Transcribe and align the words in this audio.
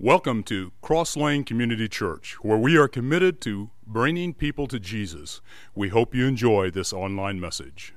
Welcome 0.00 0.44
to 0.44 0.70
Cross 0.80 1.16
Lane 1.16 1.42
Community 1.42 1.88
Church, 1.88 2.36
where 2.40 2.56
we 2.56 2.76
are 2.78 2.86
committed 2.86 3.40
to 3.40 3.70
bringing 3.84 4.32
people 4.32 4.68
to 4.68 4.78
Jesus. 4.78 5.40
We 5.74 5.88
hope 5.88 6.14
you 6.14 6.24
enjoy 6.24 6.70
this 6.70 6.92
online 6.92 7.40
message. 7.40 7.94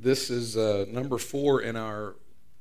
This 0.00 0.30
is 0.30 0.56
uh, 0.56 0.86
number 0.88 1.18
four 1.18 1.60
in 1.60 1.76
our 1.76 2.16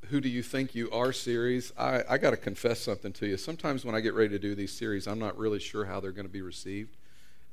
Who 0.07 0.19
Do 0.19 0.27
You 0.27 0.43
Think 0.43 0.75
You 0.75 0.91
Are 0.91 1.13
series. 1.13 1.71
I, 1.77 2.03
I 2.09 2.17
got 2.17 2.31
to 2.31 2.37
confess 2.37 2.81
something 2.81 3.13
to 3.13 3.27
you. 3.27 3.37
Sometimes 3.37 3.85
when 3.85 3.95
I 3.95 4.01
get 4.01 4.13
ready 4.13 4.31
to 4.31 4.39
do 4.39 4.53
these 4.53 4.73
series, 4.73 5.07
I'm 5.07 5.19
not 5.19 5.37
really 5.37 5.59
sure 5.59 5.85
how 5.85 6.01
they're 6.01 6.11
going 6.11 6.27
to 6.27 6.33
be 6.33 6.41
received. 6.41 6.97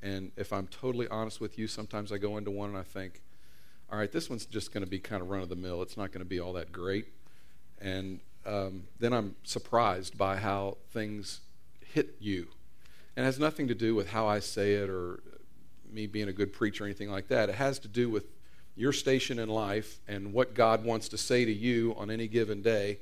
And 0.02 0.32
if 0.34 0.52
I'm 0.52 0.66
totally 0.66 1.06
honest 1.06 1.40
with 1.40 1.56
you, 1.56 1.68
sometimes 1.68 2.10
I 2.10 2.18
go 2.18 2.36
into 2.36 2.50
one 2.50 2.70
and 2.70 2.79
I 2.79 2.82
think, 2.82 3.22
all 3.92 3.96
right, 3.96 4.10
this 4.10 4.29
one's 4.29 4.45
just 4.45 4.72
going 4.72 4.84
to 4.84 4.90
be 4.90 4.98
kind 4.98 5.22
of 5.22 5.29
run 5.29 5.40
of 5.40 5.48
the 5.48 5.54
mill. 5.54 5.82
It's 5.82 5.96
not 5.96 6.10
going 6.10 6.24
to 6.24 6.29
be 6.29 6.40
all 6.40 6.54
that 6.54 6.72
great. 6.72 7.12
And 7.80 8.18
um, 8.46 8.84
then 8.98 9.12
I'm 9.12 9.36
surprised 9.45 10.16
by 10.16 10.36
how 10.36 10.79
things 10.91 11.41
hit 11.92 12.16
you. 12.20 12.48
And 13.16 13.24
it 13.24 13.27
has 13.27 13.38
nothing 13.38 13.69
to 13.69 13.74
do 13.74 13.95
with 13.95 14.11
how 14.11 14.27
I 14.27 14.38
say 14.38 14.74
it 14.74 14.88
or 14.88 15.20
me 15.91 16.06
being 16.06 16.28
a 16.28 16.33
good 16.33 16.52
preacher 16.52 16.84
or 16.84 16.87
anything 16.87 17.11
like 17.11 17.28
that. 17.28 17.48
It 17.48 17.56
has 17.56 17.78
to 17.80 17.88
do 17.88 18.09
with 18.09 18.24
your 18.77 18.92
station 18.92 19.38
in 19.38 19.48
life 19.48 19.98
and 20.06 20.33
what 20.33 20.55
God 20.55 20.84
wants 20.84 21.09
to 21.09 21.19
say 21.19 21.45
to 21.45 21.52
you 21.52 21.95
on 21.98 22.11
any 22.11 22.28
given 22.28 22.62
day. 22.62 22.98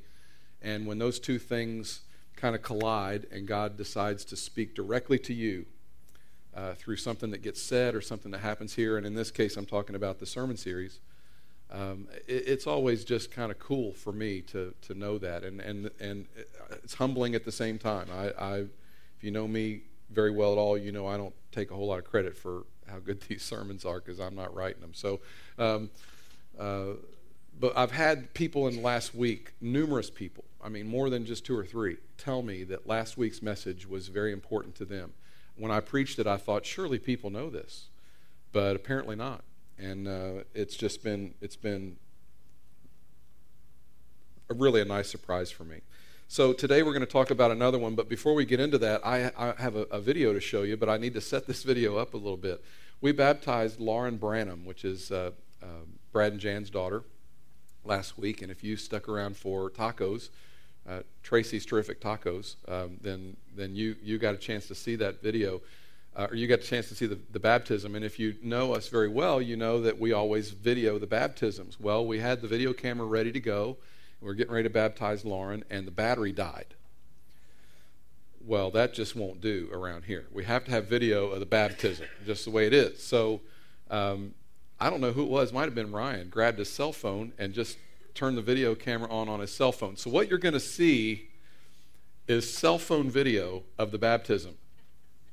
And 0.62 0.86
when 0.86 0.98
those 0.98 1.20
two 1.20 1.38
things 1.38 2.00
kind 2.34 2.54
of 2.54 2.62
collide 2.62 3.26
and 3.30 3.46
God 3.46 3.76
decides 3.76 4.24
to 4.26 4.36
speak 4.36 4.74
directly 4.74 5.18
to 5.18 5.34
you 5.34 5.66
uh, 6.54 6.72
through 6.74 6.96
something 6.96 7.30
that 7.30 7.42
gets 7.42 7.62
said 7.62 7.94
or 7.94 8.00
something 8.00 8.30
that 8.32 8.40
happens 8.40 8.74
here, 8.74 8.96
and 8.96 9.06
in 9.06 9.14
this 9.14 9.30
case, 9.30 9.56
I'm 9.56 9.66
talking 9.66 9.94
about 9.94 10.18
the 10.18 10.26
sermon 10.26 10.56
series. 10.56 11.00
Um, 11.70 12.08
it, 12.26 12.44
it's 12.46 12.66
always 12.66 13.04
just 13.04 13.30
kind 13.30 13.50
of 13.50 13.58
cool 13.58 13.92
for 13.92 14.12
me 14.12 14.40
to 14.42 14.74
to 14.82 14.94
know 14.94 15.18
that, 15.18 15.44
and 15.44 15.60
and 15.60 15.90
and 16.00 16.26
it's 16.82 16.94
humbling 16.94 17.34
at 17.34 17.44
the 17.44 17.52
same 17.52 17.78
time. 17.78 18.08
I, 18.12 18.30
I, 18.38 18.56
if 18.58 19.22
you 19.22 19.30
know 19.30 19.48
me 19.48 19.82
very 20.10 20.30
well 20.30 20.52
at 20.52 20.58
all, 20.58 20.78
you 20.78 20.92
know 20.92 21.06
I 21.06 21.16
don't 21.16 21.34
take 21.52 21.70
a 21.70 21.74
whole 21.74 21.88
lot 21.88 21.98
of 21.98 22.04
credit 22.04 22.36
for 22.36 22.64
how 22.88 22.98
good 22.98 23.20
these 23.28 23.42
sermons 23.42 23.84
are 23.84 24.00
because 24.00 24.20
I'm 24.20 24.34
not 24.34 24.54
writing 24.54 24.80
them. 24.80 24.94
So. 24.94 25.20
Um, 25.58 25.90
uh, 26.58 26.94
but 27.58 27.74
I've 27.74 27.90
had 27.90 28.34
people 28.34 28.68
in 28.68 28.82
last 28.82 29.14
week, 29.14 29.54
numerous 29.62 30.10
people, 30.10 30.44
I 30.62 30.68
mean, 30.68 30.86
more 30.86 31.08
than 31.08 31.24
just 31.24 31.46
two 31.46 31.56
or 31.56 31.64
three, 31.64 31.96
tell 32.18 32.42
me 32.42 32.64
that 32.64 32.86
last 32.86 33.16
week's 33.16 33.40
message 33.40 33.88
was 33.88 34.08
very 34.08 34.30
important 34.30 34.74
to 34.74 34.84
them 34.84 35.14
when 35.56 35.72
I 35.72 35.80
preached 35.80 36.18
it, 36.18 36.26
I 36.26 36.36
thought 36.36 36.64
surely 36.64 36.98
people 36.98 37.30
know 37.30 37.50
this, 37.50 37.88
but 38.52 38.76
apparently 38.76 39.16
not. 39.16 39.42
And 39.78 40.08
uh, 40.08 40.44
it's 40.54 40.76
just 40.76 41.02
been 41.02 41.34
it's 41.40 41.56
been 41.56 41.96
a 44.48 44.54
really 44.54 44.80
a 44.80 44.84
nice 44.84 45.10
surprise 45.10 45.50
for 45.50 45.64
me. 45.64 45.80
So 46.28 46.52
today 46.52 46.82
we're 46.82 46.92
going 46.92 47.06
to 47.06 47.12
talk 47.12 47.30
about 47.30 47.50
another 47.50 47.78
one, 47.78 47.94
but 47.94 48.08
before 48.08 48.34
we 48.34 48.44
get 48.44 48.58
into 48.58 48.78
that, 48.78 49.06
I, 49.06 49.30
I 49.36 49.54
have 49.58 49.76
a, 49.76 49.82
a, 49.82 50.00
video 50.00 50.32
to 50.32 50.40
show 50.40 50.62
you, 50.62 50.76
but 50.76 50.88
I 50.88 50.96
need 50.96 51.14
to 51.14 51.20
set 51.20 51.46
this 51.46 51.62
video 51.72 51.96
up 51.98 52.14
a 52.14 52.16
little 52.16 52.36
bit. 52.36 52.64
We 53.00 53.12
baptized 53.12 53.78
Lauren 53.78 54.16
Branham, 54.16 54.64
which 54.64 54.84
is 54.84 55.12
uh, 55.12 55.30
uh, 55.62 55.66
Brad 56.10 56.32
and 56.32 56.40
Jan's 56.40 56.68
daughter, 56.68 57.04
last 57.84 58.18
week, 58.18 58.42
and 58.42 58.50
if 58.50 58.64
you 58.64 58.76
stuck 58.76 59.08
around 59.08 59.36
for 59.36 59.70
tacos, 59.70 60.30
uh, 60.88 61.00
Tracy's 61.22 61.64
Terrific 61.64 62.00
Tacos, 62.00 62.56
um, 62.68 62.98
then, 63.00 63.36
then 63.54 63.74
you, 63.74 63.96
you 64.02 64.18
got 64.18 64.34
a 64.34 64.38
chance 64.38 64.66
to 64.68 64.74
see 64.74 64.96
that 64.96 65.22
video, 65.22 65.60
uh, 66.16 66.28
or 66.30 66.34
you 66.34 66.46
got 66.46 66.60
a 66.60 66.62
chance 66.62 66.88
to 66.88 66.94
see 66.94 67.06
the, 67.06 67.18
the 67.30 67.38
baptism. 67.38 67.94
And 67.94 68.04
if 68.04 68.18
you 68.18 68.36
know 68.42 68.74
us 68.74 68.88
very 68.88 69.08
well, 69.08 69.40
you 69.42 69.56
know 69.56 69.80
that 69.82 70.00
we 70.00 70.12
always 70.12 70.50
video 70.50 70.98
the 70.98 71.06
baptisms. 71.06 71.78
Well, 71.78 72.06
we 72.06 72.20
had 72.20 72.40
the 72.40 72.48
video 72.48 72.72
camera 72.72 73.06
ready 73.06 73.30
to 73.32 73.40
go. 73.40 73.76
We 74.20 74.30
are 74.30 74.34
getting 74.34 74.52
ready 74.52 74.66
to 74.68 74.72
baptize 74.72 75.24
Lauren, 75.26 75.62
and 75.68 75.86
the 75.86 75.90
battery 75.90 76.32
died. 76.32 76.74
Well, 78.46 78.70
that 78.70 78.94
just 78.94 79.14
won't 79.14 79.42
do 79.42 79.68
around 79.72 80.04
here. 80.04 80.26
We 80.32 80.44
have 80.44 80.64
to 80.64 80.70
have 80.70 80.86
video 80.86 81.28
of 81.30 81.40
the 81.40 81.46
baptism, 81.46 82.06
just 82.24 82.44
the 82.44 82.50
way 82.50 82.66
it 82.66 82.72
is. 82.72 83.02
So 83.02 83.42
um, 83.90 84.34
I 84.80 84.88
don't 84.88 85.00
know 85.00 85.12
who 85.12 85.22
it 85.22 85.28
was, 85.28 85.52
might 85.52 85.64
have 85.64 85.74
been 85.74 85.92
Ryan, 85.92 86.28
grabbed 86.30 86.58
his 86.58 86.70
cell 86.70 86.92
phone 86.92 87.32
and 87.38 87.52
just 87.52 87.76
turned 88.14 88.38
the 88.38 88.42
video 88.42 88.74
camera 88.74 89.10
on 89.10 89.28
on 89.28 89.40
his 89.40 89.52
cell 89.54 89.72
phone. 89.72 89.96
So, 89.96 90.10
what 90.10 90.28
you're 90.28 90.38
going 90.38 90.54
to 90.54 90.60
see 90.60 91.28
is 92.26 92.52
cell 92.52 92.78
phone 92.78 93.10
video 93.10 93.64
of 93.78 93.90
the 93.90 93.98
baptism. 93.98 94.56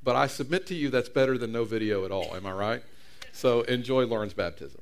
But 0.04 0.16
I 0.16 0.26
submit 0.26 0.66
to 0.66 0.74
you 0.74 0.90
that's 0.90 1.08
better 1.08 1.38
than 1.38 1.50
no 1.50 1.64
video 1.64 2.04
at 2.04 2.12
all. 2.12 2.36
Am 2.36 2.46
I 2.46 2.52
right? 2.52 2.82
So, 3.32 3.62
enjoy 3.62 4.04
Lauren's 4.04 4.34
baptism. 4.34 4.80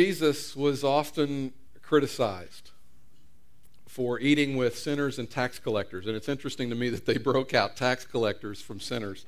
Jesus 0.00 0.56
was 0.56 0.82
often 0.82 1.52
criticized 1.82 2.70
for 3.86 4.18
eating 4.18 4.56
with 4.56 4.78
sinners 4.78 5.18
and 5.18 5.28
tax 5.28 5.58
collectors. 5.58 6.06
And 6.06 6.16
it's 6.16 6.26
interesting 6.26 6.70
to 6.70 6.74
me 6.74 6.88
that 6.88 7.04
they 7.04 7.18
broke 7.30 7.52
out 7.52 7.76
tax 7.76 8.06
collectors 8.06 8.62
from 8.62 8.80
sinners. 8.80 9.26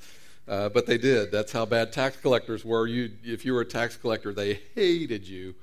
Uh, 0.49 0.71
but 0.71 0.87
they 0.87 0.97
did. 0.97 1.31
That's 1.31 1.53
how 1.53 1.67
bad 1.67 1.93
tax 1.93 2.17
collectors 2.17 2.65
were. 2.65 2.87
You, 2.87 3.11
if 3.23 3.45
you 3.45 3.53
were 3.53 3.61
a 3.61 3.67
tax 3.67 3.99
collector, 3.99 4.33
they 4.33 4.61
hated 4.75 5.29
you. 5.29 5.55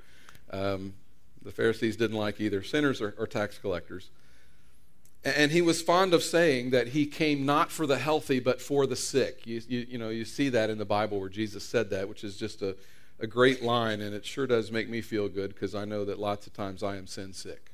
Um, 0.52 0.94
the 1.42 1.50
Pharisees 1.50 1.96
didn't 1.96 2.16
like 2.16 2.40
either 2.40 2.62
sinners 2.62 3.00
or, 3.00 3.16
or 3.18 3.26
tax 3.26 3.58
collectors. 3.58 4.10
And 5.24 5.50
he 5.50 5.60
was 5.60 5.82
fond 5.82 6.14
of 6.14 6.22
saying 6.22 6.70
that 6.70 6.86
he 6.86 7.04
came 7.04 7.44
not 7.44 7.72
for 7.72 7.84
the 7.84 7.98
healthy, 7.98 8.38
but 8.38 8.62
for 8.62 8.86
the 8.86 8.94
sick. 8.94 9.44
You, 9.44 9.60
you, 9.66 9.86
you 9.90 9.98
know, 9.98 10.10
you 10.10 10.24
see 10.24 10.50
that 10.50 10.70
in 10.70 10.78
the 10.78 10.84
Bible 10.84 11.18
where 11.18 11.28
Jesus 11.28 11.64
said 11.64 11.90
that, 11.90 12.08
which 12.08 12.22
is 12.22 12.36
just 12.36 12.62
a, 12.62 12.76
a 13.20 13.26
great 13.26 13.62
line, 13.62 14.00
and 14.00 14.14
it 14.14 14.24
sure 14.24 14.46
does 14.46 14.72
make 14.72 14.88
me 14.88 15.00
feel 15.00 15.28
good 15.28 15.54
because 15.54 15.74
I 15.74 15.84
know 15.84 16.04
that 16.04 16.18
lots 16.18 16.46
of 16.46 16.52
times 16.52 16.82
I 16.82 16.96
am 16.96 17.06
sin 17.06 17.32
sick. 17.32 17.70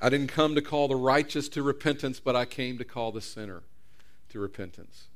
I 0.00 0.08
didn't 0.10 0.28
come 0.28 0.54
to 0.54 0.62
call 0.62 0.86
the 0.88 0.96
righteous 0.96 1.48
to 1.50 1.62
repentance, 1.62 2.20
but 2.20 2.36
I 2.36 2.44
came 2.44 2.78
to 2.78 2.84
call 2.84 3.10
the 3.10 3.20
sinner 3.20 3.62
to 4.28 4.38
repentance. 4.38 5.06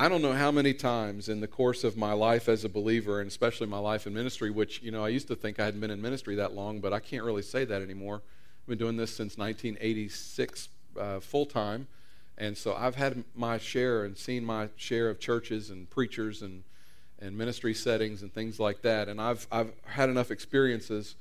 I 0.00 0.08
don't 0.08 0.22
know 0.22 0.32
how 0.32 0.52
many 0.52 0.72
times 0.72 1.28
in 1.28 1.40
the 1.40 1.48
course 1.48 1.82
of 1.82 1.96
my 1.96 2.12
life 2.12 2.48
as 2.48 2.64
a 2.64 2.68
believer, 2.68 3.20
and 3.20 3.28
especially 3.28 3.66
my 3.66 3.80
life 3.80 4.06
in 4.06 4.14
ministry, 4.14 4.48
which, 4.48 4.80
you 4.80 4.92
know, 4.92 5.04
I 5.04 5.08
used 5.08 5.26
to 5.26 5.34
think 5.34 5.58
I 5.58 5.64
hadn't 5.64 5.80
been 5.80 5.90
in 5.90 6.00
ministry 6.00 6.36
that 6.36 6.54
long, 6.54 6.78
but 6.78 6.92
I 6.92 7.00
can't 7.00 7.24
really 7.24 7.42
say 7.42 7.64
that 7.64 7.82
anymore. 7.82 8.22
I've 8.62 8.68
been 8.68 8.78
doing 8.78 8.96
this 8.96 9.10
since 9.10 9.36
1986 9.36 10.68
uh, 10.98 11.20
full 11.20 11.46
time. 11.46 11.88
And 12.38 12.56
so 12.56 12.74
I've 12.74 12.94
had 12.94 13.24
my 13.34 13.58
share 13.58 14.04
and 14.04 14.16
seen 14.16 14.44
my 14.44 14.68
share 14.76 15.10
of 15.10 15.18
churches 15.18 15.70
and 15.70 15.90
preachers 15.90 16.40
and, 16.40 16.62
and 17.18 17.36
ministry 17.36 17.74
settings 17.74 18.22
and 18.22 18.32
things 18.32 18.60
like 18.60 18.82
that. 18.82 19.08
And 19.08 19.20
I've, 19.20 19.46
I've 19.50 19.72
had 19.84 20.08
enough 20.08 20.30
experiences 20.30 21.16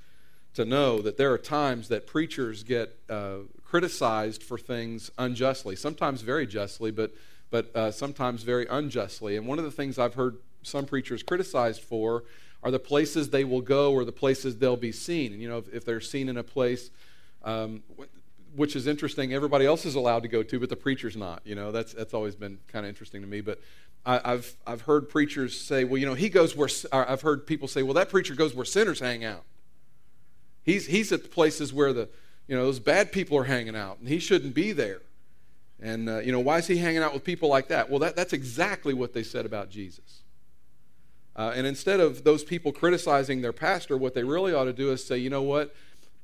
to 0.54 0.64
know 0.64 1.02
that 1.02 1.18
there 1.18 1.34
are 1.34 1.40
times 1.40 1.88
that 1.90 2.06
preachers 2.06 2.64
get 2.64 2.96
uh, 3.10 3.38
criticized 3.66 4.44
for 4.44 4.60
things 4.60 5.12
unjustly, 5.18 5.76
sometimes 5.76 6.22
very 6.22 6.46
justly, 6.46 6.92
but, 6.92 7.12
but 7.50 7.76
uh, 7.76 7.92
sometimes 7.92 8.44
very 8.44 8.68
unjustly. 8.70 9.38
And 9.38 9.48
one 9.48 9.58
of 9.58 9.66
the 9.66 9.72
things 9.72 9.98
I've 9.98 10.14
heard 10.14 10.38
some 10.62 10.86
preachers 10.86 11.24
criticized 11.24 11.82
for 11.82 12.26
are 12.62 12.72
the 12.72 12.80
places 12.80 13.30
they 13.30 13.44
will 13.44 13.62
go 13.62 13.92
or 13.92 14.06
the 14.06 14.12
places 14.12 14.58
they'll 14.58 14.78
be 14.78 14.92
seen. 14.92 15.34
And, 15.34 15.42
you 15.42 15.50
know, 15.50 15.58
if, 15.58 15.74
if 15.74 15.86
they're 15.86 16.02
seen 16.02 16.30
in 16.30 16.38
a 16.38 16.44
place, 16.44 16.92
um, 17.44 17.82
which 18.56 18.76
is 18.76 18.88
interesting. 18.88 19.34
Everybody 19.34 19.66
else 19.66 19.86
is 19.86 19.96
allowed 19.96 20.24
to 20.24 20.30
go 20.30 20.44
to, 20.44 20.60
but 20.60 20.70
the 20.70 20.76
preacher's 20.76 21.16
not. 21.16 21.42
You 21.46 21.56
know, 21.56 21.72
that's 21.72 21.94
that's 21.94 22.14
always 22.14 22.36
been 22.36 22.60
kind 22.68 22.86
of 22.86 22.90
interesting 22.90 23.22
to 23.22 23.28
me. 23.28 23.42
But 23.42 23.60
I, 24.06 24.32
have 24.32 24.52
I've 24.66 24.82
heard 24.82 25.10
preachers 25.10 25.60
say, 25.60 25.84
well, 25.84 25.98
you 25.98 26.06
know, 26.06 26.14
he 26.14 26.30
goes 26.30 26.56
where. 26.56 26.70
I've 26.92 27.22
heard 27.22 27.46
people 27.46 27.68
say, 27.68 27.84
well, 27.84 27.94
that 27.94 28.10
preacher 28.10 28.36
goes 28.36 28.54
where 28.56 28.66
sinners 28.66 29.00
hang 29.00 29.24
out. 29.24 29.44
He's 30.64 30.88
he's 30.88 31.12
at 31.12 31.24
the 31.24 31.30
places 31.30 31.74
where 31.74 31.94
the 31.94 32.10
you 32.48 32.56
know 32.56 32.66
those 32.66 32.80
bad 32.80 33.12
people 33.12 33.38
are 33.38 33.46
hanging 33.46 33.76
out, 33.76 34.00
and 34.00 34.08
he 34.08 34.20
shouldn't 34.20 34.54
be 34.54 34.72
there. 34.72 35.02
And 35.80 36.10
uh, 36.10 36.20
you 36.20 36.32
know, 36.32 36.40
why 36.40 36.58
is 36.58 36.68
he 36.68 36.78
hanging 36.78 37.04
out 37.04 37.14
with 37.14 37.24
people 37.24 37.50
like 37.50 37.68
that? 37.68 37.90
Well, 37.90 38.00
that, 38.00 38.16
that's 38.16 38.34
exactly 38.34 38.94
what 38.94 39.14
they 39.14 39.24
said 39.24 39.46
about 39.46 39.70
Jesus. 39.70 40.22
Uh, 41.36 41.54
and 41.56 41.68
instead 41.68 42.00
of 42.00 42.24
those 42.24 42.44
people 42.44 42.72
criticizing 42.72 43.42
their 43.42 43.54
pastor, 43.54 43.96
what 43.96 44.16
they 44.16 44.24
really 44.24 44.54
ought 44.54 44.66
to 44.66 44.74
do 44.74 44.92
is 44.92 45.06
say, 45.06 45.18
you 45.18 45.30
know 45.30 45.44
what? 45.44 45.76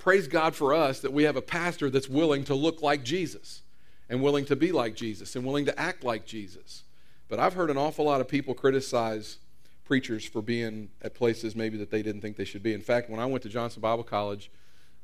Praise 0.03 0.27
God 0.27 0.53
for 0.53 0.73
us 0.73 0.99
that 0.99 1.13
we 1.13 1.23
have 1.23 1.37
a 1.37 1.41
pastor 1.41 1.89
that's 1.89 2.09
willing 2.09 2.43
to 2.43 2.53
look 2.53 2.81
like 2.81 3.03
Jesus 3.03 3.61
and 4.09 4.21
willing 4.21 4.43
to 4.45 4.55
be 4.55 4.73
like 4.73 4.95
Jesus 4.95 5.33
and 5.37 5.45
willing 5.45 5.63
to 5.63 5.79
act 5.79 6.03
like 6.03 6.25
Jesus. 6.25 6.83
But 7.29 7.39
I've 7.39 7.53
heard 7.53 7.69
an 7.69 7.77
awful 7.77 8.03
lot 8.03 8.19
of 8.19 8.27
people 8.27 8.53
criticize 8.53 9.37
preachers 9.85 10.25
for 10.25 10.41
being 10.41 10.89
at 11.01 11.13
places 11.13 11.55
maybe 11.55 11.77
that 11.77 11.89
they 11.89 12.01
didn't 12.03 12.19
think 12.19 12.35
they 12.35 12.43
should 12.43 12.61
be. 12.61 12.73
In 12.73 12.81
fact, 12.81 13.09
when 13.09 13.21
I 13.21 13.25
went 13.25 13.43
to 13.43 13.49
Johnson 13.49 13.81
Bible 13.81 14.03
College, 14.03 14.51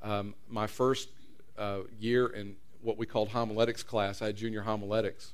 um, 0.04 0.36
my 0.50 0.68
first 0.68 1.08
uh, 1.58 1.80
year 1.98 2.28
in 2.28 2.58
what 2.82 2.98
we 2.98 3.06
called 3.06 3.30
homiletics 3.30 3.84
class. 3.84 4.22
I 4.22 4.28
had 4.28 4.36
junior 4.36 4.64
homiletics. 4.64 5.32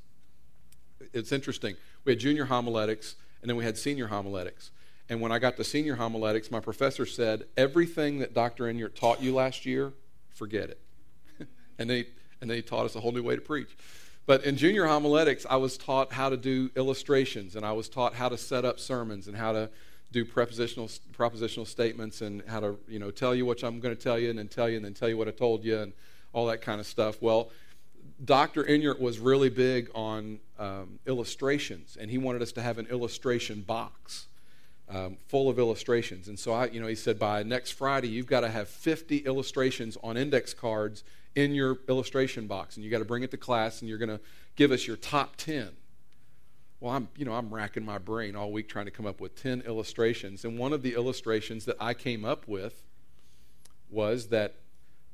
It's 1.12 1.32
interesting. 1.32 1.76
We 2.04 2.12
had 2.12 2.20
junior 2.20 2.46
homiletics, 2.46 3.16
and 3.42 3.50
then 3.50 3.56
we 3.56 3.64
had 3.64 3.78
senior 3.78 4.08
homiletics. 4.08 4.70
And 5.10 5.22
when 5.22 5.32
I 5.32 5.40
got 5.40 5.58
to 5.58 5.64
senior 5.64 5.96
homiletics, 5.96 6.50
my 6.50 6.60
professor 6.60 7.06
said, 7.06 7.46
Everything 7.56 8.20
that 8.20 8.34
Dr. 8.34 8.66
Enyart 8.66 8.96
taught 8.96 9.22
you 9.22 9.34
last 9.34 9.66
year, 9.66 9.94
forget 10.34 10.70
it. 10.70 10.80
and, 11.80 11.90
they, 11.90 12.08
and 12.42 12.50
they 12.50 12.62
taught 12.62 12.86
us 12.86 12.96
a 12.96 13.00
whole 13.00 13.12
new 13.12 13.24
way 13.24 13.36
to 13.36 13.42
preach. 13.42 13.78
But 14.26 14.44
in 14.44 14.58
junior 14.58 14.88
homiletics, 14.88 15.46
I 15.48 15.58
was 15.58 15.78
taught 15.78 16.12
how 16.12 16.30
to 16.30 16.38
do 16.38 16.72
illustrations, 16.76 17.56
and 17.56 17.64
I 17.64 17.74
was 17.74 17.88
taught 17.88 18.16
how 18.16 18.30
to 18.30 18.38
set 18.38 18.66
up 18.66 18.80
sermons 18.80 19.28
and 19.28 19.38
how 19.38 19.52
to 19.52 19.70
do 20.12 20.26
prepositional 20.26 20.88
propositional 21.14 21.68
statements 21.68 22.22
and 22.22 22.42
how 22.48 22.60
to 22.60 22.80
you 22.88 23.00
know 23.00 23.12
tell 23.12 23.36
you 23.36 23.46
what 23.46 23.62
I'm 23.64 23.80
going 23.80 23.96
to 23.96 24.02
tell 24.02 24.18
you 24.18 24.30
and 24.30 24.40
then 24.40 24.48
tell 24.48 24.70
you 24.70 24.78
and 24.78 24.86
then 24.86 24.94
tell 24.94 25.10
you 25.10 25.18
what 25.18 25.28
I 25.28 25.32
told 25.32 25.64
you 25.64 25.78
and 25.78 25.94
all 26.32 26.48
that 26.48 26.62
kind 26.62 26.80
of 26.80 26.88
stuff. 26.88 27.22
Well, 27.22 27.52
Dr. 28.24 28.64
Enyart 28.64 29.00
was 29.00 29.20
really 29.20 29.50
big 29.50 29.90
on 29.94 30.40
um, 30.58 31.00
illustrations, 31.06 31.98
and 32.00 32.10
he 32.10 32.18
wanted 32.18 32.42
us 32.42 32.52
to 32.54 32.62
have 32.62 32.78
an 32.78 32.88
illustration 32.88 33.62
box 33.62 34.28
um, 34.90 35.18
full 35.28 35.50
of 35.50 35.58
illustrations. 35.58 36.28
And 36.28 36.38
so 36.38 36.54
I, 36.54 36.68
you 36.68 36.80
know, 36.80 36.88
he 36.88 36.96
said 36.96 37.18
by 37.18 37.44
next 37.44 37.72
Friday 37.72 38.08
you've 38.08 38.28
got 38.28 38.42
to 38.42 38.50
have 38.50 38.70
50 38.70 39.20
illustrations 39.20 39.98
on 40.04 40.18
index 40.18 40.54
cards 40.54 41.04
in 41.36 41.54
your 41.54 41.80
illustration 41.90 42.48
box, 42.48 42.76
and 42.76 42.86
you 42.86 42.90
got 42.90 43.00
to 43.00 43.06
bring 43.06 43.24
it 43.24 43.32
to 43.32 43.38
class, 43.38 43.82
and 43.82 43.90
you're 43.90 43.98
going 43.98 44.10
to 44.10 44.22
give 44.56 44.72
us 44.72 44.88
your 44.88 44.96
top 44.96 45.36
10. 45.36 45.70
Well, 46.80 46.94
I'm, 46.94 47.10
you 47.18 47.26
know, 47.26 47.34
I'm 47.34 47.54
racking 47.54 47.84
my 47.84 47.98
brain 47.98 48.36
all 48.36 48.52
week 48.52 48.70
trying 48.70 48.86
to 48.86 48.92
come 48.92 49.06
up 49.06 49.20
with 49.20 49.42
10 49.42 49.62
illustrations, 49.62 50.46
and 50.46 50.58
one 50.58 50.72
of 50.72 50.82
the 50.82 50.94
illustrations 50.94 51.66
that 51.66 51.76
I 51.80 51.94
came 51.94 52.24
up 52.24 52.48
with 52.48 52.84
was 53.90 54.28
that 54.28 54.56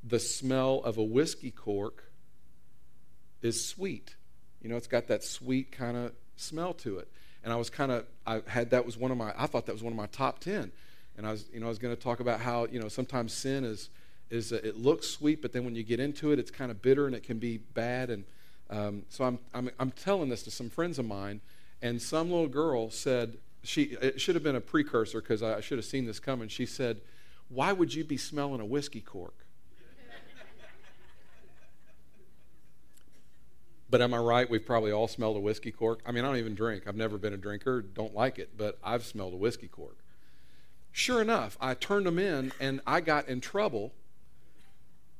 the 0.04 0.20
smell 0.20 0.80
of 0.84 0.96
a 0.96 1.02
whiskey 1.02 1.50
cork 1.50 2.12
is 3.42 3.66
sweet. 3.66 4.16
You 4.60 4.68
know, 4.68 4.76
it's 4.76 4.86
got 4.86 5.08
that 5.08 5.24
sweet 5.24 5.72
kind 5.72 5.96
of 5.96 6.12
smell 6.36 6.72
to 6.74 6.98
it. 6.98 7.08
And 7.44 7.52
I 7.52 7.56
was 7.56 7.70
kind 7.70 7.90
of, 7.90 8.06
I 8.26 8.42
had 8.46 8.70
that 8.70 8.86
was 8.86 8.96
one 8.96 9.10
of 9.10 9.16
my, 9.16 9.32
I 9.36 9.46
thought 9.46 9.66
that 9.66 9.72
was 9.72 9.82
one 9.82 9.92
of 9.92 9.96
my 9.96 10.06
top 10.06 10.38
10. 10.38 10.70
And 11.16 11.26
I 11.26 11.32
was, 11.32 11.46
you 11.52 11.60
know, 11.60 11.66
I 11.66 11.68
was 11.68 11.78
going 11.78 11.94
to 11.94 12.00
talk 12.00 12.20
about 12.20 12.40
how, 12.40 12.66
you 12.66 12.80
know, 12.80 12.88
sometimes 12.88 13.32
sin 13.32 13.64
is, 13.64 13.90
is 14.30 14.52
it 14.52 14.76
looks 14.76 15.08
sweet, 15.08 15.42
but 15.42 15.52
then 15.52 15.64
when 15.64 15.74
you 15.74 15.82
get 15.82 16.00
into 16.00 16.32
it, 16.32 16.38
it's 16.38 16.50
kind 16.50 16.70
of 16.70 16.80
bitter 16.80 17.06
and 17.06 17.14
it 17.14 17.22
can 17.22 17.38
be 17.38 17.58
bad. 17.58 18.10
And 18.10 18.24
um, 18.70 19.02
so 19.08 19.24
I'm, 19.24 19.38
I'm, 19.52 19.70
I'm 19.78 19.90
telling 19.90 20.28
this 20.28 20.42
to 20.44 20.50
some 20.50 20.70
friends 20.70 20.98
of 20.98 21.04
mine, 21.04 21.40
and 21.82 22.00
some 22.00 22.30
little 22.30 22.48
girl 22.48 22.90
said, 22.90 23.36
she, 23.64 23.96
it 24.00 24.20
should 24.20 24.34
have 24.34 24.42
been 24.42 24.56
a 24.56 24.60
precursor 24.60 25.20
because 25.20 25.42
I 25.42 25.60
should 25.60 25.78
have 25.78 25.84
seen 25.84 26.06
this 26.06 26.18
coming. 26.18 26.48
She 26.48 26.66
said, 26.66 27.00
Why 27.48 27.72
would 27.72 27.94
you 27.94 28.04
be 28.04 28.16
smelling 28.16 28.60
a 28.60 28.64
whiskey 28.64 29.00
cork? 29.00 29.34
But 33.92 34.00
am 34.00 34.14
I 34.14 34.18
right? 34.18 34.48
We've 34.48 34.64
probably 34.64 34.90
all 34.90 35.06
smelled 35.06 35.36
a 35.36 35.40
whiskey 35.40 35.70
cork. 35.70 36.00
I 36.06 36.12
mean, 36.12 36.24
I 36.24 36.28
don't 36.28 36.38
even 36.38 36.54
drink. 36.54 36.84
I've 36.86 36.96
never 36.96 37.18
been 37.18 37.34
a 37.34 37.36
drinker, 37.36 37.82
don't 37.82 38.14
like 38.14 38.38
it, 38.38 38.56
but 38.56 38.78
I've 38.82 39.04
smelled 39.04 39.34
a 39.34 39.36
whiskey 39.36 39.68
cork. 39.68 39.98
Sure 40.92 41.20
enough, 41.20 41.58
I 41.60 41.74
turned 41.74 42.06
them 42.06 42.18
in 42.18 42.52
and 42.58 42.80
I 42.86 43.02
got 43.02 43.28
in 43.28 43.42
trouble 43.42 43.92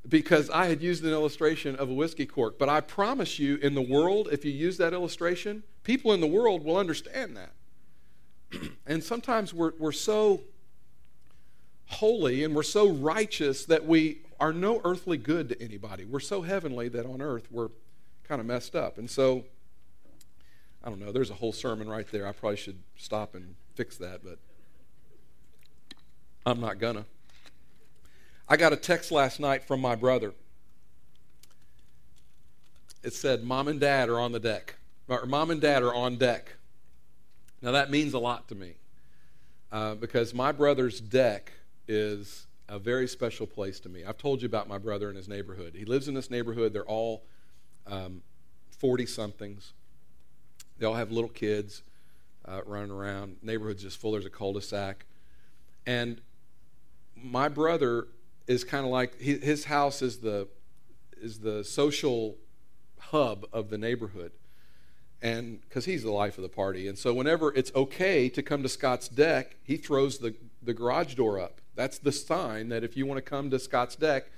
because 0.09 0.49
I 0.49 0.69
had 0.69 0.81
used 0.81 1.05
an 1.05 1.11
illustration 1.11 1.77
of 1.77 1.91
a 1.91 1.93
whiskey 1.93 2.25
cork. 2.25 2.59
But 2.59 2.71
I 2.71 2.81
promise 2.81 3.39
you, 3.39 3.57
in 3.57 3.75
the 3.75 3.83
world, 3.83 4.31
if 4.33 4.43
you 4.43 4.53
use 4.53 4.79
that 4.79 4.95
illustration, 4.95 5.65
people 5.83 6.15
in 6.15 6.23
the 6.23 6.27
world 6.27 6.65
will 6.65 6.79
understand 6.79 7.37
that. 7.37 7.53
and 8.87 9.05
sometimes 9.05 9.53
we're, 9.53 9.73
we're 9.79 9.93
so 9.93 10.41
holy 11.89 12.43
and 12.43 12.55
we're 12.55 12.63
so 12.63 12.89
righteous 12.89 13.67
that 13.67 13.85
we 13.85 14.23
are 14.41 14.55
no 14.55 14.81
earthly 14.83 15.19
good 15.19 15.51
to 15.51 15.63
anybody. 15.63 16.07
We're 16.07 16.21
so 16.21 16.41
heavenly 16.41 16.89
that 16.89 17.05
on 17.05 17.21
earth 17.21 17.49
we're 17.51 17.69
kind 18.25 18.41
of 18.41 18.47
messed 18.47 18.75
up. 18.75 18.99
And 18.99 19.11
so, 19.11 19.45
I 20.83 20.89
don't 20.89 21.01
know, 21.01 21.13
there's 21.13 21.31
a 21.31 21.35
whole 21.35 21.53
sermon 21.53 21.89
right 21.89 22.07
there. 22.11 22.27
I 22.27 22.33
probably 22.33 22.57
should 22.57 22.79
stop 22.97 23.35
and 23.35 23.55
fix 23.75 23.97
that, 23.99 24.23
but 24.25 24.39
I'm 26.45 26.61
not 26.61 26.79
gonna. 26.79 27.05
I 28.49 28.57
got 28.57 28.73
a 28.73 28.77
text 28.77 29.13
last 29.13 29.41
night 29.41 29.65
from 29.65 29.81
my 29.81 29.95
brother. 29.95 30.35
It 33.03 33.15
said, 33.15 33.43
Mom 33.43 33.69
and 33.69 33.81
Dad 33.81 34.09
are 34.09 34.21
on 34.21 34.33
the 34.33 34.41
deck. 34.41 34.77
Or 35.09 35.27
Mom 35.27 35.51
and 35.51 35.61
Dad 35.61 35.83
are 35.83 35.95
on 35.95 36.17
deck. 36.17 36.55
Now, 37.61 37.73
that 37.73 37.91
means 37.91 38.15
a 38.15 38.19
lot 38.19 38.49
to 38.49 38.55
me 38.55 38.75
uh, 39.71 39.95
because 39.95 40.35
my 40.35 40.53
brother's 40.53 41.01
deck 41.01 41.53
is 41.89 42.47
a 42.69 42.79
very 42.79 43.07
special 43.07 43.47
place 43.47 43.81
to 43.81 43.89
me. 43.89 44.05
I've 44.05 44.19
told 44.19 44.43
you 44.43 44.47
about 44.47 44.69
my 44.69 44.79
brother 44.79 45.09
and 45.09 45.17
his 45.17 45.29
neighborhood. 45.29 45.75
He 45.77 45.85
lives 45.85 46.09
in 46.09 46.15
this 46.15 46.31
neighborhood. 46.31 46.73
They're 46.73 46.85
all 46.85 47.25
40 47.87 49.03
um, 49.03 49.07
somethings. 49.07 49.73
They 50.79 50.87
all 50.87 50.95
have 50.95 51.11
little 51.11 51.31
kids 51.31 51.83
uh, 52.45 52.63
running 52.67 52.91
around. 52.91 53.37
Neighborhood's 53.43 53.83
just 53.83 54.01
full. 54.01 54.13
There's 54.13 54.27
a 54.27 54.31
cul 54.31 54.53
de 54.53 54.61
sac. 54.61 55.07
And 55.87 56.21
my 57.15 57.49
brother 57.49 58.09
is 58.47 58.65
kind 58.65 58.85
of 58.85 58.91
like 58.91 59.21
his 59.21 59.65
house 59.65 60.03
is 60.03 60.19
the 60.19 60.49
is 61.21 61.39
the 61.41 61.63
social 61.63 62.37
hub 62.99 63.47
of 63.53 63.71
the 63.71 63.79
neighborhood 63.79 64.33
and 65.21 65.61
because 65.63 65.85
he's 65.85 66.03
the 66.03 66.11
life 66.11 66.37
of 66.37 66.43
the 66.43 66.49
party 66.49 66.89
and 66.89 66.99
so 66.99 67.15
whenever 67.15 67.55
it's 67.55 67.73
okay 67.75 68.29
to 68.29 68.43
come 68.43 68.63
to 68.63 68.69
scott's 68.69 69.09
deck 69.09 69.57
he 69.63 69.77
throws 69.77 70.19
the, 70.19 70.35
the 70.63 70.75
garage 70.75 71.15
door 71.15 71.39
up 71.39 71.61
that's 71.75 71.99
the 71.99 72.13
sign 72.13 72.69
that 72.69 72.83
if 72.83 72.97
you 72.97 73.07
want 73.07 73.19
to 73.19 73.23
come 73.23 73.51
to 73.51 73.59
scott's 73.59 73.97
deck 73.97 74.31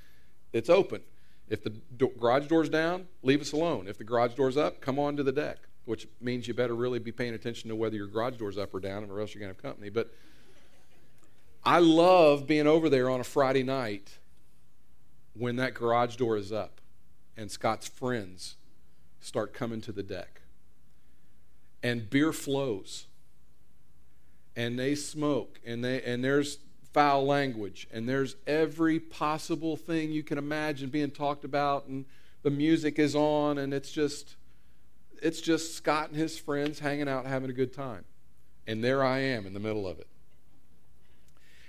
it's 0.53 0.69
open 0.69 1.01
if 1.49 1.63
the 1.63 1.71
do- 1.71 2.13
garage 2.19 2.47
door's 2.47 2.69
down 2.69 3.07
leave 3.23 3.41
us 3.41 3.53
alone 3.53 3.87
if 3.87 3.99
the 3.99 4.05
garage 4.05 4.35
door's 4.35 4.57
up 4.57 4.81
come 4.81 4.99
on 4.99 5.17
to 5.17 5.23
the 5.23 5.33
deck 5.33 5.59
which 5.85 6.09
means 6.21 6.49
you 6.49 6.55
better 6.55 6.75
really 6.75 6.99
be 6.99 7.13
paying 7.13 7.35
attention 7.35 7.69
to 7.69 7.77
whether 7.77 7.97
your 7.97 8.07
garage 8.07 8.37
door's 8.37 8.57
up 8.57 8.73
or 8.75 8.81
down 8.81 9.09
or 9.11 9.21
else 9.21 9.35
you're 9.35 9.41
going 9.41 9.53
to 9.53 9.57
have 9.57 9.63
company 9.63 9.91
but 9.91 10.11
I 11.67 11.79
love 11.79 12.47
being 12.47 12.67
over 12.67 12.91
there 12.91 13.09
on 13.09 13.21
a 13.21 13.25
Friday 13.25 13.63
night 13.63 14.19
when 15.33 15.57
that 15.57 15.75
garage 15.75 16.17
door 16.17 16.37
is 16.37 16.53
up 16.53 16.81
and 17.37 17.51
Scott's 17.51 17.89
friends 17.89 18.57
start 19.21 19.55
coming 19.55 19.81
to 19.81 19.93
the 19.93 20.03
deck. 20.03 20.43
And 21.83 22.09
beer 22.09 22.33
flows. 22.33 23.07
And 24.57 24.79
they 24.79 24.95
smoke 24.95 25.59
and 25.67 25.83
they 25.83 26.01
and 26.03 26.23
there's 26.23 26.59
foul 26.95 27.27
language 27.27 27.87
and 27.93 28.09
there's 28.09 28.37
every 28.47 28.99
possible 28.99 29.77
thing 29.77 30.11
you 30.11 30.23
can 30.23 30.39
imagine 30.39 30.89
being 30.89 31.11
talked 31.11 31.45
about 31.45 31.87
and 31.87 32.07
the 32.43 32.51
music 32.51 32.99
is 32.99 33.15
on 33.15 33.59
and 33.59 33.75
it's 33.75 33.91
just 33.91 34.37
it's 35.25 35.41
just 35.41 35.75
Scott 35.75 36.11
and 36.11 36.17
his 36.17 36.39
friends 36.39 36.79
hanging 36.79 37.09
out 37.09 37.25
having 37.25 37.49
a 37.49 37.55
good 37.55 37.73
time. 37.73 38.05
And 38.67 38.85
there 38.85 39.03
I 39.03 39.21
am 39.21 39.47
in 39.47 39.55
the 39.55 39.61
middle 39.61 39.89
of 39.89 39.99
it. 39.99 40.07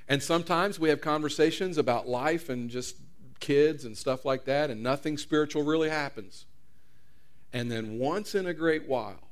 And 0.10 0.22
sometimes 0.22 0.77
we 0.77 0.89
have 0.89 1.00
conversations 1.00 1.77
about 1.77 2.08
life 2.08 2.50
and 2.50 2.70
just 2.70 2.98
kids 3.39 3.86
and 3.86 3.98
stuff 3.98 4.25
like 4.25 4.46
that, 4.46 4.70
and 4.70 4.84
nothing 4.84 5.17
spiritual 5.17 5.63
really 5.63 5.89
happens. 5.89 6.46
And 7.53 7.72
then 7.72 7.98
once 7.98 8.36
in 8.36 8.46
a 8.46 8.53
great 8.53 8.88
while, 8.88 9.29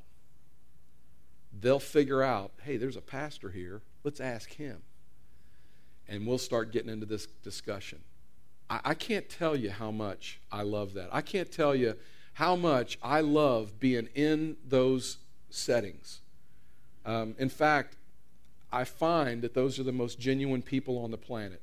they'll 1.59 1.79
figure 1.79 2.23
out 2.23 2.51
hey, 2.63 2.77
there's 2.77 2.97
a 2.97 3.01
pastor 3.01 3.50
here. 3.50 3.81
Let's 4.05 4.21
ask 4.21 4.53
him. 4.53 4.81
And 6.07 6.27
we'll 6.27 6.38
start 6.38 6.72
getting 6.72 6.89
into 6.89 7.05
this 7.05 7.27
discussion. 7.43 8.00
I, 8.69 8.79
I 8.86 8.93
can't 8.93 9.29
tell 9.29 9.55
you 9.55 9.72
how 9.72 9.91
much 9.91 10.39
I 10.51 10.63
love 10.63 10.93
that. 10.93 11.10
I 11.12 11.22
can't 11.22 11.51
tell 11.51 11.75
you 11.75 11.95
how 12.33 12.55
much 12.55 12.98
I 13.01 13.22
love 13.22 13.79
being 13.79 14.10
in 14.15 14.57
those 14.67 15.17
settings. 15.50 16.22
Um, 17.05 17.36
in 17.38 17.50
fact, 17.50 17.95
I 18.72 18.86
find 18.86 19.41
that 19.43 19.53
those 19.53 19.79
are 19.79 19.83
the 19.83 19.91
most 19.91 20.19
genuine 20.19 20.63
people 20.63 20.98
on 20.98 21.12
the 21.12 21.17
planet. 21.17 21.62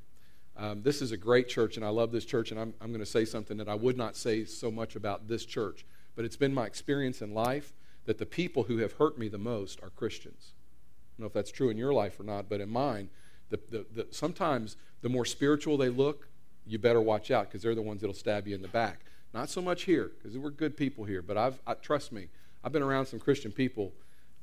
Um, 0.57 0.83
this 0.83 1.03
is 1.03 1.11
a 1.11 1.17
great 1.17 1.49
church, 1.49 1.77
and 1.77 1.85
I 1.85 1.89
love 1.89 2.13
this 2.13 2.25
church, 2.25 2.51
and 2.51 2.61
I'm, 2.61 2.75
I'm 2.81 2.89
going 2.89 3.01
to 3.01 3.07
say 3.07 3.25
something 3.25 3.57
that 3.57 3.69
I 3.69 3.75
would 3.75 3.97
not 3.97 4.15
say 4.15 4.45
so 4.45 4.71
much 4.71 4.95
about 4.95 5.27
this 5.27 5.45
church, 5.45 5.85
but 6.15 6.25
it's 6.25 6.37
been 6.37 6.55
my 6.55 6.67
experience 6.67 7.23
in 7.23 7.35
life 7.35 7.73
that 8.05 8.19
the 8.19 8.27
people 8.27 8.65
who 8.65 8.79
have 8.79 8.93
hurt 8.93 9.19
me 9.19 9.29
the 9.29 9.39
most 9.39 9.83
are 9.83 9.91
Christians. 9.91 10.53
I 10.53 11.11
don't 11.17 11.25
know 11.25 11.27
if 11.27 11.33
that's 11.33 11.51
true 11.51 11.71
in 11.71 11.77
your 11.77 11.93
life 11.93 12.21
or 12.21 12.25
not, 12.25 12.49
but 12.49 12.61
in 12.61 12.69
mine, 12.69 13.11
the, 13.51 13.61
the, 13.71 13.87
the, 13.93 14.07
sometimes 14.11 14.77
the 15.03 15.09
more 15.09 15.25
spiritual 15.25 15.77
they 15.77 15.89
look, 15.89 16.29
you 16.67 16.79
better 16.79 17.01
watch 17.01 17.31
out 17.31 17.49
because 17.49 17.63
they're 17.63 17.75
the 17.75 17.83
ones 17.83 18.01
that'll 18.01 18.15
stab 18.15 18.47
you 18.47 18.55
in 18.55 18.63
the 18.63 18.69
back. 18.69 19.01
Not 19.35 19.49
so 19.49 19.61
much 19.61 19.83
here 19.83 20.13
because 20.17 20.37
we're 20.39 20.51
good 20.51 20.77
people 20.77 21.05
here, 21.05 21.23
but 21.23 21.37
I've, 21.37 21.61
I, 21.67 21.75
trust 21.75 22.13
me, 22.13 22.29
I've 22.65 22.73
been 22.73 22.83
around 22.83 23.07
some 23.07 23.21
Christian 23.21 23.53
people 23.53 23.93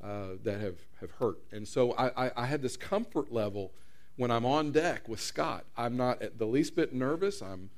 uh, 0.03 0.35
that 0.43 0.59
have, 0.61 0.77
have 1.01 1.11
hurt. 1.11 1.39
And 1.51 1.67
so 1.67 1.93
I, 1.93 2.27
I, 2.27 2.31
I, 2.37 2.45
had 2.45 2.61
this 2.61 2.77
comfort 2.77 3.31
level 3.31 3.71
when 4.15 4.31
I'm 4.31 4.45
on 4.45 4.71
deck 4.71 5.09
with 5.09 5.19
Scott. 5.19 5.65
I'm 5.75 5.97
not 5.97 6.21
the 6.37 6.45
least 6.45 6.75
bit 6.75 6.93
nervous. 6.93 7.41
I'm, 7.41 7.69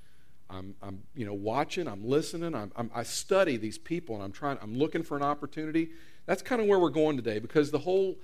I'm, 0.50 0.76
I'm 0.82 1.04
you 1.16 1.26
know, 1.26 1.34
watching, 1.34 1.88
I'm 1.88 2.06
listening, 2.06 2.56
I'm, 2.56 2.72
I'm, 2.76 2.92
i 2.94 3.04
study 3.04 3.56
these 3.58 3.78
people, 3.78 4.16
and 4.16 4.24
I'm 4.24 4.32
trying, 4.32 4.58
I'm 4.62 4.76
looking 4.76 5.04
for 5.04 5.16
an 5.16 5.24
opportunity. 5.24 5.92
That's 6.26 6.42
kind 6.42 6.62
of 6.62 6.68
where 6.68 6.80
we're 6.80 6.90
going 6.90 7.16
today 7.16 7.40
because 7.40 7.72
the 7.72 7.80
whole 7.80 8.18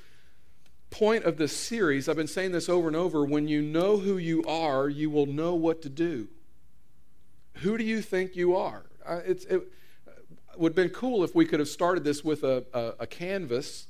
point 0.89 1.25
of 1.25 1.37
this 1.37 1.55
series, 1.55 2.07
I've 2.07 2.15
been 2.15 2.27
saying 2.27 2.51
this 2.51 2.69
over 2.69 2.87
and 2.87 2.95
over 2.95 3.25
when 3.25 3.47
you 3.47 3.61
know 3.61 3.97
who 3.97 4.17
you 4.17 4.43
are, 4.43 4.87
you 4.87 5.09
will 5.09 5.25
know 5.25 5.55
what 5.55 5.81
to 5.81 5.89
do. 5.89 6.27
Who 7.55 7.77
do 7.77 7.83
you 7.83 8.01
think 8.01 8.35
you 8.35 8.55
are? 8.55 8.85
Uh, 9.05 9.21
it's, 9.25 9.45
it 9.45 9.61
would 10.57 10.71
have 10.71 10.75
been 10.75 10.89
cool 10.89 11.23
if 11.23 11.35
we 11.35 11.45
could 11.45 11.59
have 11.59 11.69
started 11.69 12.03
this 12.03 12.23
with 12.23 12.43
a, 12.43 12.65
a, 12.73 13.03
a 13.03 13.07
canvas 13.07 13.87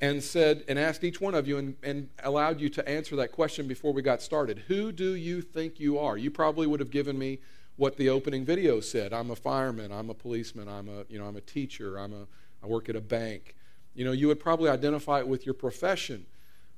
and 0.00 0.22
said 0.22 0.64
and 0.68 0.78
asked 0.78 1.04
each 1.04 1.20
one 1.20 1.34
of 1.34 1.46
you 1.46 1.58
and, 1.58 1.76
and 1.82 2.08
allowed 2.22 2.60
you 2.60 2.68
to 2.68 2.88
answer 2.88 3.16
that 3.16 3.32
question 3.32 3.66
before 3.66 3.92
we 3.92 4.02
got 4.02 4.20
started. 4.22 4.64
Who 4.68 4.92
do 4.92 5.14
you 5.14 5.40
think 5.40 5.78
you 5.80 5.98
are? 5.98 6.16
You 6.16 6.30
probably 6.30 6.66
would 6.66 6.80
have 6.80 6.90
given 6.90 7.18
me 7.18 7.38
what 7.76 7.96
the 7.96 8.08
opening 8.08 8.44
video 8.44 8.80
said. 8.80 9.12
I'm 9.12 9.30
a 9.30 9.36
fireman, 9.36 9.92
I'm 9.92 10.10
a 10.10 10.14
policeman, 10.14 10.68
I'm 10.68 10.88
a, 10.88 11.04
you 11.08 11.18
know, 11.18 11.26
I'm 11.26 11.36
a 11.36 11.40
teacher, 11.40 11.98
I'm 11.98 12.12
a, 12.12 12.26
I 12.62 12.66
work 12.66 12.88
at 12.88 12.96
a 12.96 13.00
bank. 13.00 13.54
You 13.94 14.04
know, 14.04 14.12
you 14.12 14.28
would 14.28 14.40
probably 14.40 14.70
identify 14.70 15.20
it 15.20 15.28
with 15.28 15.46
your 15.46 15.54
profession. 15.54 16.26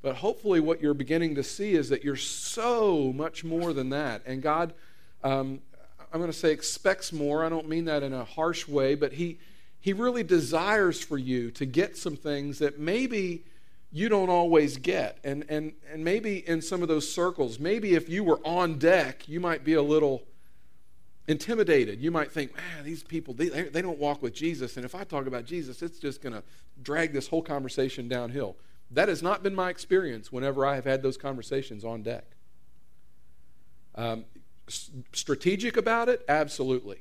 But 0.06 0.14
hopefully, 0.14 0.60
what 0.60 0.80
you're 0.80 0.94
beginning 0.94 1.34
to 1.34 1.42
see 1.42 1.72
is 1.72 1.88
that 1.88 2.04
you're 2.04 2.14
so 2.14 3.12
much 3.12 3.42
more 3.42 3.72
than 3.72 3.88
that. 3.90 4.22
And 4.25 4.40
God, 4.40 4.72
um, 5.25 5.58
I'm 6.12 6.20
going 6.20 6.30
to 6.30 6.38
say, 6.38 6.52
expects 6.52 7.12
more. 7.12 7.44
I 7.44 7.48
don't 7.48 7.68
mean 7.68 7.86
that 7.86 8.04
in 8.04 8.12
a 8.12 8.22
harsh 8.22 8.68
way, 8.68 8.94
but 8.94 9.14
He, 9.14 9.40
he 9.80 9.92
really 9.92 10.22
desires 10.22 11.02
for 11.02 11.18
you 11.18 11.50
to 11.50 11.66
get 11.66 11.96
some 11.96 12.14
things 12.14 12.60
that 12.60 12.78
maybe 12.78 13.42
you 13.90 14.08
don't 14.08 14.30
always 14.30 14.76
get. 14.76 15.18
And, 15.25 15.44
and, 15.48 15.72
and 15.92 16.04
maybe 16.04 16.48
in 16.48 16.62
some 16.62 16.82
of 16.82 16.88
those 16.88 17.12
circles, 17.12 17.58
maybe 17.58 17.96
if 17.96 18.08
you 18.08 18.22
were 18.22 18.38
on 18.44 18.78
deck, 18.78 19.28
you 19.28 19.40
might 19.40 19.64
be 19.64 19.75
a 19.75 19.82
little 19.82 20.22
intimidated. 21.26 22.00
You 22.00 22.12
might 22.12 22.30
think, 22.30 22.54
man, 22.54 22.84
these 22.84 23.02
people, 23.02 23.34
they, 23.34 23.48
they 23.48 23.82
don't 23.82 23.98
walk 23.98 24.22
with 24.22 24.34
Jesus. 24.34 24.76
And 24.76 24.84
if 24.84 24.94
I 24.94 25.02
talk 25.02 25.26
about 25.26 25.46
Jesus, 25.46 25.82
it's 25.82 25.98
just 25.98 26.22
going 26.22 26.32
to 26.32 26.44
drag 26.80 27.12
this 27.12 27.26
whole 27.26 27.42
conversation 27.42 28.06
downhill. 28.06 28.54
That 28.90 29.09
has 29.09 29.23
not 29.23 29.43
been 29.43 29.55
my 29.55 29.71
experience 29.71 30.31
whenever 30.31 30.64
I 30.64 30.76
have 30.76 30.85
had 30.85 31.02
those 31.02 31.16
conversations 31.16 31.85
on 31.85 32.02
deck. 32.02 32.25
Um, 33.95 34.25
strategic 34.69 35.76
about 35.76 36.09
it? 36.09 36.25
Absolutely. 36.28 36.99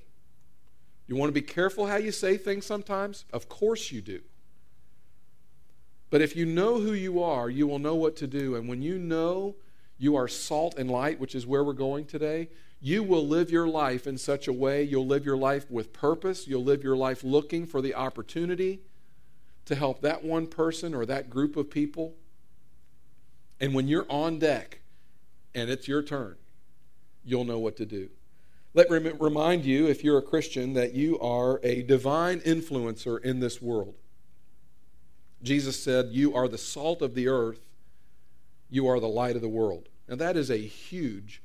You 1.08 1.16
want 1.16 1.30
to 1.30 1.34
be 1.34 1.46
careful 1.46 1.86
how 1.86 1.98
you 1.98 2.12
say 2.12 2.38
things 2.38 2.66
sometimes? 2.66 3.26
Of 3.32 3.48
course 3.48 3.92
you 3.92 4.02
do. 4.02 4.22
But 6.10 6.22
if 6.22 6.36
you 6.36 6.46
know 6.46 6.80
who 6.80 6.94
you 6.94 7.22
are, 7.22 7.50
you 7.50 7.68
will 7.68 7.80
know 7.80 7.96
what 7.96 8.16
to 8.18 8.28
do. 8.28 8.56
And 8.56 8.68
when 8.68 8.82
you 8.82 8.98
know 8.98 9.56
you 9.98 10.16
are 10.16 10.28
salt 10.28 10.76
and 10.78 10.90
light, 10.90 11.20
which 11.20 11.36
is 11.36 11.46
where 11.46 11.64
we're 11.64 11.74
going 11.74 12.06
today, 12.06 12.50
you 12.82 13.04
will 13.04 13.26
live 13.28 13.52
your 13.52 13.68
life 13.68 14.08
in 14.08 14.18
such 14.18 14.48
a 14.48 14.54
way, 14.54 14.84
you'll 14.84 15.08
live 15.08 15.26
your 15.26 15.38
life 15.38 15.70
with 15.70 15.94
purpose, 15.94 16.48
you'll 16.48 16.64
live 16.64 16.84
your 16.84 16.96
life 16.96 17.24
looking 17.24 17.66
for 17.66 17.82
the 17.82 17.96
opportunity 17.96 18.82
to 19.66 19.76
help 19.76 20.02
that 20.02 20.24
one 20.24 20.48
person 20.48 20.94
or 20.94 21.06
that 21.06 21.30
group 21.30 21.58
of 21.58 21.70
people. 21.70 22.16
And 23.60 23.74
when 23.74 23.88
you're 23.88 24.06
on 24.10 24.40
deck 24.40 24.82
and 25.54 25.70
it's 25.70 25.88
your 25.88 26.04
turn, 26.04 26.36
you'll 27.24 27.46
know 27.46 27.60
what 27.60 27.78
to 27.78 27.86
do. 27.86 28.10
Let 28.74 28.92
me 28.92 29.12
remind 29.20 29.64
you, 29.64 29.88
if 29.88 30.04
you're 30.04 30.18
a 30.18 30.22
Christian, 30.22 30.74
that 30.74 30.94
you 30.94 31.18
are 31.20 31.62
a 31.64 31.82
divine 31.84 32.42
influencer 32.42 33.24
in 33.24 33.40
this 33.40 33.62
world. 33.62 33.96
Jesus 35.42 35.82
said, 35.82 36.10
You 36.12 36.36
are 36.36 36.50
the 36.50 36.58
salt 36.58 37.02
of 37.02 37.16
the 37.16 37.30
earth, 37.30 37.62
you 38.70 38.86
are 38.88 39.00
the 39.00 39.08
light 39.08 39.38
of 39.38 39.42
the 39.42 39.48
world. 39.48 39.88
Now, 40.10 40.16
that 40.16 40.36
is 40.36 40.52
a 40.52 40.58
huge, 40.58 41.42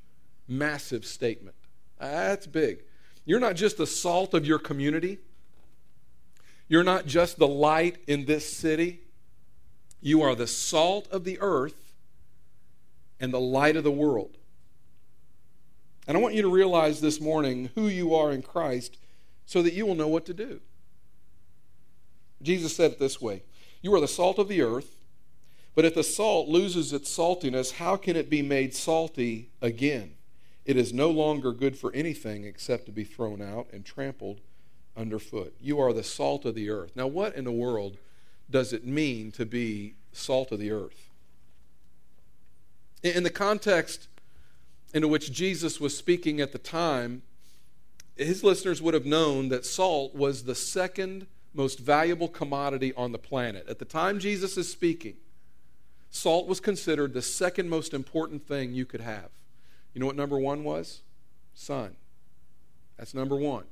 massive 0.48 1.06
statement. 1.06 1.54
That's 2.00 2.48
big. 2.48 2.82
You're 3.24 3.40
not 3.40 3.54
just 3.54 3.76
the 3.76 3.86
salt 3.86 4.34
of 4.34 4.44
your 4.44 4.58
community, 4.58 5.18
you're 6.70 6.84
not 6.84 7.04
just 7.04 7.36
the 7.36 7.48
light 7.48 7.96
in 8.06 8.26
this 8.26 8.50
city. 8.50 9.00
You 10.00 10.22
are 10.22 10.36
the 10.36 10.46
salt 10.46 11.08
of 11.10 11.24
the 11.24 11.36
earth 11.40 11.94
and 13.18 13.34
the 13.34 13.40
light 13.40 13.74
of 13.74 13.82
the 13.82 13.90
world. 13.90 14.38
And 16.06 16.16
I 16.16 16.20
want 16.20 16.36
you 16.36 16.42
to 16.42 16.48
realize 16.48 17.00
this 17.00 17.20
morning 17.20 17.70
who 17.74 17.88
you 17.88 18.14
are 18.14 18.30
in 18.30 18.40
Christ 18.40 18.96
so 19.46 19.62
that 19.62 19.72
you 19.72 19.84
will 19.84 19.96
know 19.96 20.06
what 20.06 20.24
to 20.26 20.32
do. 20.32 20.60
Jesus 22.40 22.76
said 22.76 22.92
it 22.92 22.98
this 23.00 23.20
way 23.20 23.42
You 23.82 23.92
are 23.94 24.00
the 24.00 24.06
salt 24.06 24.38
of 24.38 24.46
the 24.46 24.62
earth, 24.62 24.96
but 25.74 25.84
if 25.84 25.96
the 25.96 26.04
salt 26.04 26.46
loses 26.46 26.92
its 26.92 27.10
saltiness, 27.10 27.72
how 27.72 27.96
can 27.96 28.14
it 28.14 28.30
be 28.30 28.42
made 28.42 28.76
salty 28.76 29.50
again? 29.60 30.12
It 30.64 30.76
is 30.76 30.92
no 30.92 31.10
longer 31.10 31.50
good 31.52 31.76
for 31.76 31.92
anything 31.94 32.44
except 32.44 32.86
to 32.86 32.92
be 32.92 33.02
thrown 33.02 33.42
out 33.42 33.66
and 33.72 33.84
trampled 33.84 34.40
underfoot. 35.00 35.54
You 35.60 35.80
are 35.80 35.92
the 35.92 36.04
salt 36.04 36.44
of 36.44 36.54
the 36.54 36.70
earth. 36.70 36.92
Now, 36.94 37.06
what 37.06 37.34
in 37.34 37.44
the 37.44 37.52
world 37.52 37.96
does 38.50 38.72
it 38.72 38.86
mean 38.86 39.32
to 39.32 39.46
be 39.46 39.94
salt 40.12 40.52
of 40.52 40.58
the 40.58 40.70
earth? 40.70 41.08
In 43.02 43.22
the 43.22 43.30
context 43.30 44.08
into 44.92 45.08
which 45.08 45.32
Jesus 45.32 45.80
was 45.80 45.96
speaking 45.96 46.40
at 46.40 46.52
the 46.52 46.58
time, 46.58 47.22
his 48.16 48.44
listeners 48.44 48.82
would 48.82 48.94
have 48.94 49.06
known 49.06 49.48
that 49.48 49.64
salt 49.64 50.14
was 50.14 50.44
the 50.44 50.54
second 50.54 51.26
most 51.54 51.78
valuable 51.78 52.28
commodity 52.28 52.92
on 52.94 53.12
the 53.12 53.18
planet. 53.18 53.66
At 53.68 53.78
the 53.78 53.84
time 53.84 54.18
Jesus 54.18 54.56
is 54.56 54.70
speaking, 54.70 55.16
salt 56.10 56.46
was 56.46 56.60
considered 56.60 57.14
the 57.14 57.22
second 57.22 57.68
most 57.70 57.94
important 57.94 58.46
thing 58.46 58.74
you 58.74 58.84
could 58.84 59.00
have. 59.00 59.30
You 59.94 60.00
know 60.00 60.06
what 60.06 60.16
number 60.16 60.38
one 60.38 60.62
was? 60.62 61.00
Sun. 61.54 61.96
That's 62.98 63.14
number 63.14 63.36
one. 63.36 63.64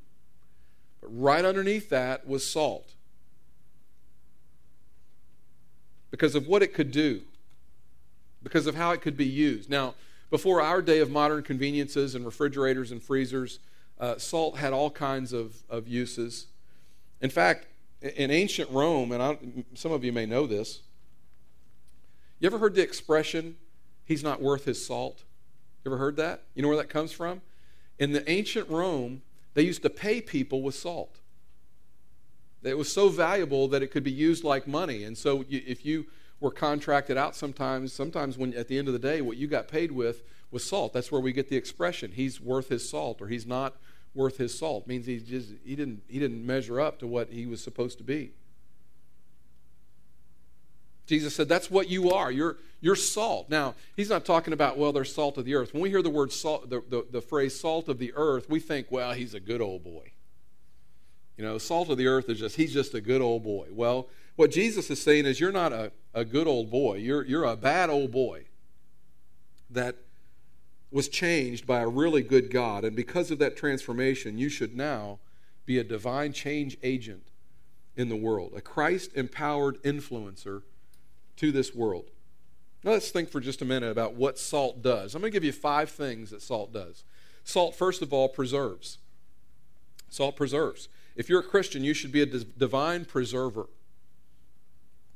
But 1.01 1.09
right 1.17 1.45
underneath 1.45 1.89
that 1.91 2.27
was 2.27 2.47
salt. 2.47 2.95
Because 6.11 6.35
of 6.35 6.47
what 6.47 6.63
it 6.63 6.73
could 6.73 6.91
do, 6.91 7.23
because 8.43 8.67
of 8.67 8.75
how 8.75 8.93
it 8.93 9.01
could 9.01 9.17
be 9.17 9.27
used. 9.27 9.69
Now, 9.69 9.95
before 10.31 10.61
our 10.61 10.83
day 10.83 11.01
of 11.01 11.11
modern 11.11 11.43
conveniences 11.43 12.15
and 12.15 12.25
refrigerators 12.25 12.91
and 12.93 13.03
freezers, 13.03 13.59
uh, 13.99 14.19
salt 14.19 14.59
had 14.59 14.73
all 14.73 14.91
kinds 14.91 15.33
of, 15.33 15.63
of 15.69 15.89
uses. 15.89 16.47
In 17.21 17.31
fact, 17.31 17.67
in 18.01 18.31
ancient 18.31 18.71
Rome, 18.71 19.13
and 19.13 19.23
I, 19.23 19.39
some 19.75 19.93
of 19.93 20.05
you 20.05 20.13
may 20.13 20.27
know 20.27 20.47
this, 20.47 20.81
you 22.39 22.47
ever 22.47 22.59
heard 22.59 22.75
the 22.75 22.83
expression, 22.83 23.57
he's 24.05 24.23
not 24.23 24.41
worth 24.41 24.65
his 24.65 24.85
salt? 24.85 25.25
You 25.85 25.91
ever 25.91 25.99
heard 25.99 26.17
that? 26.17 26.43
You 26.55 26.63
know 26.63 26.69
where 26.69 26.77
that 26.77 26.89
comes 26.89 27.11
from? 27.11 27.41
In 27.99 28.13
the 28.13 28.29
ancient 28.31 28.69
Rome, 28.69 29.23
they 29.59 29.65
used 29.65 29.83
to 29.83 29.91
pay 29.91 30.21
people 30.21 30.63
with 30.63 30.77
salt. 30.77 31.19
It 32.63 32.79
was 32.79 32.93
so 32.93 33.09
valuable 33.09 33.67
that 33.69 33.83
it 33.83 33.89
could 33.89 34.05
be 34.05 34.13
used 34.13 34.45
like 34.45 34.69
money. 34.69 35.03
And 35.03 35.19
so 35.19 35.45
if 35.49 35.85
you 35.85 36.07
were 36.41 36.51
contracted 36.51 37.17
out 37.17 37.35
sometimes. 37.35 37.93
Sometimes, 37.93 38.39
when 38.39 38.55
at 38.55 38.69
the 38.69 38.79
end 38.79 38.87
of 38.87 38.93
the 38.93 39.01
day, 39.01 39.21
what 39.21 39.37
you 39.37 39.47
got 39.49 39.69
paid 39.69 39.93
with 39.93 40.23
was 40.51 40.65
salt. 40.65 40.93
That's 40.93 41.11
where 41.11 41.21
we 41.21 41.33
get 41.33 41.49
the 41.49 41.57
expression 41.57 42.13
"he's 42.13 42.41
worth 42.41 42.69
his 42.69 42.89
salt" 42.89 43.21
or 43.21 43.29
"he's 43.29 43.47
not 43.47 43.77
worth 44.15 44.39
his 44.39 44.57
salt." 44.57 44.85
It 44.85 44.89
means 44.89 45.07
he 45.07 45.19
just 45.19 45.51
he 45.65 45.75
didn't 45.75 46.03
he 46.09 46.19
didn't 46.19 46.47
measure 46.47 46.81
up 46.81 46.99
to 47.01 47.07
what 47.07 47.31
he 47.31 47.47
was 47.47 47.61
supposed 47.61 47.99
to 47.99 48.05
be. 48.05 48.33
Jesus 51.09 51.35
said, 51.35 51.49
"That's 51.49 51.71
what 51.71 51.89
you 51.89 52.11
are. 52.11 52.31
You're 52.31 52.59
you're 52.81 52.95
salt." 52.95 53.51
Now, 53.51 53.75
he's 53.97 54.11
not 54.11 54.25
talking 54.25 54.53
about 54.53 54.79
well, 54.79 54.93
they're 54.93 55.05
salt 55.05 55.39
of 55.39 55.45
the 55.45 55.57
earth. 55.57 55.73
When 55.73 55.83
we 55.83 55.91
hear 55.91 56.03
the 56.03 56.11
word 56.11 56.31
salt, 56.31 56.71
the, 56.71 56.83
the, 56.89 57.07
the 57.11 57.21
phrase 57.21 57.59
"salt 57.59 57.89
of 57.89 57.99
the 57.99 58.13
earth," 58.15 58.49
we 58.49 58.61
think, 58.61 58.87
well, 58.91 59.13
he's 59.15 59.35
a 59.35 59.41
good 59.41 59.61
old 59.61 59.83
boy. 59.83 60.13
You 61.37 61.45
know, 61.45 61.59
salt 61.59 61.89
of 61.89 61.99
the 61.99 62.07
earth 62.07 62.29
is 62.29 62.39
just 62.39 62.57
he's 62.57 62.73
just 62.73 62.95
a 62.95 63.01
good 63.01 63.23
old 63.23 63.43
boy. 63.43 63.69
Well, 63.71 64.09
what 64.37 64.53
Jesus 64.53 64.89
is 64.91 65.03
saying 65.03 65.27
is, 65.27 65.41
you're 65.41 65.51
not 65.51 65.73
a, 65.73 65.91
a 66.15 66.25
good 66.25 66.47
old 66.47 66.71
boy. 66.71 66.99
You're, 66.99 67.25
you're 67.25 67.45
a 67.45 67.57
bad 67.57 67.91
old 67.91 68.13
boy 68.13 68.45
that 69.71 69.97
was 70.93 71.09
changed 71.09 71.67
by 71.67 71.81
a 71.81 71.89
really 71.89 72.23
good 72.23 72.51
God. 72.51 72.85
And 72.85 72.95
because 72.95 73.33
of 73.33 73.39
that 73.41 73.57
transformation, 73.57 74.39
you 74.39 74.49
should 74.49 74.77
now 74.77 75.19
be 75.67 75.79
a 75.79 75.85
divine 75.85 76.33
change 76.33 76.79
agent 76.85 77.25
in 77.97 78.09
the 78.09 78.17
world, 78.17 78.53
a 78.55 78.61
Christ 78.61 79.11
empowered 79.17 79.83
influencer 79.83 80.63
to 81.39 81.51
this 81.51 81.75
world. 81.75 82.11
Now, 82.85 82.93
let's 82.93 83.11
think 83.11 83.29
for 83.29 83.41
just 83.41 83.63
a 83.63 83.65
minute 83.65 83.91
about 83.91 84.15
what 84.15 84.39
salt 84.39 84.83
does. 84.83 85.15
I'm 85.15 85.21
going 85.21 85.33
to 85.33 85.37
give 85.37 85.45
you 85.45 85.53
five 85.53 85.91
things 85.91 86.31
that 86.31 86.43
salt 86.43 86.73
does. 86.73 87.03
Salt, 87.43 87.75
first 87.75 88.03
of 88.03 88.13
all, 88.13 88.29
preserves. 88.29 88.99
Salt 90.09 90.37
preserves. 90.37 90.89
If 91.17 91.29
you're 91.29 91.41
a 91.41 91.45
Christian, 91.45 91.83
you 91.83 91.95
should 91.95 92.13
be 92.13 92.23
a 92.23 92.27
divine 92.27 93.05
preserver 93.05 93.69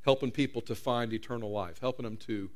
helping 0.03 0.31
people 0.31 0.61
to 0.61 0.75
find 0.75 1.13
eternal 1.13 1.49
life, 1.49 1.79
helping 1.79 2.03
them 2.03 2.17
to, 2.17 2.49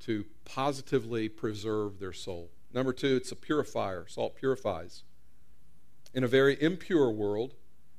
to 0.00 0.24
positively 0.44 1.28
preserve 1.28 1.98
their 1.98 2.12
soul. 2.12 2.50
Number 2.72 2.92
two, 2.92 3.16
it's 3.16 3.32
a 3.32 3.36
purifier. 3.36 4.06
Salt 4.06 4.36
purifies. 4.36 5.02
In 6.12 6.24
a 6.24 6.28
very 6.28 6.60
impure 6.62 7.10
world, 7.10 7.54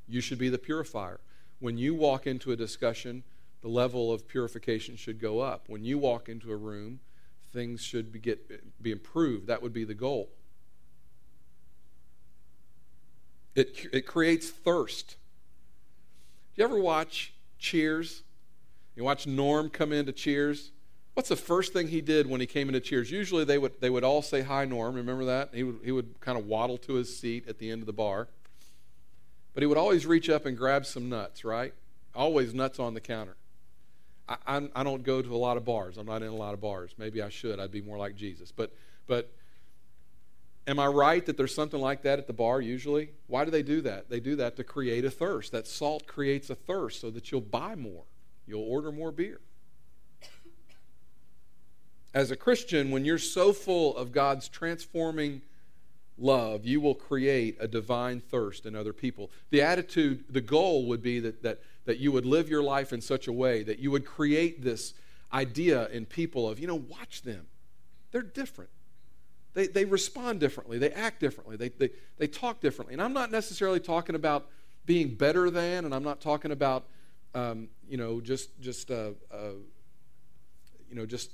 you 0.08 0.22
should 0.22 0.38
be 0.38 0.50
the 0.50 0.58
purifier. 0.58 1.20
When 1.60 1.78
you 1.78 1.96
walk 1.96 2.28
into 2.28 2.52
a 2.52 2.56
discussion, 2.56 3.24
the 3.62 3.68
level 3.68 4.12
of 4.12 4.28
purification 4.28 4.96
should 4.96 5.20
go 5.20 5.40
up. 5.40 5.66
When 5.68 5.84
you 5.84 5.98
walk 5.98 6.28
into 6.28 6.52
a 6.52 6.56
room, 6.56 7.00
things 7.54 7.82
should 7.82 8.12
be, 8.12 8.20
get, 8.20 8.82
be 8.82 8.92
improved. 8.92 9.48
That 9.48 9.62
would 9.62 9.74
be 9.74 9.84
the 9.84 9.94
goal. 9.94 10.30
It, 13.56 13.88
it 13.92 14.08
creates 14.08 14.50
thirst. 14.50 15.18
Do 16.56 16.62
you 16.62 16.66
ever 16.66 16.80
watch 16.80 17.34
Cheers? 17.60 18.24
You 18.96 19.04
watch 19.04 19.28
Norm 19.28 19.70
come 19.70 19.92
into 19.94 20.12
Cheers. 20.12 20.72
What's 21.14 21.30
the 21.30 21.36
first 21.36 21.74
thing 21.74 21.90
he 21.90 22.02
did 22.02 22.28
when 22.28 22.40
he 22.40 22.48
came 22.48 22.70
into 22.70 22.80
Cheers? 22.80 23.12
Usually 23.12 23.44
they 23.44 23.58
would, 23.58 23.80
they 23.82 23.90
would 23.90 24.04
all 24.04 24.22
say, 24.22 24.42
Hi, 24.42 24.66
Norm. 24.66 24.96
Remember 24.96 25.26
that? 25.26 25.50
He 25.54 25.64
would, 25.64 25.80
he 25.84 25.92
would 25.92 26.20
kind 26.22 26.38
of 26.38 26.46
waddle 26.46 26.78
to 26.80 26.94
his 26.94 27.16
seat 27.16 27.48
at 27.48 27.60
the 27.60 27.70
end 27.70 27.82
of 27.82 27.86
the 27.86 27.94
bar. 27.94 28.30
But 29.54 29.64
he 29.64 29.68
would 29.68 29.78
always 29.78 30.06
reach 30.06 30.30
up 30.30 30.46
and 30.46 30.58
grab 30.58 30.86
some 30.86 31.10
nuts, 31.10 31.44
right? 31.44 31.74
Always 32.16 32.54
nuts 32.54 32.80
on 32.80 32.94
the 32.94 33.02
counter. 33.02 33.36
I, 34.28 34.38
I, 34.48 34.70
I 34.76 34.84
don't 34.84 35.04
go 35.04 35.22
to 35.22 35.36
a 35.36 35.38
lot 35.38 35.58
of 35.58 35.66
bars. 35.66 35.98
I'm 35.98 36.06
not 36.06 36.22
in 36.22 36.30
a 36.30 36.36
lot 36.36 36.54
of 36.54 36.62
bars. 36.62 36.94
Maybe 36.98 37.22
I 37.22 37.30
should. 37.30 37.60
I'd 37.60 37.72
be 37.72 37.82
more 37.82 37.98
like 37.98 38.16
Jesus. 38.16 38.52
But, 38.52 38.74
but 39.08 39.32
am 40.68 40.80
I 40.80 40.88
right 40.88 41.26
that 41.26 41.38
there's 41.38 41.54
something 41.54 41.80
like 41.80 42.04
that 42.04 42.20
at 42.20 42.28
the 42.28 42.34
bar 42.34 42.62
usually? 42.62 43.12
Why 43.28 43.46
do 43.46 43.52
they 43.52 43.64
do 43.64 43.82
that? 43.82 44.10
They 44.10 44.20
do 44.20 44.36
that 44.38 44.56
to 44.58 44.64
create 44.64 45.06
a 45.06 45.12
thirst. 45.12 45.52
That 45.52 45.68
salt 45.68 46.08
creates 46.08 46.50
a 46.50 46.56
thirst 46.56 47.02
so 47.02 47.10
that 47.12 47.32
you'll 47.32 47.42
buy 47.42 47.76
more, 47.76 48.04
you'll 48.46 48.64
order 48.64 48.92
more 48.92 49.12
beer. 49.12 49.40
As 52.14 52.30
a 52.30 52.36
Christian, 52.36 52.92
when 52.92 53.06
you're 53.06 53.18
so 53.18 53.54
full 53.54 53.96
of 53.96 54.12
God's 54.12 54.50
transforming 54.50 55.42
love, 56.22 56.66
you 56.66 56.80
will 56.80 56.96
create 56.96 57.58
a 57.60 57.68
divine 57.68 58.20
thirst 58.20 58.66
in 58.66 58.76
other 58.76 58.94
people. 58.94 59.32
The 59.50 59.62
attitude, 59.62 60.26
the 60.30 60.42
goal 60.42 60.88
would 60.88 61.02
be 61.02 61.20
that, 61.20 61.44
that, 61.44 61.62
that 61.86 61.98
you 61.98 62.12
would 62.12 62.26
live 62.26 62.50
your 62.50 62.64
life 62.64 62.94
in 62.94 63.02
such 63.02 63.28
a 63.28 63.34
way 63.34 63.64
that 63.64 63.80
you 63.80 63.92
would 63.92 64.06
create 64.06 64.64
this 64.64 64.94
idea 65.34 65.88
in 65.90 66.06
people 66.06 66.48
of, 66.48 66.60
you 66.60 66.68
know, 66.68 66.76
watch 66.76 67.22
them. 67.24 67.48
They're 68.12 68.22
different. 68.22 68.70
They, 69.54 69.68
they 69.68 69.86
respond 69.86 70.40
differently. 70.40 70.78
They 70.78 70.92
act 70.92 71.20
differently. 71.20 71.58
They, 71.58 71.70
they, 71.70 71.90
they 72.18 72.28
talk 72.28 72.62
differently. 72.62 72.94
And 72.94 73.02
I'm 73.02 73.14
not 73.14 73.32
necessarily 73.32 73.80
talking 73.80 74.16
about 74.16 74.48
being 74.86 75.16
better 75.16 75.50
than, 75.50 75.86
and 75.86 75.94
I'm 75.94 76.04
not 76.04 76.22
talking 76.22 76.52
about, 76.52 76.86
um, 77.36 77.68
you 77.88 77.98
know, 77.98 78.22
just, 78.22 78.60
just, 78.62 78.92
uh, 78.92 79.12
uh, 79.32 79.54
you 80.90 80.96
know, 80.96 81.06
just 81.06 81.32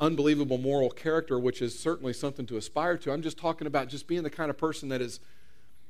unbelievable 0.00 0.58
moral 0.58 0.90
character, 0.90 1.38
which 1.38 1.60
is 1.60 1.78
certainly 1.78 2.12
something 2.12 2.46
to 2.46 2.56
aspire 2.56 2.96
to. 2.98 3.12
I'm 3.12 3.22
just 3.22 3.38
talking 3.38 3.66
about 3.66 3.88
just 3.88 4.06
being 4.06 4.22
the 4.22 4.30
kind 4.30 4.50
of 4.50 4.56
person 4.56 4.88
that 4.88 5.00
is 5.00 5.20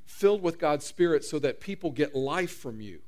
filled 0.05 0.43
with 0.43 0.59
God's 0.59 0.85
Spirit 0.85 1.25
so 1.25 1.39
that 1.39 1.61
people 1.61 1.91
get 1.91 2.15
life 2.15 2.57
from 2.57 2.81
you. 2.81 3.01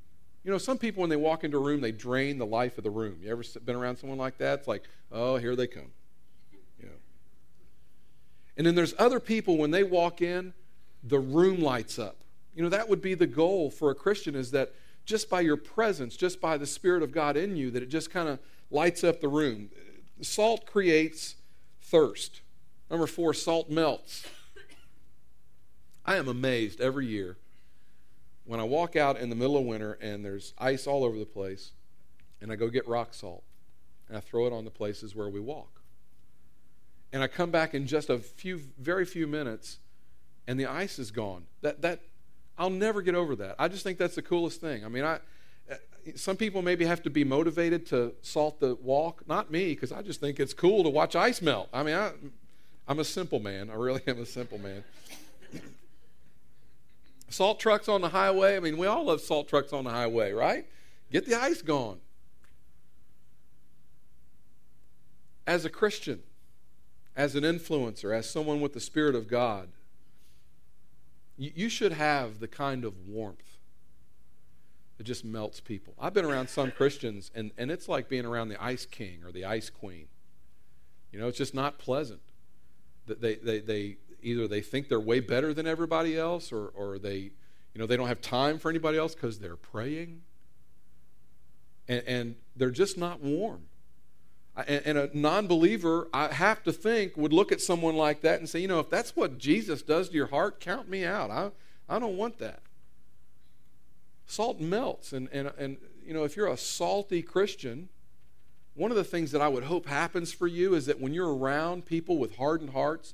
You 0.44 0.50
know, 0.50 0.58
some 0.58 0.78
people, 0.78 1.02
when 1.02 1.10
they 1.10 1.16
walk 1.16 1.44
into 1.44 1.56
a 1.56 1.60
room, 1.60 1.80
they 1.80 1.92
drain 1.92 2.38
the 2.38 2.46
life 2.46 2.78
of 2.78 2.84
the 2.84 2.90
room. 2.90 3.18
You 3.22 3.30
ever 3.30 3.42
been 3.64 3.76
around 3.76 3.96
someone 3.96 4.18
like 4.18 4.38
that? 4.38 4.60
It's 4.60 4.68
like, 4.68 4.84
oh, 5.10 5.36
here 5.36 5.54
they 5.54 5.66
come. 5.66 5.90
You 6.80 6.86
know. 6.86 6.94
And 8.56 8.66
then 8.66 8.74
there's 8.74 8.94
other 8.98 9.20
people, 9.20 9.56
when 9.56 9.70
they 9.70 9.82
walk 9.82 10.22
in, 10.22 10.52
the 11.02 11.18
room 11.18 11.60
lights 11.60 11.98
up. 11.98 12.16
You 12.54 12.62
know, 12.62 12.68
that 12.68 12.88
would 12.88 13.00
be 13.00 13.14
the 13.14 13.26
goal 13.26 13.70
for 13.70 13.90
a 13.90 13.94
Christian 13.94 14.34
is 14.34 14.50
that 14.50 14.72
just 15.04 15.28
by 15.30 15.40
your 15.40 15.56
presence, 15.56 16.16
just 16.16 16.40
by 16.40 16.56
the 16.56 16.66
Spirit 16.66 17.02
of 17.02 17.12
God 17.12 17.36
in 17.36 17.56
you, 17.56 17.70
that 17.72 17.82
it 17.82 17.88
just 17.88 18.10
kind 18.10 18.28
of 18.28 18.38
lights 18.70 19.02
up 19.02 19.20
the 19.20 19.28
room. 19.28 19.70
Salt 20.22 20.66
creates 20.66 21.36
thirst. 21.80 22.40
Number 22.90 23.06
four, 23.06 23.34
salt 23.34 23.70
melts. 23.70 24.26
I 26.04 26.16
am 26.16 26.28
amazed 26.28 26.80
every 26.80 27.06
year 27.06 27.36
when 28.44 28.60
I 28.60 28.64
walk 28.64 28.96
out 28.96 29.18
in 29.18 29.30
the 29.30 29.36
middle 29.36 29.56
of 29.56 29.64
winter 29.64 29.98
and 30.00 30.24
there's 30.24 30.52
ice 30.58 30.86
all 30.86 31.04
over 31.04 31.18
the 31.18 31.24
place, 31.24 31.72
and 32.40 32.50
I 32.50 32.56
go 32.56 32.68
get 32.68 32.86
rock 32.88 33.14
salt 33.14 33.44
and 34.08 34.16
I 34.16 34.20
throw 34.20 34.46
it 34.46 34.52
on 34.52 34.64
the 34.64 34.70
places 34.70 35.14
where 35.14 35.28
we 35.28 35.40
walk. 35.40 35.80
And 37.12 37.22
I 37.22 37.28
come 37.28 37.50
back 37.50 37.74
in 37.74 37.86
just 37.86 38.10
a 38.10 38.18
few, 38.18 38.60
very 38.78 39.04
few 39.04 39.26
minutes, 39.26 39.78
and 40.46 40.58
the 40.58 40.66
ice 40.66 40.98
is 40.98 41.10
gone. 41.10 41.46
That 41.60 41.82
that 41.82 42.00
I'll 42.58 42.70
never 42.70 43.00
get 43.00 43.14
over 43.14 43.36
that. 43.36 43.56
I 43.58 43.68
just 43.68 43.84
think 43.84 43.98
that's 43.98 44.14
the 44.14 44.22
coolest 44.22 44.60
thing. 44.60 44.84
I 44.84 44.88
mean, 44.88 45.04
I 45.04 45.20
Uh, 45.70 45.76
some 46.16 46.36
people 46.36 46.62
maybe 46.62 46.84
have 46.84 47.02
to 47.02 47.10
be 47.10 47.24
motivated 47.24 47.86
to 47.86 48.14
salt 48.22 48.60
the 48.60 48.74
walk. 48.76 49.26
Not 49.28 49.50
me, 49.50 49.68
because 49.68 49.92
I 49.92 50.02
just 50.02 50.20
think 50.20 50.40
it's 50.40 50.54
cool 50.54 50.82
to 50.82 50.90
watch 50.90 51.16
ice 51.16 51.40
melt. 51.40 51.68
I 51.72 51.82
mean, 51.82 51.94
I, 51.94 52.12
I'm 52.88 52.98
a 52.98 53.04
simple 53.04 53.40
man. 53.40 53.70
I 53.70 53.74
really 53.74 54.02
am 54.06 54.20
a 54.20 54.26
simple 54.26 54.58
man. 54.58 54.84
salt 57.28 57.60
trucks 57.60 57.88
on 57.88 58.00
the 58.00 58.08
highway. 58.08 58.56
I 58.56 58.60
mean, 58.60 58.78
we 58.78 58.86
all 58.86 59.04
love 59.04 59.20
salt 59.20 59.48
trucks 59.48 59.72
on 59.72 59.84
the 59.84 59.90
highway, 59.90 60.32
right? 60.32 60.66
Get 61.10 61.26
the 61.26 61.34
ice 61.34 61.62
gone. 61.62 61.98
As 65.46 65.64
a 65.64 65.70
Christian, 65.70 66.22
as 67.16 67.34
an 67.34 67.42
influencer, 67.44 68.16
as 68.16 68.28
someone 68.30 68.60
with 68.60 68.72
the 68.72 68.80
Spirit 68.80 69.14
of 69.14 69.28
God, 69.28 69.68
you, 71.36 71.52
you 71.54 71.68
should 71.68 71.92
have 71.92 72.40
the 72.40 72.48
kind 72.48 72.84
of 72.84 72.94
warmth 73.06 73.51
it 74.98 75.04
just 75.04 75.24
melts 75.24 75.60
people. 75.60 75.94
I've 75.98 76.14
been 76.14 76.24
around 76.24 76.48
some 76.48 76.70
Christians, 76.70 77.30
and, 77.34 77.50
and 77.58 77.70
it's 77.70 77.88
like 77.88 78.08
being 78.08 78.24
around 78.24 78.48
the 78.48 78.62
ice 78.62 78.86
king 78.86 79.20
or 79.24 79.32
the 79.32 79.44
ice 79.44 79.70
queen. 79.70 80.06
You 81.12 81.20
know, 81.20 81.28
it's 81.28 81.38
just 81.38 81.54
not 81.54 81.78
pleasant. 81.78 82.20
They, 83.06 83.34
they, 83.34 83.60
they, 83.60 83.96
either 84.22 84.46
they 84.46 84.60
think 84.60 84.88
they're 84.88 85.00
way 85.00 85.20
better 85.20 85.52
than 85.52 85.66
everybody 85.66 86.16
else, 86.16 86.52
or, 86.52 86.68
or 86.68 86.98
they, 86.98 87.16
you 87.16 87.78
know, 87.78 87.86
they 87.86 87.96
don't 87.96 88.08
have 88.08 88.20
time 88.20 88.58
for 88.58 88.70
anybody 88.70 88.98
else 88.98 89.14
because 89.14 89.38
they're 89.38 89.56
praying. 89.56 90.22
And, 91.88 92.02
and 92.06 92.36
they're 92.54 92.70
just 92.70 92.96
not 92.96 93.20
warm. 93.20 93.62
And, 94.56 94.82
and 94.84 94.98
a 94.98 95.10
non 95.14 95.46
believer, 95.46 96.08
I 96.12 96.32
have 96.32 96.62
to 96.64 96.72
think, 96.72 97.16
would 97.16 97.32
look 97.32 97.52
at 97.52 97.60
someone 97.60 97.96
like 97.96 98.20
that 98.20 98.38
and 98.38 98.48
say, 98.48 98.60
you 98.60 98.68
know, 98.68 98.78
if 98.78 98.90
that's 98.90 99.16
what 99.16 99.38
Jesus 99.38 99.82
does 99.82 100.10
to 100.10 100.14
your 100.14 100.26
heart, 100.26 100.60
count 100.60 100.88
me 100.88 101.04
out. 101.04 101.30
I, 101.30 101.50
I 101.88 101.98
don't 101.98 102.16
want 102.16 102.38
that. 102.38 102.60
Salt 104.32 104.60
melts. 104.60 105.12
And, 105.12 105.28
and, 105.30 105.52
and, 105.58 105.76
you 106.02 106.14
know, 106.14 106.24
if 106.24 106.38
you're 106.38 106.46
a 106.46 106.56
salty 106.56 107.20
Christian, 107.20 107.90
one 108.72 108.90
of 108.90 108.96
the 108.96 109.04
things 109.04 109.30
that 109.32 109.42
I 109.42 109.48
would 109.48 109.64
hope 109.64 109.84
happens 109.84 110.32
for 110.32 110.46
you 110.46 110.72
is 110.72 110.86
that 110.86 110.98
when 110.98 111.12
you're 111.12 111.36
around 111.36 111.84
people 111.84 112.16
with 112.16 112.36
hardened 112.36 112.70
hearts, 112.70 113.12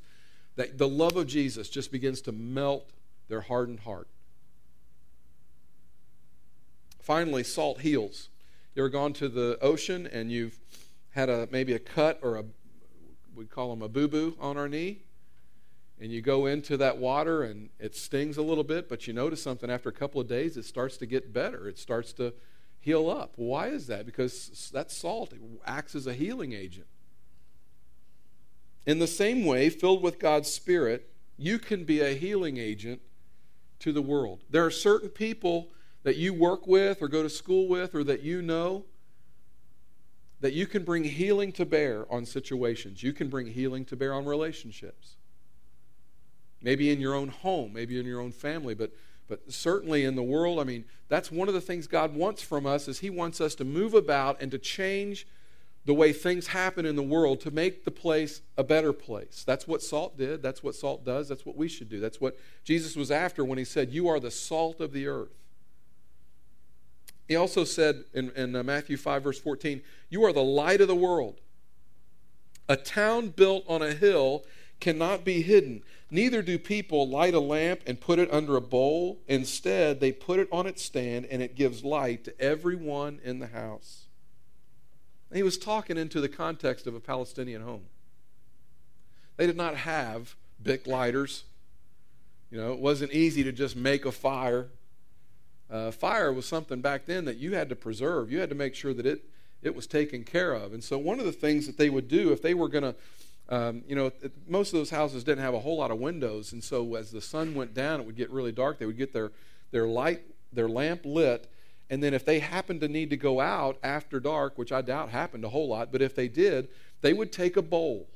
that 0.54 0.78
the 0.78 0.86
love 0.86 1.16
of 1.16 1.26
Jesus 1.26 1.68
just 1.68 1.90
begins 1.90 2.20
to 2.20 2.30
melt 2.30 2.90
their 3.26 3.40
hardened 3.40 3.80
heart. 3.80 4.06
Finally, 7.00 7.42
salt 7.42 7.80
heals. 7.80 8.28
You 8.76 8.84
ever 8.84 8.88
gone 8.88 9.12
to 9.14 9.28
the 9.28 9.58
ocean 9.60 10.06
and 10.06 10.30
you've 10.30 10.60
had 11.10 11.28
a 11.28 11.48
maybe 11.50 11.72
a 11.72 11.80
cut 11.80 12.20
or 12.22 12.36
a 12.36 12.44
we 13.34 13.44
call 13.44 13.70
them 13.70 13.82
a 13.82 13.88
boo 13.88 14.06
boo 14.06 14.36
on 14.38 14.56
our 14.56 14.68
knee? 14.68 15.00
And 16.00 16.12
you 16.12 16.22
go 16.22 16.46
into 16.46 16.76
that 16.76 16.98
water 16.98 17.42
and 17.42 17.70
it 17.78 17.96
stings 17.96 18.36
a 18.36 18.42
little 18.42 18.64
bit, 18.64 18.88
but 18.88 19.06
you 19.06 19.12
notice 19.12 19.42
something 19.42 19.70
after 19.70 19.88
a 19.88 19.92
couple 19.92 20.20
of 20.20 20.28
days, 20.28 20.56
it 20.56 20.64
starts 20.64 20.96
to 20.98 21.06
get 21.06 21.32
better. 21.32 21.68
It 21.68 21.78
starts 21.78 22.12
to 22.14 22.34
heal 22.80 23.10
up. 23.10 23.32
Why 23.36 23.68
is 23.68 23.88
that? 23.88 24.06
Because 24.06 24.70
that 24.72 24.92
salt 24.92 25.32
acts 25.66 25.94
as 25.94 26.06
a 26.06 26.14
healing 26.14 26.52
agent. 26.52 26.86
In 28.86 29.00
the 29.00 29.06
same 29.06 29.44
way, 29.44 29.68
filled 29.70 30.02
with 30.02 30.18
God's 30.18 30.50
Spirit, 30.50 31.10
you 31.36 31.58
can 31.58 31.84
be 31.84 32.00
a 32.00 32.14
healing 32.14 32.56
agent 32.58 33.00
to 33.80 33.92
the 33.92 34.02
world. 34.02 34.44
There 34.48 34.64
are 34.64 34.70
certain 34.70 35.08
people 35.08 35.68
that 36.04 36.16
you 36.16 36.32
work 36.32 36.66
with 36.66 37.02
or 37.02 37.08
go 37.08 37.22
to 37.22 37.28
school 37.28 37.68
with 37.68 37.94
or 37.94 38.04
that 38.04 38.22
you 38.22 38.40
know 38.40 38.84
that 40.40 40.52
you 40.52 40.66
can 40.66 40.84
bring 40.84 41.02
healing 41.02 41.50
to 41.52 41.66
bear 41.66 42.10
on 42.10 42.24
situations. 42.24 43.02
You 43.02 43.12
can 43.12 43.28
bring 43.28 43.48
healing 43.48 43.84
to 43.86 43.96
bear 43.96 44.14
on 44.14 44.24
relationships 44.24 45.16
maybe 46.62 46.90
in 46.90 47.00
your 47.00 47.14
own 47.14 47.28
home, 47.28 47.72
maybe 47.72 47.98
in 47.98 48.06
your 48.06 48.20
own 48.20 48.32
family, 48.32 48.74
but 48.74 48.92
but 49.28 49.52
certainly 49.52 50.04
in 50.04 50.16
the 50.16 50.22
world, 50.22 50.58
I 50.58 50.64
mean, 50.64 50.86
that's 51.08 51.30
one 51.30 51.48
of 51.48 51.54
the 51.54 51.60
things 51.60 51.86
God 51.86 52.14
wants 52.14 52.42
from 52.42 52.66
us 52.66 52.88
is 52.88 53.00
he 53.00 53.10
wants 53.10 53.40
us 53.40 53.54
to 53.56 53.64
move 53.64 53.92
about 53.92 54.40
and 54.40 54.50
to 54.50 54.58
change 54.58 55.26
the 55.84 55.94
way 55.94 56.12
things 56.12 56.48
happen 56.48 56.84
in 56.84 56.96
the 56.96 57.02
world 57.02 57.40
to 57.40 57.50
make 57.50 57.84
the 57.84 57.90
place 57.90 58.40
a 58.56 58.64
better 58.64 58.92
place. 58.92 59.44
That's 59.46 59.68
what 59.68 59.82
salt 59.82 60.16
did. 60.18 60.42
That's 60.42 60.62
what 60.62 60.74
salt 60.74 61.04
does. 61.04 61.28
That's 61.28 61.46
what 61.46 61.56
we 61.56 61.68
should 61.68 61.88
do. 61.88 62.00
That's 62.00 62.20
what 62.20 62.38
Jesus 62.64 62.96
was 62.96 63.10
after 63.10 63.44
when 63.44 63.58
he 63.58 63.64
said, 63.64 63.90
You 63.90 64.08
are 64.08 64.18
the 64.18 64.30
salt 64.30 64.80
of 64.80 64.92
the 64.92 65.06
earth. 65.06 65.34
He 67.26 67.36
also 67.36 67.64
said 67.64 68.04
in, 68.14 68.30
in 68.30 68.56
uh, 68.56 68.62
Matthew 68.62 68.96
5, 68.96 69.22
verse 69.22 69.38
14, 69.38 69.82
You 70.08 70.24
are 70.24 70.32
the 70.32 70.42
light 70.42 70.80
of 70.80 70.88
the 70.88 70.94
world. 70.94 71.40
A 72.68 72.76
town 72.76 73.28
built 73.28 73.64
on 73.66 73.82
a 73.82 73.92
hill 73.92 74.44
cannot 74.80 75.24
be 75.24 75.42
hidden. 75.42 75.82
Neither 76.10 76.42
do 76.42 76.58
people 76.58 77.08
light 77.08 77.34
a 77.34 77.40
lamp 77.40 77.80
and 77.86 78.00
put 78.00 78.18
it 78.18 78.32
under 78.32 78.56
a 78.56 78.60
bowl. 78.60 79.20
Instead, 79.26 80.00
they 80.00 80.12
put 80.12 80.38
it 80.38 80.48
on 80.50 80.66
its 80.66 80.82
stand 80.82 81.26
and 81.26 81.42
it 81.42 81.54
gives 81.54 81.84
light 81.84 82.24
to 82.24 82.40
everyone 82.40 83.20
in 83.22 83.38
the 83.38 83.48
house. 83.48 84.04
he 85.32 85.42
was 85.42 85.58
talking 85.58 85.98
into 85.98 86.20
the 86.20 86.28
context 86.28 86.86
of 86.86 86.94
a 86.94 87.00
Palestinian 87.00 87.62
home. 87.62 87.84
They 89.36 89.46
did 89.46 89.56
not 89.56 89.76
have 89.76 90.34
Bic 90.62 90.86
lighters. 90.86 91.44
You 92.50 92.58
know, 92.58 92.72
it 92.72 92.78
wasn't 92.78 93.12
easy 93.12 93.44
to 93.44 93.52
just 93.52 93.76
make 93.76 94.06
a 94.06 94.12
fire. 94.12 94.68
Uh, 95.70 95.90
fire 95.90 96.32
was 96.32 96.46
something 96.46 96.80
back 96.80 97.04
then 97.04 97.26
that 97.26 97.36
you 97.36 97.54
had 97.54 97.68
to 97.68 97.76
preserve. 97.76 98.32
You 98.32 98.40
had 98.40 98.48
to 98.48 98.54
make 98.54 98.74
sure 98.74 98.94
that 98.94 99.04
it, 99.04 99.24
it 99.62 99.74
was 99.74 99.86
taken 99.86 100.24
care 100.24 100.54
of. 100.54 100.72
And 100.72 100.82
so, 100.82 100.96
one 100.96 101.20
of 101.20 101.26
the 101.26 101.32
things 101.32 101.66
that 101.66 101.76
they 101.76 101.90
would 101.90 102.08
do 102.08 102.32
if 102.32 102.40
they 102.40 102.54
were 102.54 102.68
going 102.68 102.84
to 102.84 102.94
um, 103.48 103.82
you 103.86 103.94
know, 103.94 104.12
most 104.46 104.72
of 104.72 104.78
those 104.78 104.90
houses 104.90 105.24
didn't 105.24 105.42
have 105.42 105.54
a 105.54 105.60
whole 105.60 105.78
lot 105.78 105.90
of 105.90 105.98
windows, 105.98 106.52
and 106.52 106.62
so 106.62 106.94
as 106.94 107.10
the 107.10 107.20
sun 107.20 107.54
went 107.54 107.74
down, 107.74 108.00
it 108.00 108.06
would 108.06 108.16
get 108.16 108.30
really 108.30 108.52
dark. 108.52 108.78
They 108.78 108.86
would 108.86 108.98
get 108.98 109.12
their 109.12 109.32
their 109.70 109.86
light, 109.86 110.22
their 110.52 110.68
lamp 110.68 111.02
lit, 111.04 111.50
and 111.90 112.02
then 112.02 112.14
if 112.14 112.24
they 112.24 112.38
happened 112.38 112.80
to 112.80 112.88
need 112.88 113.10
to 113.10 113.16
go 113.16 113.40
out 113.40 113.78
after 113.82 114.18
dark, 114.20 114.56
which 114.56 114.72
I 114.72 114.80
doubt 114.80 115.10
happened 115.10 115.44
a 115.44 115.50
whole 115.50 115.68
lot, 115.68 115.92
but 115.92 116.00
if 116.00 116.14
they 116.14 116.28
did, 116.28 116.68
they 117.00 117.12
would 117.12 117.32
take 117.32 117.56
a 117.56 117.62
bowl, 117.62 118.08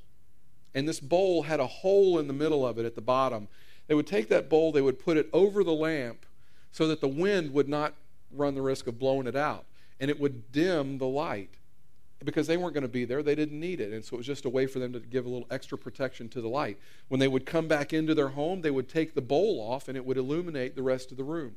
and 0.74 0.88
this 0.88 1.00
bowl 1.00 1.42
had 1.42 1.60
a 1.60 1.66
hole 1.66 2.18
in 2.18 2.26
the 2.26 2.32
middle 2.32 2.66
of 2.66 2.78
it 2.78 2.86
at 2.86 2.94
the 2.94 3.02
bottom. 3.02 3.48
They 3.86 3.94
would 3.94 4.06
take 4.06 4.28
that 4.28 4.48
bowl, 4.48 4.72
they 4.72 4.80
would 4.80 4.98
put 4.98 5.16
it 5.16 5.28
over 5.32 5.62
the 5.62 5.72
lamp, 5.72 6.24
so 6.70 6.88
that 6.88 7.00
the 7.00 7.08
wind 7.08 7.52
would 7.52 7.68
not 7.68 7.94
run 8.30 8.54
the 8.54 8.62
risk 8.62 8.86
of 8.86 8.98
blowing 8.98 9.26
it 9.26 9.36
out 9.36 9.66
and 10.02 10.10
it 10.10 10.18
would 10.18 10.50
dim 10.50 10.98
the 10.98 11.06
light 11.06 11.54
because 12.24 12.46
they 12.46 12.56
weren't 12.56 12.74
going 12.74 12.82
to 12.82 12.88
be 12.88 13.04
there. 13.04 13.22
They 13.22 13.34
didn't 13.34 13.58
need 13.58 13.80
it. 13.80 13.92
And 13.92 14.04
so 14.04 14.14
it 14.14 14.18
was 14.18 14.26
just 14.26 14.44
a 14.44 14.48
way 14.48 14.66
for 14.66 14.78
them 14.78 14.92
to 14.92 15.00
give 15.00 15.26
a 15.26 15.28
little 15.28 15.46
extra 15.50 15.76
protection 15.78 16.28
to 16.30 16.40
the 16.40 16.48
light. 16.48 16.78
When 17.08 17.20
they 17.20 17.28
would 17.28 17.46
come 17.46 17.68
back 17.68 17.92
into 17.92 18.14
their 18.14 18.28
home, 18.28 18.60
they 18.60 18.70
would 18.70 18.88
take 18.88 19.14
the 19.14 19.20
bowl 19.20 19.60
off 19.60 19.88
and 19.88 19.96
it 19.96 20.04
would 20.04 20.16
illuminate 20.16 20.76
the 20.76 20.82
rest 20.82 21.10
of 21.10 21.16
the 21.16 21.24
room. 21.24 21.56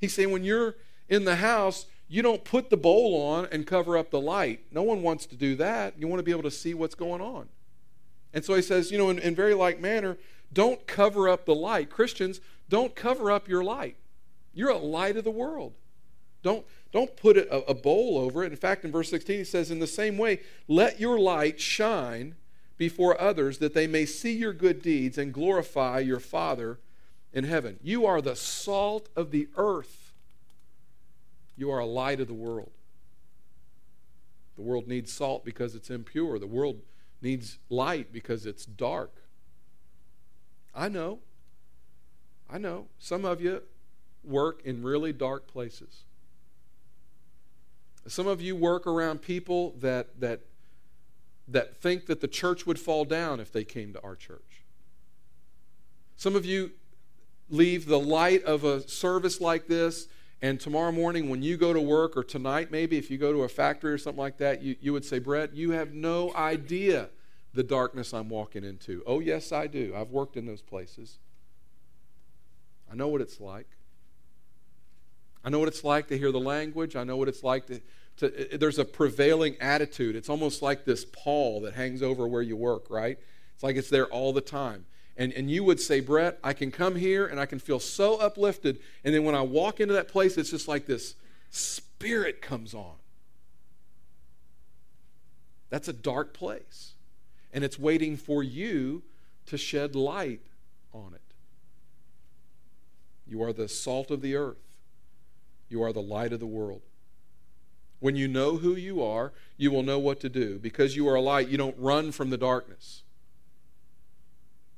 He's 0.00 0.14
saying 0.14 0.30
when 0.30 0.44
you're 0.44 0.76
in 1.08 1.24
the 1.24 1.36
house, 1.36 1.86
you 2.08 2.22
don't 2.22 2.44
put 2.44 2.70
the 2.70 2.76
bowl 2.76 3.20
on 3.20 3.48
and 3.50 3.66
cover 3.66 3.96
up 3.96 4.10
the 4.10 4.20
light. 4.20 4.60
No 4.70 4.82
one 4.82 5.02
wants 5.02 5.26
to 5.26 5.36
do 5.36 5.56
that. 5.56 5.98
You 5.98 6.06
want 6.06 6.20
to 6.20 6.24
be 6.24 6.30
able 6.30 6.42
to 6.42 6.50
see 6.50 6.74
what's 6.74 6.94
going 6.94 7.20
on. 7.20 7.48
And 8.32 8.44
so 8.44 8.54
he 8.54 8.62
says, 8.62 8.92
you 8.92 8.98
know, 8.98 9.10
in, 9.10 9.18
in 9.18 9.34
very 9.34 9.54
like 9.54 9.80
manner, 9.80 10.18
don't 10.52 10.86
cover 10.86 11.28
up 11.28 11.46
the 11.46 11.54
light. 11.54 11.90
Christians, 11.90 12.40
don't 12.68 12.94
cover 12.94 13.30
up 13.30 13.48
your 13.48 13.64
light. 13.64 13.96
You're 14.54 14.70
a 14.70 14.78
light 14.78 15.16
of 15.16 15.24
the 15.24 15.30
world. 15.30 15.74
Don't, 16.42 16.64
don't 16.92 17.16
put 17.16 17.36
a, 17.36 17.64
a 17.68 17.74
bowl 17.74 18.18
over 18.18 18.44
it. 18.44 18.52
In 18.52 18.58
fact, 18.58 18.84
in 18.84 18.92
verse 18.92 19.10
16, 19.10 19.38
he 19.38 19.44
says, 19.44 19.70
In 19.70 19.80
the 19.80 19.86
same 19.86 20.16
way, 20.16 20.40
let 20.68 21.00
your 21.00 21.18
light 21.18 21.60
shine 21.60 22.36
before 22.78 23.20
others 23.20 23.58
that 23.58 23.74
they 23.74 23.86
may 23.86 24.06
see 24.06 24.32
your 24.32 24.52
good 24.52 24.82
deeds 24.82 25.18
and 25.18 25.32
glorify 25.32 25.98
your 25.98 26.20
Father 26.20 26.78
in 27.32 27.44
heaven. 27.44 27.78
You 27.82 28.06
are 28.06 28.20
the 28.20 28.36
salt 28.36 29.08
of 29.16 29.30
the 29.30 29.48
earth. 29.56 30.12
You 31.56 31.70
are 31.70 31.78
a 31.78 31.86
light 31.86 32.20
of 32.20 32.28
the 32.28 32.34
world. 32.34 32.70
The 34.56 34.62
world 34.62 34.88
needs 34.88 35.12
salt 35.12 35.44
because 35.44 35.74
it's 35.74 35.90
impure. 35.90 36.38
The 36.38 36.46
world 36.46 36.80
needs 37.20 37.58
light 37.68 38.12
because 38.12 38.46
it's 38.46 38.64
dark. 38.64 39.22
I 40.74 40.88
know. 40.88 41.20
I 42.48 42.58
know. 42.58 42.86
Some 42.98 43.24
of 43.24 43.40
you 43.40 43.62
work 44.24 44.62
in 44.64 44.82
really 44.82 45.12
dark 45.12 45.46
places. 45.46 46.05
Some 48.08 48.26
of 48.26 48.40
you 48.40 48.54
work 48.54 48.86
around 48.86 49.22
people 49.22 49.74
that, 49.80 50.20
that, 50.20 50.40
that 51.48 51.76
think 51.76 52.06
that 52.06 52.20
the 52.20 52.28
church 52.28 52.66
would 52.66 52.78
fall 52.78 53.04
down 53.04 53.40
if 53.40 53.52
they 53.52 53.64
came 53.64 53.92
to 53.92 54.02
our 54.02 54.16
church. 54.16 54.62
Some 56.16 56.34
of 56.34 56.46
you 56.46 56.72
leave 57.48 57.86
the 57.86 57.98
light 57.98 58.42
of 58.44 58.64
a 58.64 58.86
service 58.88 59.40
like 59.40 59.66
this, 59.66 60.08
and 60.42 60.60
tomorrow 60.60 60.92
morning 60.92 61.28
when 61.28 61.42
you 61.42 61.56
go 61.56 61.72
to 61.72 61.80
work, 61.80 62.16
or 62.16 62.22
tonight 62.22 62.70
maybe, 62.70 62.98
if 62.98 63.10
you 63.10 63.18
go 63.18 63.32
to 63.32 63.42
a 63.42 63.48
factory 63.48 63.92
or 63.92 63.98
something 63.98 64.20
like 64.20 64.38
that, 64.38 64.62
you, 64.62 64.76
you 64.80 64.92
would 64.92 65.04
say, 65.04 65.18
Brett, 65.18 65.54
you 65.54 65.70
have 65.72 65.92
no 65.92 66.34
idea 66.34 67.10
the 67.54 67.62
darkness 67.62 68.12
I'm 68.12 68.28
walking 68.28 68.64
into. 68.64 69.02
Oh, 69.06 69.20
yes, 69.20 69.50
I 69.50 69.66
do. 69.66 69.94
I've 69.96 70.10
worked 70.10 70.36
in 70.36 70.46
those 70.46 70.62
places. 70.62 71.18
I 72.90 72.94
know 72.94 73.08
what 73.08 73.20
it's 73.20 73.40
like. 73.40 73.66
I 75.46 75.48
know 75.48 75.60
what 75.60 75.68
it's 75.68 75.84
like 75.84 76.08
to 76.08 76.18
hear 76.18 76.32
the 76.32 76.40
language. 76.40 76.96
I 76.96 77.04
know 77.04 77.16
what 77.16 77.28
it's 77.28 77.44
like 77.44 77.66
to, 77.68 77.80
to 78.16 78.54
uh, 78.54 78.56
there's 78.58 78.80
a 78.80 78.84
prevailing 78.84 79.54
attitude. 79.60 80.16
It's 80.16 80.28
almost 80.28 80.60
like 80.60 80.84
this 80.84 81.04
pall 81.04 81.60
that 81.60 81.74
hangs 81.74 82.02
over 82.02 82.26
where 82.26 82.42
you 82.42 82.56
work, 82.56 82.90
right? 82.90 83.16
It's 83.54 83.62
like 83.62 83.76
it's 83.76 83.88
there 83.88 84.06
all 84.06 84.32
the 84.32 84.40
time. 84.40 84.86
And, 85.16 85.32
and 85.32 85.48
you 85.48 85.62
would 85.62 85.80
say, 85.80 86.00
Brett, 86.00 86.40
I 86.42 86.52
can 86.52 86.72
come 86.72 86.96
here 86.96 87.26
and 87.26 87.38
I 87.38 87.46
can 87.46 87.60
feel 87.60 87.78
so 87.78 88.16
uplifted. 88.16 88.80
And 89.04 89.14
then 89.14 89.22
when 89.22 89.36
I 89.36 89.42
walk 89.42 89.78
into 89.78 89.94
that 89.94 90.08
place, 90.08 90.36
it's 90.36 90.50
just 90.50 90.66
like 90.66 90.86
this 90.86 91.14
spirit 91.50 92.42
comes 92.42 92.74
on. 92.74 92.96
That's 95.70 95.86
a 95.86 95.92
dark 95.92 96.34
place. 96.34 96.94
And 97.52 97.62
it's 97.62 97.78
waiting 97.78 98.16
for 98.16 98.42
you 98.42 99.04
to 99.46 99.56
shed 99.56 99.94
light 99.94 100.42
on 100.92 101.14
it. 101.14 101.20
You 103.28 103.44
are 103.44 103.52
the 103.52 103.68
salt 103.68 104.10
of 104.10 104.22
the 104.22 104.34
earth. 104.34 104.65
You 105.68 105.82
are 105.82 105.92
the 105.92 106.02
light 106.02 106.32
of 106.32 106.40
the 106.40 106.46
world. 106.46 106.82
When 107.98 108.14
you 108.16 108.28
know 108.28 108.56
who 108.56 108.76
you 108.76 109.02
are, 109.02 109.32
you 109.56 109.70
will 109.70 109.82
know 109.82 109.98
what 109.98 110.20
to 110.20 110.28
do. 110.28 110.58
Because 110.58 110.94
you 110.96 111.08
are 111.08 111.14
a 111.14 111.20
light, 111.20 111.48
you 111.48 111.56
don't 111.56 111.76
run 111.78 112.12
from 112.12 112.30
the 112.30 112.36
darkness. 112.36 113.02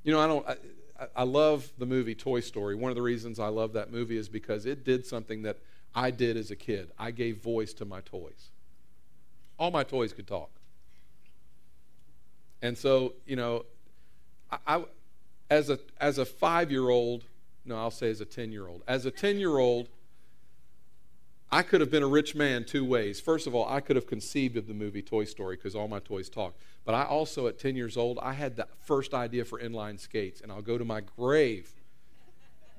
You 0.05 0.13
know, 0.13 0.21
I 0.21 0.27
don't. 0.27 0.49
I, 0.49 1.07
I 1.17 1.23
love 1.25 1.73
the 1.79 1.87
movie 1.87 2.15
Toy 2.15 2.41
Story. 2.41 2.75
One 2.75 2.91
of 2.91 2.97
the 2.97 3.03
reasons 3.03 3.39
I 3.39 3.49
love 3.49 3.73
that 3.75 3.93
movie 3.93 4.17
is 4.17 4.29
because 4.29 4.67
it 4.67 4.85
did 4.85 5.05
something 5.05 5.43
that 5.43 5.59
I 5.95 6.11
did 6.11 6.37
as 6.37 6.51
a 6.51 6.57
kid. 6.57 6.91
I 6.99 7.11
gave 7.11 7.39
voice 7.39 7.73
to 7.75 7.85
my 7.85 8.01
toys. 8.01 8.51
All 9.59 9.71
my 9.71 9.83
toys 9.83 10.13
could 10.13 10.27
talk. 10.27 10.51
And 12.63 12.77
so, 12.77 13.15
you 13.27 13.37
know, 13.37 13.65
I, 14.51 14.59
I 14.67 14.85
as 15.51 15.71
a 15.71 15.79
as 16.01 16.19
a 16.19 16.25
five 16.25 16.71
year 16.71 16.89
old, 16.89 17.25
no, 17.65 17.77
I'll 17.77 17.91
say 17.91 18.11
as 18.11 18.21
a 18.21 18.25
ten 18.25 18.53
year 18.53 18.67
old. 18.67 18.83
As 18.87 19.07
a 19.07 19.11
ten 19.11 19.39
year 19.39 19.59
old, 19.59 19.89
I 21.51 21.63
could 21.63 21.81
have 21.81 21.91
been 21.91 22.03
a 22.03 22.09
rich 22.09 22.35
man 22.35 22.65
two 22.65 22.85
ways. 22.85 23.21
First 23.21 23.47
of 23.47 23.55
all, 23.55 23.67
I 23.69 23.81
could 23.81 23.97
have 23.97 24.07
conceived 24.07 24.57
of 24.57 24.67
the 24.67 24.75
movie 24.75 25.01
Toy 25.01 25.25
Story 25.25 25.57
because 25.57 25.75
all 25.75 25.89
my 25.89 25.99
toys 25.99 26.29
talk. 26.29 26.55
But 26.85 26.95
I 26.95 27.05
also, 27.05 27.47
at 27.47 27.59
10 27.59 27.75
years 27.75 27.97
old, 27.97 28.19
I 28.21 28.33
had 28.33 28.57
the 28.57 28.67
first 28.81 29.15
idea 29.15 29.45
for 29.45 29.59
inline 29.59 29.99
skates, 29.99 30.41
and 30.41 30.53
I'll 30.53 30.63
go 30.63 30.77
to 30.77 30.85
my 30.85 31.01
grave 31.01 31.73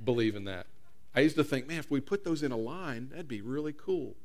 believing 0.03 0.45
that. 0.45 0.67
I 1.15 1.21
used 1.21 1.35
to 1.37 1.43
think, 1.43 1.67
man, 1.67 1.79
if 1.79 1.89
we 1.89 1.99
put 1.99 2.23
those 2.23 2.43
in 2.43 2.51
a 2.51 2.57
line, 2.57 3.09
that'd 3.09 3.27
be 3.27 3.41
really 3.41 3.73
cool. 3.73 4.15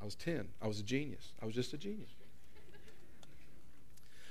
I 0.00 0.04
was 0.04 0.14
10. 0.14 0.48
I 0.62 0.68
was 0.68 0.78
a 0.78 0.84
genius. 0.84 1.32
I 1.42 1.46
was 1.46 1.54
just 1.54 1.72
a 1.72 1.76
genius. 1.76 2.10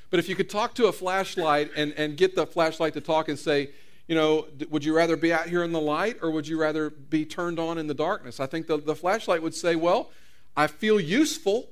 But 0.10 0.20
if 0.20 0.30
you 0.30 0.36
could 0.36 0.50
talk 0.50 0.74
to 0.76 0.86
a 0.86 0.94
flashlight 0.94 1.72
and, 1.76 1.94
and 1.98 2.16
get 2.16 2.36
the 2.36 2.46
flashlight 2.46 2.94
to 2.94 3.02
talk 3.02 3.28
and 3.28 3.38
say, 3.38 3.72
you 4.08 4.15
know, 4.15 4.48
would 4.70 4.86
you 4.86 4.96
rather 4.96 5.18
be 5.18 5.34
out 5.34 5.48
here 5.48 5.63
in 5.63 5.72
the 5.72 5.80
light 5.80 6.18
or 6.22 6.30
would 6.30 6.48
you 6.48 6.60
rather 6.60 6.89
be 6.89 7.26
turned 7.26 7.60
on 7.60 7.78
in 7.78 7.88
the 7.88 7.94
darkness? 7.94 8.39
I 8.39 8.46
think 8.46 8.68
the, 8.68 8.78
the 8.78 8.96
flashlight 8.96 9.41
would 9.41 9.56
say, 9.56 9.76
well, 9.76 10.12
I 10.56 10.68
feel 10.68 11.00
useful 11.00 11.70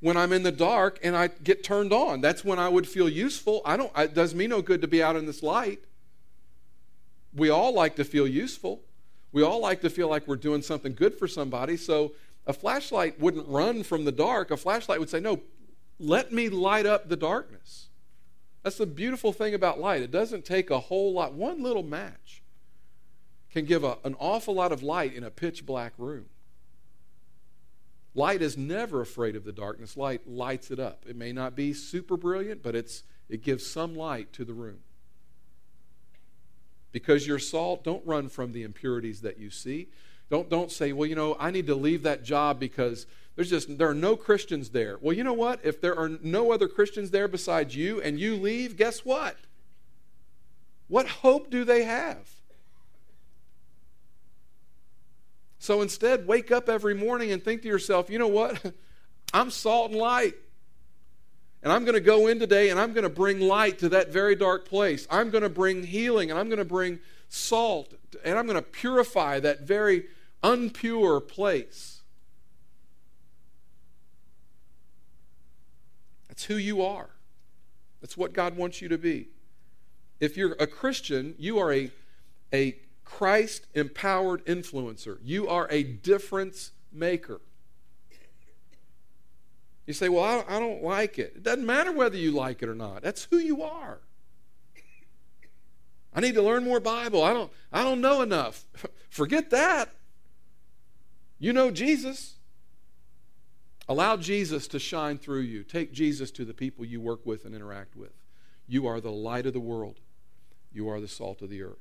when 0.00 0.16
I'm 0.16 0.32
in 0.32 0.44
the 0.44 0.52
dark 0.52 1.00
and 1.02 1.16
I 1.16 1.28
get 1.28 1.64
turned 1.64 1.92
on. 1.92 2.20
That's 2.20 2.44
when 2.44 2.58
I 2.58 2.68
would 2.68 2.86
feel 2.86 3.08
useful. 3.08 3.60
I 3.64 3.76
don't, 3.76 3.90
it 3.96 4.14
does 4.14 4.34
me 4.34 4.46
no 4.46 4.62
good 4.62 4.80
to 4.82 4.88
be 4.88 5.02
out 5.02 5.16
in 5.16 5.26
this 5.26 5.42
light. 5.42 5.80
We 7.34 7.50
all 7.50 7.74
like 7.74 7.96
to 7.96 8.04
feel 8.04 8.26
useful. 8.26 8.80
We 9.32 9.42
all 9.42 9.60
like 9.60 9.80
to 9.80 9.90
feel 9.90 10.08
like 10.08 10.28
we're 10.28 10.36
doing 10.36 10.62
something 10.62 10.94
good 10.94 11.14
for 11.14 11.26
somebody. 11.26 11.76
So 11.76 12.12
a 12.46 12.52
flashlight 12.52 13.18
wouldn't 13.18 13.48
run 13.48 13.82
from 13.82 14.04
the 14.04 14.12
dark. 14.12 14.50
A 14.50 14.56
flashlight 14.56 15.00
would 15.00 15.10
say, 15.10 15.20
no, 15.20 15.40
let 15.98 16.32
me 16.32 16.48
light 16.48 16.86
up 16.86 17.08
the 17.08 17.16
darkness. 17.16 17.88
That's 18.62 18.78
the 18.78 18.86
beautiful 18.86 19.32
thing 19.32 19.54
about 19.54 19.80
light. 19.80 20.02
It 20.02 20.10
doesn't 20.10 20.44
take 20.44 20.70
a 20.70 20.78
whole 20.78 21.12
lot. 21.12 21.34
One 21.34 21.62
little 21.62 21.82
match 21.82 22.42
can 23.50 23.64
give 23.64 23.84
a, 23.84 23.98
an 24.04 24.14
awful 24.18 24.54
lot 24.54 24.72
of 24.72 24.82
light 24.82 25.14
in 25.14 25.24
a 25.24 25.30
pitch 25.30 25.66
black 25.66 25.92
room. 25.98 26.26
Light 28.14 28.42
is 28.42 28.56
never 28.56 29.00
afraid 29.00 29.36
of 29.36 29.44
the 29.44 29.52
darkness. 29.52 29.96
Light 29.96 30.28
lights 30.28 30.70
it 30.70 30.78
up. 30.78 31.04
It 31.08 31.16
may 31.16 31.32
not 31.32 31.56
be 31.56 31.72
super 31.72 32.16
brilliant, 32.16 32.62
but 32.62 32.74
it's, 32.74 33.02
it 33.28 33.42
gives 33.42 33.66
some 33.66 33.94
light 33.94 34.32
to 34.34 34.44
the 34.44 34.52
room. 34.52 34.80
Because 36.92 37.26
you're 37.26 37.38
salt, 37.38 37.84
don't 37.84 38.06
run 38.06 38.28
from 38.28 38.52
the 38.52 38.64
impurities 38.64 39.22
that 39.22 39.38
you 39.38 39.50
see. 39.50 39.88
Don't, 40.28 40.50
don't 40.50 40.70
say, 40.70 40.92
well, 40.92 41.08
you 41.08 41.14
know, 41.14 41.36
I 41.40 41.50
need 41.50 41.66
to 41.66 41.74
leave 41.74 42.02
that 42.02 42.22
job 42.22 42.60
because 42.60 43.06
there's 43.34 43.50
just 43.50 43.78
there 43.78 43.88
are 43.88 43.94
no 43.94 44.16
Christians 44.16 44.70
there. 44.70 44.98
Well, 45.00 45.16
you 45.16 45.24
know 45.24 45.32
what? 45.32 45.60
If 45.64 45.80
there 45.80 45.98
are 45.98 46.08
no 46.22 46.52
other 46.52 46.68
Christians 46.68 47.10
there 47.10 47.28
besides 47.28 47.74
you 47.74 48.00
and 48.00 48.20
you 48.20 48.36
leave, 48.36 48.76
guess 48.76 49.04
what? 49.04 49.36
What 50.88 51.08
hope 51.08 51.50
do 51.50 51.64
they 51.64 51.84
have? 51.84 52.28
So 55.58 55.80
instead, 55.80 56.26
wake 56.26 56.50
up 56.50 56.68
every 56.68 56.94
morning 56.94 57.30
and 57.30 57.42
think 57.42 57.62
to 57.62 57.68
yourself, 57.68 58.10
you 58.10 58.18
know 58.18 58.28
what? 58.28 58.74
I'm 59.32 59.50
salt 59.50 59.92
and 59.92 60.00
light. 60.00 60.34
And 61.62 61.72
I'm 61.72 61.84
going 61.84 61.94
to 61.94 62.00
go 62.00 62.26
in 62.26 62.40
today 62.40 62.70
and 62.70 62.80
I'm 62.80 62.92
going 62.92 63.04
to 63.04 63.08
bring 63.08 63.40
light 63.40 63.78
to 63.78 63.88
that 63.90 64.12
very 64.12 64.34
dark 64.34 64.68
place. 64.68 65.06
I'm 65.08 65.30
going 65.30 65.44
to 65.44 65.48
bring 65.48 65.84
healing 65.84 66.30
and 66.30 66.38
I'm 66.38 66.48
going 66.48 66.58
to 66.58 66.64
bring 66.64 66.98
salt 67.28 67.94
and 68.24 68.36
I'm 68.36 68.46
going 68.46 68.56
to 68.56 68.62
purify 68.62 69.38
that 69.40 69.60
very 69.60 70.06
unpure 70.42 71.26
place. 71.26 71.91
That's 76.42 76.50
who 76.52 76.56
you 76.56 76.82
are. 76.82 77.08
That's 78.00 78.16
what 78.16 78.32
God 78.32 78.56
wants 78.56 78.82
you 78.82 78.88
to 78.88 78.98
be. 78.98 79.28
If 80.18 80.36
you're 80.36 80.56
a 80.58 80.66
Christian, 80.66 81.36
you 81.38 81.60
are 81.60 81.72
a, 81.72 81.92
a 82.52 82.78
Christ 83.04 83.68
empowered 83.74 84.44
influencer. 84.44 85.18
You 85.22 85.46
are 85.46 85.68
a 85.70 85.84
difference 85.84 86.72
maker. 86.92 87.40
You 89.86 89.94
say, 89.94 90.08
Well, 90.08 90.24
I 90.24 90.34
don't, 90.34 90.50
I 90.50 90.58
don't 90.58 90.82
like 90.82 91.16
it. 91.20 91.34
It 91.36 91.44
doesn't 91.44 91.64
matter 91.64 91.92
whether 91.92 92.16
you 92.16 92.32
like 92.32 92.60
it 92.60 92.68
or 92.68 92.74
not. 92.74 93.02
That's 93.02 93.28
who 93.30 93.36
you 93.36 93.62
are. 93.62 94.00
I 96.12 96.20
need 96.20 96.34
to 96.34 96.42
learn 96.42 96.64
more 96.64 96.80
Bible. 96.80 97.22
I 97.22 97.32
don't, 97.32 97.52
I 97.72 97.84
don't 97.84 98.00
know 98.00 98.20
enough. 98.20 98.64
Forget 99.10 99.50
that. 99.50 99.90
You 101.38 101.52
know 101.52 101.70
Jesus. 101.70 102.34
Allow 103.88 104.16
Jesus 104.16 104.68
to 104.68 104.78
shine 104.78 105.18
through 105.18 105.40
you. 105.40 105.64
Take 105.64 105.92
Jesus 105.92 106.30
to 106.32 106.44
the 106.44 106.54
people 106.54 106.84
you 106.84 107.00
work 107.00 107.26
with 107.26 107.44
and 107.44 107.54
interact 107.54 107.96
with. 107.96 108.12
You 108.66 108.86
are 108.86 109.00
the 109.00 109.10
light 109.10 109.46
of 109.46 109.52
the 109.52 109.60
world, 109.60 110.00
you 110.72 110.88
are 110.88 111.00
the 111.00 111.08
salt 111.08 111.42
of 111.42 111.50
the 111.50 111.62
earth. 111.62 111.78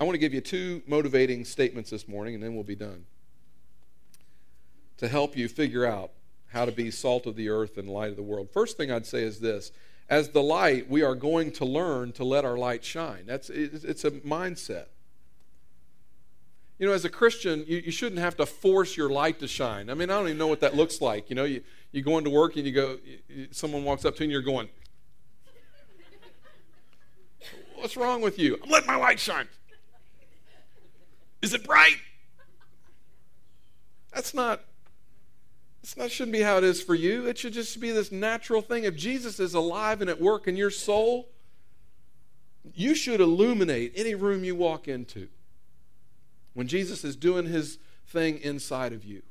I 0.00 0.04
want 0.04 0.14
to 0.14 0.18
give 0.18 0.34
you 0.34 0.40
two 0.40 0.82
motivating 0.86 1.44
statements 1.44 1.90
this 1.90 2.08
morning, 2.08 2.34
and 2.34 2.42
then 2.42 2.54
we'll 2.54 2.64
be 2.64 2.74
done. 2.74 3.04
To 4.98 5.08
help 5.08 5.36
you 5.36 5.48
figure 5.48 5.84
out 5.84 6.10
how 6.48 6.64
to 6.64 6.72
be 6.72 6.90
salt 6.90 7.26
of 7.26 7.36
the 7.36 7.48
earth 7.48 7.78
and 7.78 7.88
light 7.88 8.10
of 8.10 8.16
the 8.16 8.22
world. 8.22 8.48
First 8.52 8.76
thing 8.76 8.90
I'd 8.90 9.06
say 9.06 9.22
is 9.22 9.40
this 9.40 9.72
as 10.08 10.30
the 10.30 10.42
light, 10.42 10.88
we 10.88 11.02
are 11.02 11.14
going 11.14 11.50
to 11.52 11.64
learn 11.64 12.12
to 12.12 12.24
let 12.24 12.44
our 12.44 12.58
light 12.58 12.84
shine. 12.84 13.24
That's, 13.26 13.48
it's 13.50 14.04
a 14.04 14.10
mindset. 14.10 14.86
You 16.78 16.88
know, 16.88 16.92
as 16.92 17.04
a 17.04 17.08
Christian, 17.08 17.64
you, 17.66 17.78
you 17.78 17.92
shouldn't 17.92 18.20
have 18.20 18.36
to 18.36 18.46
force 18.46 18.96
your 18.96 19.08
light 19.08 19.38
to 19.40 19.48
shine. 19.48 19.88
I 19.88 19.94
mean, 19.94 20.10
I 20.10 20.14
don't 20.18 20.26
even 20.26 20.38
know 20.38 20.48
what 20.48 20.60
that 20.60 20.74
looks 20.74 21.00
like. 21.00 21.30
You 21.30 21.36
know, 21.36 21.44
you, 21.44 21.62
you 21.92 22.02
go 22.02 22.18
into 22.18 22.30
work 22.30 22.56
and 22.56 22.66
you 22.66 22.72
go, 22.72 22.98
you, 23.28 23.48
someone 23.52 23.84
walks 23.84 24.04
up 24.04 24.16
to 24.16 24.20
you 24.20 24.24
and 24.24 24.32
you're 24.32 24.42
going, 24.42 24.68
What's 27.76 27.98
wrong 27.98 28.22
with 28.22 28.38
you? 28.38 28.58
I'm 28.62 28.70
letting 28.70 28.86
my 28.86 28.96
light 28.96 29.20
shine. 29.20 29.46
Is 31.42 31.52
it 31.52 31.64
bright? 31.64 31.98
That's 34.10 34.32
not 34.32 34.62
that 35.96 36.10
shouldn't 36.10 36.32
be 36.32 36.40
how 36.40 36.56
it 36.56 36.64
is 36.64 36.80
for 36.80 36.94
you. 36.94 37.26
It 37.26 37.36
should 37.36 37.52
just 37.52 37.78
be 37.78 37.90
this 37.90 38.10
natural 38.10 38.62
thing. 38.62 38.84
If 38.84 38.96
Jesus 38.96 39.38
is 39.38 39.52
alive 39.52 40.00
and 40.00 40.08
at 40.08 40.18
work 40.20 40.48
in 40.48 40.56
your 40.56 40.70
soul, 40.70 41.28
you 42.74 42.94
should 42.94 43.20
illuminate 43.20 43.92
any 43.94 44.14
room 44.14 44.44
you 44.44 44.56
walk 44.56 44.88
into. 44.88 45.28
When 46.54 46.66
Jesus 46.68 47.04
is 47.04 47.16
doing 47.16 47.46
his 47.46 47.78
thing 48.06 48.38
inside 48.38 48.92
of 48.92 49.04
you, 49.04 49.22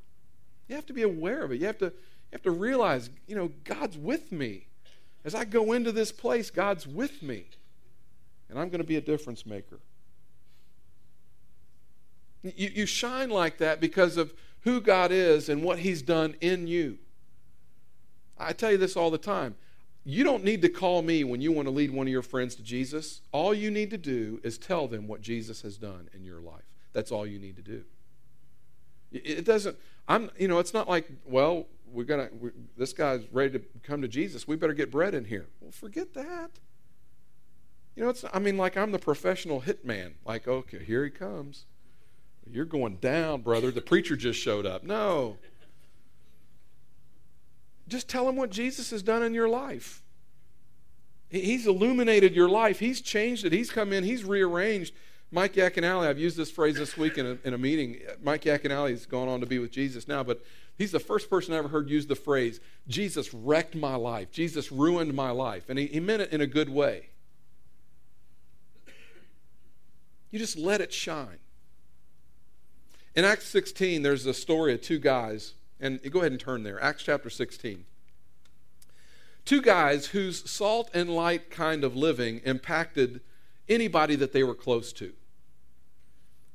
you 0.68 0.76
have 0.76 0.86
to 0.86 0.92
be 0.92 1.02
aware 1.02 1.42
of 1.42 1.52
it. 1.52 1.60
You 1.60 1.66
have 1.66 1.78
to, 1.78 1.86
you 1.86 1.92
have 2.32 2.42
to 2.42 2.50
realize, 2.50 3.10
you 3.26 3.34
know, 3.34 3.50
God's 3.64 3.98
with 3.98 4.30
me. 4.30 4.66
As 5.24 5.34
I 5.34 5.44
go 5.44 5.72
into 5.72 5.90
this 5.90 6.12
place, 6.12 6.50
God's 6.50 6.86
with 6.86 7.22
me. 7.22 7.46
And 8.48 8.58
I'm 8.58 8.68
going 8.68 8.80
to 8.80 8.86
be 8.86 8.96
a 8.96 9.00
difference 9.00 9.46
maker. 9.46 9.80
You, 12.42 12.70
you 12.74 12.86
shine 12.86 13.30
like 13.30 13.58
that 13.58 13.80
because 13.80 14.18
of 14.18 14.34
who 14.60 14.80
God 14.80 15.10
is 15.12 15.48
and 15.48 15.62
what 15.62 15.78
He's 15.78 16.02
done 16.02 16.36
in 16.40 16.66
you. 16.66 16.98
I 18.38 18.52
tell 18.52 18.70
you 18.70 18.78
this 18.78 18.96
all 18.96 19.10
the 19.10 19.18
time. 19.18 19.54
You 20.04 20.24
don't 20.24 20.44
need 20.44 20.60
to 20.62 20.68
call 20.68 21.00
me 21.00 21.24
when 21.24 21.40
you 21.40 21.52
want 21.52 21.66
to 21.66 21.70
lead 21.70 21.90
one 21.90 22.06
of 22.06 22.12
your 22.12 22.22
friends 22.22 22.54
to 22.56 22.62
Jesus. 22.62 23.22
All 23.32 23.54
you 23.54 23.70
need 23.70 23.90
to 23.90 23.98
do 23.98 24.40
is 24.42 24.58
tell 24.58 24.86
them 24.86 25.06
what 25.08 25.22
Jesus 25.22 25.62
has 25.62 25.78
done 25.78 26.10
in 26.12 26.24
your 26.24 26.42
life. 26.42 26.73
That's 26.94 27.12
all 27.12 27.26
you 27.26 27.38
need 27.38 27.56
to 27.56 27.62
do. 27.62 27.84
It 29.12 29.44
doesn't, 29.44 29.76
I'm, 30.08 30.30
you 30.38 30.48
know, 30.48 30.58
it's 30.58 30.72
not 30.72 30.88
like, 30.88 31.08
well, 31.26 31.66
we're 31.92 32.04
going 32.04 32.26
to, 32.26 32.52
this 32.76 32.92
guy's 32.92 33.22
ready 33.30 33.58
to 33.58 33.64
come 33.82 34.00
to 34.02 34.08
Jesus. 34.08 34.48
We 34.48 34.56
better 34.56 34.72
get 34.72 34.90
Brett 34.90 35.14
in 35.14 35.26
here. 35.26 35.46
Well, 35.60 35.70
forget 35.70 36.14
that. 36.14 36.50
You 37.94 38.02
know, 38.02 38.08
it's, 38.08 38.24
I 38.32 38.38
mean, 38.38 38.56
like 38.56 38.76
I'm 38.76 38.90
the 38.90 38.98
professional 38.98 39.60
hitman. 39.60 40.14
Like, 40.24 40.48
okay, 40.48 40.82
here 40.82 41.04
he 41.04 41.10
comes. 41.10 41.66
You're 42.50 42.64
going 42.64 42.96
down, 42.96 43.42
brother. 43.42 43.70
The 43.70 43.80
preacher 43.80 44.16
just 44.16 44.40
showed 44.40 44.66
up. 44.66 44.82
No. 44.82 45.36
Just 47.86 48.08
tell 48.08 48.28
him 48.28 48.36
what 48.36 48.50
Jesus 48.50 48.90
has 48.90 49.02
done 49.02 49.22
in 49.22 49.34
your 49.34 49.48
life. 49.48 50.02
He's 51.28 51.66
illuminated 51.66 52.34
your 52.34 52.48
life. 52.48 52.80
He's 52.80 53.00
changed 53.00 53.44
it. 53.44 53.52
He's 53.52 53.70
come 53.70 53.92
in. 53.92 54.04
He's 54.04 54.24
rearranged. 54.24 54.94
Mike 55.34 55.54
Yaconelli, 55.54 56.06
I've 56.06 56.18
used 56.18 56.36
this 56.36 56.52
phrase 56.52 56.76
this 56.76 56.96
week 56.96 57.18
in 57.18 57.26
a, 57.26 57.38
in 57.42 57.54
a 57.54 57.58
meeting. 57.58 57.98
Mike 58.22 58.42
Yaconelli 58.42 58.90
has 58.90 59.04
gone 59.04 59.26
on 59.26 59.40
to 59.40 59.46
be 59.46 59.58
with 59.58 59.72
Jesus 59.72 60.06
now, 60.06 60.22
but 60.22 60.44
he's 60.78 60.92
the 60.92 61.00
first 61.00 61.28
person 61.28 61.52
I 61.52 61.56
ever 61.56 61.66
heard 61.66 61.90
use 61.90 62.06
the 62.06 62.14
phrase, 62.14 62.60
Jesus 62.86 63.34
wrecked 63.34 63.74
my 63.74 63.96
life. 63.96 64.30
Jesus 64.30 64.70
ruined 64.70 65.12
my 65.12 65.30
life. 65.30 65.68
And 65.68 65.76
he, 65.76 65.86
he 65.88 65.98
meant 65.98 66.22
it 66.22 66.32
in 66.32 66.40
a 66.40 66.46
good 66.46 66.68
way. 66.68 67.08
You 70.30 70.38
just 70.38 70.56
let 70.56 70.80
it 70.80 70.92
shine. 70.92 71.38
In 73.16 73.24
Acts 73.24 73.48
16, 73.48 74.02
there's 74.02 74.26
a 74.26 74.34
story 74.34 74.72
of 74.72 74.82
two 74.82 75.00
guys, 75.00 75.54
and 75.80 76.00
go 76.12 76.20
ahead 76.20 76.30
and 76.30 76.40
turn 76.40 76.62
there. 76.62 76.80
Acts 76.80 77.02
chapter 77.02 77.28
16. 77.28 77.84
Two 79.44 79.60
guys 79.60 80.06
whose 80.06 80.48
salt 80.48 80.90
and 80.94 81.10
light 81.10 81.50
kind 81.50 81.82
of 81.82 81.96
living 81.96 82.40
impacted 82.44 83.20
anybody 83.68 84.14
that 84.14 84.32
they 84.32 84.44
were 84.44 84.54
close 84.54 84.92
to. 84.92 85.12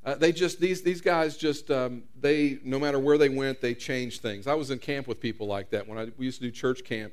Uh, 0.04 0.14
they 0.14 0.32
just 0.32 0.60
these 0.60 0.82
these 0.82 1.00
guys 1.00 1.36
just 1.36 1.70
um, 1.70 2.02
they 2.18 2.58
no 2.64 2.78
matter 2.78 2.98
where 2.98 3.18
they 3.18 3.28
went 3.28 3.60
they 3.60 3.74
changed 3.74 4.22
things. 4.22 4.46
I 4.46 4.54
was 4.54 4.70
in 4.70 4.78
camp 4.78 5.06
with 5.06 5.20
people 5.20 5.46
like 5.46 5.70
that 5.70 5.86
when 5.86 5.98
I 5.98 6.08
we 6.16 6.24
used 6.24 6.40
to 6.40 6.46
do 6.46 6.50
church 6.50 6.84
camp. 6.84 7.12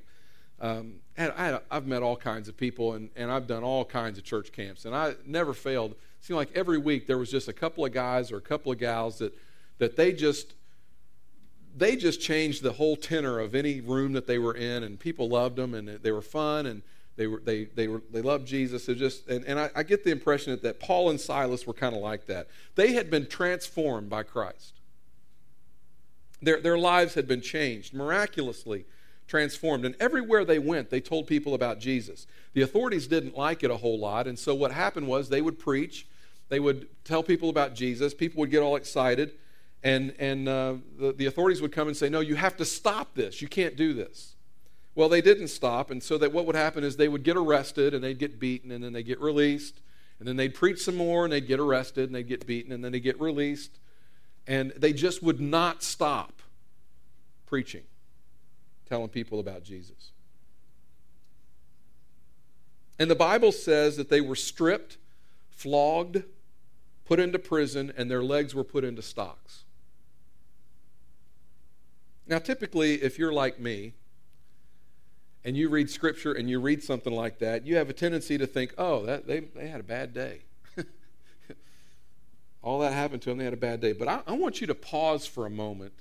Um, 0.59 0.95
I 1.17 1.59
have 1.69 1.85
met 1.85 2.01
all 2.01 2.15
kinds 2.15 2.47
of 2.47 2.57
people 2.57 2.93
and, 2.93 3.09
and 3.15 3.31
I've 3.31 3.45
done 3.45 3.63
all 3.63 3.85
kinds 3.85 4.17
of 4.17 4.23
church 4.23 4.51
camps 4.51 4.85
and 4.85 4.95
I 4.95 5.13
never 5.23 5.53
failed 5.53 5.91
It 5.91 5.97
seemed 6.21 6.37
like 6.37 6.49
every 6.55 6.79
week 6.79 7.05
there 7.05 7.19
was 7.19 7.29
just 7.29 7.47
a 7.47 7.53
couple 7.53 7.85
of 7.85 7.91
guys 7.91 8.31
or 8.31 8.37
a 8.37 8.41
couple 8.41 8.71
of 8.71 8.79
gals 8.79 9.19
that 9.19 9.37
that 9.77 9.95
they 9.95 10.13
just 10.13 10.55
they 11.75 11.95
just 11.95 12.21
changed 12.21 12.63
the 12.63 12.71
whole 12.71 12.95
tenor 12.95 13.39
of 13.39 13.53
any 13.53 13.81
room 13.81 14.13
that 14.13 14.25
they 14.25 14.39
were 14.39 14.55
in 14.55 14.83
and 14.83 14.99
people 14.99 15.29
loved 15.29 15.57
them 15.57 15.75
and 15.75 15.87
they 15.87 16.11
were 16.11 16.21
fun 16.21 16.65
and 16.65 16.81
they 17.17 17.27
were 17.27 17.41
they 17.43 17.65
they 17.65 17.87
were 17.87 18.01
they 18.11 18.21
loved 18.21 18.47
jesus 18.47 18.87
it 18.87 18.95
just 18.95 19.27
and, 19.27 19.43
and 19.45 19.59
I, 19.59 19.69
I 19.75 19.83
get 19.83 20.03
the 20.03 20.11
impression 20.11 20.51
that, 20.51 20.63
that 20.63 20.79
paul 20.79 21.09
and 21.09 21.19
silas 21.19 21.67
were 21.67 21.73
kind 21.73 21.95
of 21.95 22.01
like 22.01 22.25
that 22.27 22.47
they 22.75 22.93
had 22.93 23.09
been 23.09 23.27
transformed 23.27 24.09
by 24.09 24.23
christ 24.23 24.73
their, 26.41 26.61
their 26.61 26.77
lives 26.77 27.15
had 27.15 27.27
been 27.27 27.41
changed 27.41 27.93
miraculously 27.93 28.85
transformed 29.27 29.83
and 29.83 29.95
everywhere 29.99 30.45
they 30.45 30.59
went 30.59 30.89
they 30.89 31.01
told 31.01 31.27
people 31.27 31.53
about 31.53 31.79
jesus 31.79 32.27
the 32.53 32.61
authorities 32.61 33.07
didn't 33.07 33.37
like 33.37 33.63
it 33.63 33.71
a 33.71 33.77
whole 33.77 33.99
lot 33.99 34.27
and 34.27 34.39
so 34.39 34.55
what 34.55 34.71
happened 34.71 35.07
was 35.07 35.27
they 35.27 35.41
would 35.41 35.59
preach 35.59 36.07
they 36.49 36.59
would 36.59 36.87
tell 37.03 37.23
people 37.23 37.49
about 37.49 37.73
Jesus. 37.73 38.13
People 38.13 38.39
would 38.41 38.51
get 38.51 38.61
all 38.61 38.75
excited. 38.75 39.33
And, 39.83 40.13
and 40.17 40.47
uh, 40.47 40.75
the, 40.97 41.13
the 41.13 41.25
authorities 41.27 41.61
would 41.61 41.71
come 41.71 41.87
and 41.87 41.95
say, 41.95 42.09
No, 42.09 42.19
you 42.19 42.35
have 42.35 42.57
to 42.57 42.65
stop 42.65 43.13
this. 43.13 43.41
You 43.41 43.47
can't 43.47 43.75
do 43.75 43.93
this. 43.93 44.35
Well, 44.97 45.09
they 45.09 45.21
didn't 45.21 45.49
stop. 45.49 45.91
And 45.91 46.01
so 46.01 46.17
that 46.17 46.33
what 46.33 46.47
would 46.47 46.55
happen 46.55 46.83
is 46.83 46.97
they 46.97 47.07
would 47.07 47.21
get 47.21 47.37
arrested 47.37 47.93
and 47.93 48.03
they'd 48.03 48.17
get 48.17 48.39
beaten 48.39 48.71
and 48.71 48.83
then 48.83 48.93
they'd 48.93 49.03
get 49.03 49.21
released. 49.21 49.79
And 50.17 50.27
then 50.27 50.37
they'd 50.37 50.55
preach 50.55 50.79
some 50.79 50.95
more 50.95 51.23
and 51.23 51.31
they'd 51.31 51.45
get 51.45 51.59
arrested 51.59 52.05
and 52.05 52.15
they'd 52.15 52.27
get 52.27 52.47
beaten 52.47 52.71
and 52.71 52.83
then 52.83 52.91
they'd 52.91 53.01
get 53.01 53.21
released. 53.21 53.77
And 54.47 54.71
they 54.75 54.93
just 54.93 55.21
would 55.21 55.39
not 55.39 55.83
stop 55.83 56.41
preaching, 57.45 57.83
telling 58.89 59.09
people 59.09 59.39
about 59.39 59.63
Jesus. 59.63 60.13
And 62.97 63.11
the 63.11 63.15
Bible 63.15 63.51
says 63.51 63.97
that 63.97 64.09
they 64.09 64.19
were 64.19 64.35
stripped, 64.35 64.97
flogged, 65.51 66.23
put 67.05 67.19
into 67.19 67.37
prison, 67.37 67.93
and 67.95 68.09
their 68.09 68.23
legs 68.23 68.55
were 68.55 68.63
put 68.63 68.83
into 68.83 69.03
stocks. 69.03 69.63
Now, 72.25 72.39
typically, 72.39 72.95
if 72.95 73.19
you're 73.19 73.31
like 73.31 73.59
me, 73.59 73.93
and 75.47 75.55
you 75.55 75.69
read 75.69 75.89
scripture 75.89 76.33
and 76.33 76.49
you 76.49 76.59
read 76.59 76.83
something 76.83 77.13
like 77.13 77.39
that, 77.39 77.65
you 77.65 77.77
have 77.77 77.89
a 77.89 77.93
tendency 77.93 78.37
to 78.37 78.45
think, 78.45 78.73
oh, 78.77 79.05
that, 79.05 79.27
they, 79.27 79.39
they 79.39 79.69
had 79.69 79.79
a 79.79 79.83
bad 79.83 80.13
day. 80.13 80.41
All 82.61 82.79
that 82.79 82.91
happened 82.91 83.21
to 83.21 83.29
them, 83.29 83.37
they 83.37 83.45
had 83.45 83.53
a 83.53 83.55
bad 83.55 83.79
day. 83.79 83.93
But 83.93 84.09
I, 84.09 84.19
I 84.27 84.33
want 84.33 84.59
you 84.59 84.67
to 84.67 84.75
pause 84.75 85.25
for 85.25 85.45
a 85.45 85.49
moment 85.49 85.93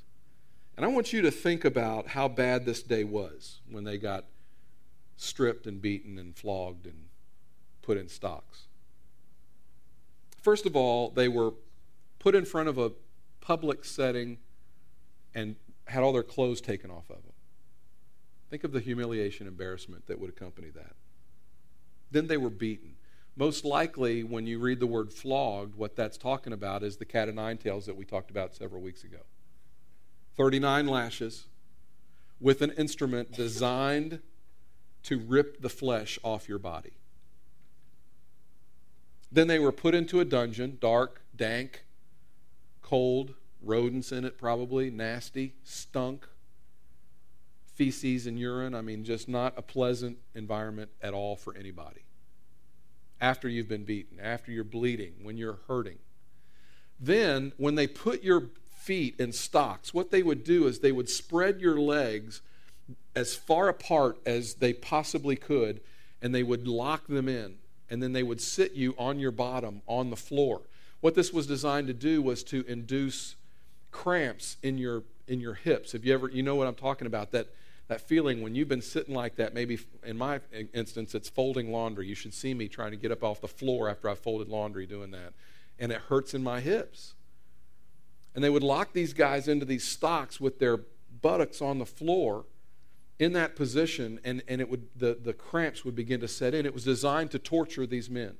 and 0.76 0.84
I 0.84 0.88
want 0.88 1.12
you 1.12 1.22
to 1.22 1.30
think 1.30 1.64
about 1.64 2.08
how 2.08 2.26
bad 2.26 2.66
this 2.66 2.82
day 2.82 3.04
was 3.04 3.60
when 3.70 3.84
they 3.84 3.98
got 3.98 4.24
stripped 5.16 5.68
and 5.68 5.80
beaten 5.80 6.18
and 6.18 6.34
flogged 6.34 6.84
and 6.84 7.04
put 7.82 7.96
in 7.96 8.08
stocks. 8.08 8.64
First 10.42 10.66
of 10.66 10.74
all, 10.74 11.10
they 11.10 11.28
were 11.28 11.52
put 12.18 12.34
in 12.34 12.46
front 12.46 12.68
of 12.68 12.78
a 12.78 12.90
public 13.40 13.84
setting 13.84 14.38
and 15.36 15.54
had 15.84 16.02
all 16.02 16.12
their 16.12 16.24
clothes 16.24 16.60
taken 16.60 16.90
off 16.90 17.08
of 17.10 17.22
them. 17.22 17.32
Think 18.50 18.64
of 18.64 18.72
the 18.72 18.80
humiliation, 18.80 19.46
embarrassment 19.46 20.06
that 20.06 20.20
would 20.20 20.30
accompany 20.30 20.70
that. 20.70 20.94
Then 22.10 22.28
they 22.28 22.36
were 22.36 22.50
beaten. 22.50 22.94
Most 23.36 23.64
likely, 23.64 24.22
when 24.22 24.46
you 24.46 24.58
read 24.58 24.80
the 24.80 24.86
word 24.86 25.12
flogged, 25.12 25.74
what 25.76 25.96
that's 25.96 26.16
talking 26.16 26.52
about 26.52 26.82
is 26.82 26.96
the 26.96 27.04
cat 27.04 27.28
o' 27.28 27.32
nine 27.32 27.58
tails 27.58 27.84
that 27.86 27.96
we 27.96 28.04
talked 28.04 28.30
about 28.30 28.54
several 28.54 28.80
weeks 28.80 29.04
ago 29.04 29.18
39 30.36 30.86
lashes 30.86 31.44
with 32.40 32.62
an 32.62 32.70
instrument 32.72 33.32
designed 33.32 34.20
to 35.02 35.18
rip 35.18 35.60
the 35.60 35.68
flesh 35.68 36.18
off 36.22 36.48
your 36.48 36.58
body. 36.58 36.92
Then 39.30 39.48
they 39.48 39.58
were 39.58 39.72
put 39.72 39.94
into 39.94 40.20
a 40.20 40.24
dungeon, 40.24 40.78
dark, 40.80 41.22
dank, 41.34 41.84
cold, 42.82 43.34
rodents 43.62 44.12
in 44.12 44.24
it 44.24 44.38
probably, 44.38 44.90
nasty, 44.90 45.54
stunk, 45.64 46.28
feces 47.76 48.26
and 48.26 48.38
urine. 48.38 48.74
I 48.74 48.80
mean, 48.80 49.04
just 49.04 49.28
not 49.28 49.54
a 49.56 49.62
pleasant 49.62 50.18
environment 50.34 50.90
at 51.00 51.14
all 51.14 51.36
for 51.36 51.54
anybody. 51.54 52.02
After 53.20 53.48
you've 53.48 53.68
been 53.68 53.84
beaten, 53.84 54.18
after 54.20 54.50
you're 54.50 54.64
bleeding, 54.64 55.14
when 55.22 55.38
you're 55.38 55.60
hurting. 55.68 55.98
Then, 56.98 57.52
when 57.56 57.74
they 57.74 57.86
put 57.86 58.22
your 58.22 58.50
feet 58.74 59.18
in 59.18 59.32
stocks, 59.32 59.94
what 59.94 60.10
they 60.10 60.22
would 60.22 60.44
do 60.44 60.66
is 60.66 60.78
they 60.78 60.92
would 60.92 61.08
spread 61.08 61.60
your 61.60 61.78
legs 61.78 62.40
as 63.14 63.34
far 63.34 63.68
apart 63.68 64.18
as 64.26 64.54
they 64.54 64.72
possibly 64.72 65.36
could, 65.36 65.80
and 66.20 66.34
they 66.34 66.42
would 66.42 66.66
lock 66.66 67.06
them 67.06 67.28
in 67.28 67.56
and 67.90 68.02
then 68.02 68.12
they 68.12 68.22
would 68.22 68.40
sit 68.40 68.72
you 68.72 68.94
on 68.98 69.18
your 69.18 69.30
bottom 69.30 69.82
on 69.86 70.10
the 70.10 70.16
floor. 70.16 70.62
What 71.00 71.14
this 71.14 71.32
was 71.32 71.46
designed 71.46 71.86
to 71.88 71.94
do 71.94 72.22
was 72.22 72.42
to 72.44 72.64
induce 72.66 73.36
cramps 73.90 74.56
in 74.62 74.78
your 74.78 75.04
in 75.28 75.40
your 75.40 75.54
hips. 75.54 75.92
Have 75.92 76.04
you 76.04 76.14
ever 76.14 76.28
you 76.28 76.42
know 76.42 76.54
what 76.54 76.66
I'm 76.66 76.74
talking 76.74 77.06
about? 77.06 77.32
That 77.32 77.48
that 77.88 78.00
feeling 78.00 78.42
when 78.42 78.54
you've 78.54 78.68
been 78.68 78.82
sitting 78.82 79.14
like 79.14 79.36
that, 79.36 79.54
maybe 79.54 79.78
in 80.04 80.16
my 80.16 80.40
instance, 80.74 81.14
it's 81.14 81.28
folding 81.28 81.70
laundry. 81.70 82.06
You 82.06 82.14
should 82.14 82.34
see 82.34 82.52
me 82.52 82.68
trying 82.68 82.90
to 82.90 82.96
get 82.96 83.12
up 83.12 83.22
off 83.22 83.40
the 83.40 83.48
floor 83.48 83.88
after 83.88 84.08
I've 84.08 84.18
folded 84.18 84.48
laundry 84.48 84.86
doing 84.86 85.12
that. 85.12 85.34
And 85.78 85.92
it 85.92 86.00
hurts 86.08 86.34
in 86.34 86.42
my 86.42 86.60
hips. 86.60 87.14
And 88.34 88.42
they 88.42 88.50
would 88.50 88.64
lock 88.64 88.92
these 88.92 89.12
guys 89.12 89.46
into 89.46 89.64
these 89.64 89.84
stocks 89.84 90.40
with 90.40 90.58
their 90.58 90.80
buttocks 91.22 91.62
on 91.62 91.78
the 91.78 91.86
floor 91.86 92.44
in 93.18 93.32
that 93.32 93.56
position, 93.56 94.20
and, 94.24 94.42
and 94.46 94.60
it 94.60 94.68
would, 94.68 94.88
the, 94.94 95.18
the 95.22 95.32
cramps 95.32 95.84
would 95.84 95.96
begin 95.96 96.20
to 96.20 96.28
set 96.28 96.54
in. 96.54 96.66
It 96.66 96.74
was 96.74 96.84
designed 96.84 97.30
to 97.30 97.38
torture 97.38 97.86
these 97.86 98.10
men. 98.10 98.36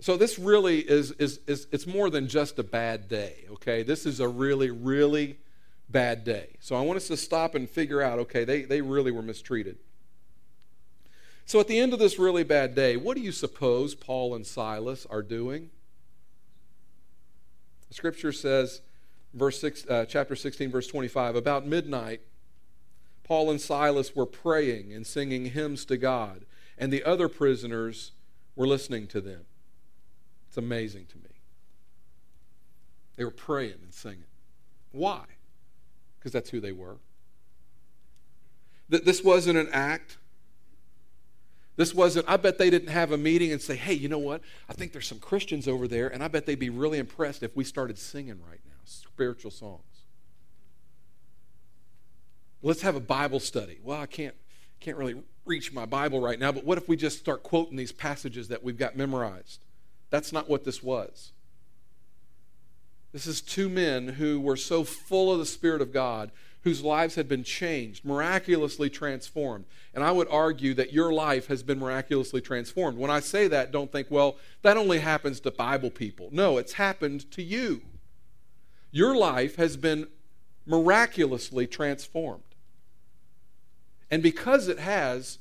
So 0.00 0.16
this 0.16 0.38
really 0.38 0.80
is, 0.80 1.12
is, 1.12 1.40
is 1.46 1.68
it's 1.70 1.86
more 1.86 2.10
than 2.10 2.26
just 2.26 2.58
a 2.58 2.64
bad 2.64 3.06
day, 3.06 3.44
okay? 3.52 3.82
This 3.82 4.06
is 4.06 4.18
a 4.18 4.26
really, 4.26 4.70
really 4.70 5.38
bad 5.90 6.24
day. 6.24 6.56
So 6.60 6.76
I 6.76 6.82
want 6.82 6.96
us 6.96 7.08
to 7.08 7.16
stop 7.16 7.54
and 7.54 7.68
figure 7.68 8.00
out, 8.02 8.18
okay, 8.20 8.44
they, 8.44 8.62
they 8.62 8.80
really 8.80 9.10
were 9.10 9.22
mistreated. 9.22 9.78
So 11.44 11.58
at 11.58 11.66
the 11.66 11.78
end 11.78 11.92
of 11.92 11.98
this 11.98 12.18
really 12.18 12.44
bad 12.44 12.74
day, 12.74 12.96
what 12.96 13.16
do 13.16 13.22
you 13.22 13.32
suppose 13.32 13.94
Paul 13.94 14.34
and 14.34 14.46
Silas 14.46 15.06
are 15.10 15.22
doing? 15.22 15.70
The 17.88 17.94
scripture 17.94 18.32
says, 18.32 18.82
verse 19.34 19.60
six, 19.60 19.84
uh, 19.88 20.04
chapter 20.08 20.36
16, 20.36 20.70
verse 20.70 20.86
25, 20.86 21.34
about 21.34 21.66
midnight, 21.66 22.20
Paul 23.24 23.50
and 23.50 23.60
Silas 23.60 24.14
were 24.14 24.26
praying 24.26 24.92
and 24.92 25.06
singing 25.06 25.46
hymns 25.46 25.84
to 25.86 25.96
God, 25.96 26.44
and 26.78 26.92
the 26.92 27.04
other 27.04 27.28
prisoners 27.28 28.12
were 28.54 28.66
listening 28.66 29.06
to 29.08 29.20
them. 29.20 29.44
It's 30.48 30.56
amazing 30.56 31.06
to 31.06 31.16
me. 31.18 31.30
They 33.16 33.24
were 33.24 33.30
praying 33.30 33.78
and 33.82 33.92
singing. 33.92 34.24
Why? 34.92 35.24
Because 36.20 36.32
that's 36.32 36.50
who 36.50 36.60
they 36.60 36.72
were. 36.72 36.98
That 38.90 39.04
this 39.04 39.24
wasn't 39.24 39.58
an 39.58 39.70
act. 39.72 40.18
This 41.76 41.94
wasn't, 41.94 42.28
I 42.28 42.36
bet 42.36 42.58
they 42.58 42.68
didn't 42.68 42.90
have 42.90 43.10
a 43.10 43.16
meeting 43.16 43.52
and 43.52 43.62
say, 43.62 43.74
hey, 43.74 43.94
you 43.94 44.08
know 44.08 44.18
what? 44.18 44.42
I 44.68 44.74
think 44.74 44.92
there's 44.92 45.06
some 45.06 45.18
Christians 45.18 45.66
over 45.66 45.88
there, 45.88 46.08
and 46.08 46.22
I 46.22 46.28
bet 46.28 46.44
they'd 46.44 46.58
be 46.58 46.68
really 46.68 46.98
impressed 46.98 47.42
if 47.42 47.56
we 47.56 47.64
started 47.64 47.96
singing 47.96 48.38
right 48.46 48.60
now 48.66 48.74
spiritual 48.84 49.50
songs. 49.50 49.80
Let's 52.62 52.82
have 52.82 52.96
a 52.96 53.00
Bible 53.00 53.40
study. 53.40 53.78
Well, 53.82 53.98
I 53.98 54.04
can't, 54.04 54.34
can't 54.80 54.98
really 54.98 55.22
reach 55.46 55.72
my 55.72 55.86
Bible 55.86 56.20
right 56.20 56.38
now, 56.38 56.52
but 56.52 56.64
what 56.64 56.76
if 56.76 56.86
we 56.86 56.96
just 56.96 57.18
start 57.18 57.42
quoting 57.42 57.76
these 57.76 57.92
passages 57.92 58.48
that 58.48 58.62
we've 58.62 58.76
got 58.76 58.94
memorized? 58.94 59.64
That's 60.10 60.32
not 60.32 60.50
what 60.50 60.64
this 60.64 60.82
was. 60.82 61.32
This 63.12 63.26
is 63.26 63.40
two 63.40 63.68
men 63.68 64.08
who 64.08 64.40
were 64.40 64.56
so 64.56 64.84
full 64.84 65.32
of 65.32 65.38
the 65.38 65.46
Spirit 65.46 65.82
of 65.82 65.92
God, 65.92 66.30
whose 66.62 66.84
lives 66.84 67.14
had 67.14 67.28
been 67.28 67.42
changed, 67.42 68.04
miraculously 68.04 68.90
transformed. 68.90 69.64
And 69.94 70.04
I 70.04 70.12
would 70.12 70.28
argue 70.30 70.74
that 70.74 70.92
your 70.92 71.12
life 71.12 71.46
has 71.46 71.62
been 71.62 71.78
miraculously 71.78 72.40
transformed. 72.40 72.98
When 72.98 73.10
I 73.10 73.20
say 73.20 73.48
that, 73.48 73.72
don't 73.72 73.90
think, 73.90 74.08
well, 74.10 74.36
that 74.62 74.76
only 74.76 74.98
happens 74.98 75.40
to 75.40 75.50
Bible 75.50 75.90
people. 75.90 76.28
No, 76.30 76.58
it's 76.58 76.74
happened 76.74 77.30
to 77.32 77.42
you. 77.42 77.82
Your 78.92 79.16
life 79.16 79.56
has 79.56 79.76
been 79.76 80.06
miraculously 80.66 81.66
transformed. 81.66 82.42
And 84.10 84.22
because 84.22 84.68
it 84.68 84.78
has, 84.78 85.38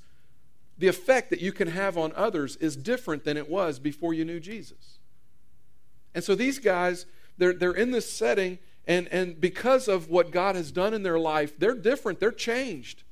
the 0.77 0.88
effect 0.88 1.29
that 1.29 1.41
you 1.41 1.51
can 1.51 1.67
have 1.67 1.97
on 1.97 2.13
others 2.15 2.55
is 2.58 2.75
different 2.75 3.25
than 3.25 3.36
it 3.36 3.49
was 3.49 3.79
before 3.79 4.13
you 4.13 4.23
knew 4.23 4.39
Jesus. 4.39 4.99
And 6.15 6.23
so 6.23 6.34
these 6.34 6.60
guys, 6.60 7.05
they're, 7.39 7.54
they're 7.54 7.71
in 7.71 7.91
this 7.91 8.12
setting, 8.12 8.60
and, 8.86 9.08
and 9.08 9.41
because 9.41 9.88
of 9.88 10.10
what 10.10 10.32
God 10.32 10.56
has 10.56 10.71
done 10.71 10.93
in 10.93 11.02
their 11.02 11.17
life, 11.17 11.58
they're 11.58 11.73
different, 11.73 12.19
they're 12.19 12.32
changed. 12.32 13.04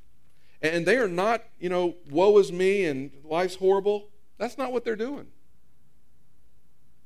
And 0.62 0.86
they 0.86 0.98
are 0.98 1.08
not, 1.08 1.44
you 1.60 1.70
know, 1.70 1.96
woe 2.10 2.38
is 2.38 2.52
me 2.52 2.86
and 2.86 3.12
life's 3.24 3.56
horrible. 3.56 4.10
That's 4.38 4.58
not 4.58 4.72
what 4.72 4.86
they're 4.86 4.96
doing. 4.96 5.28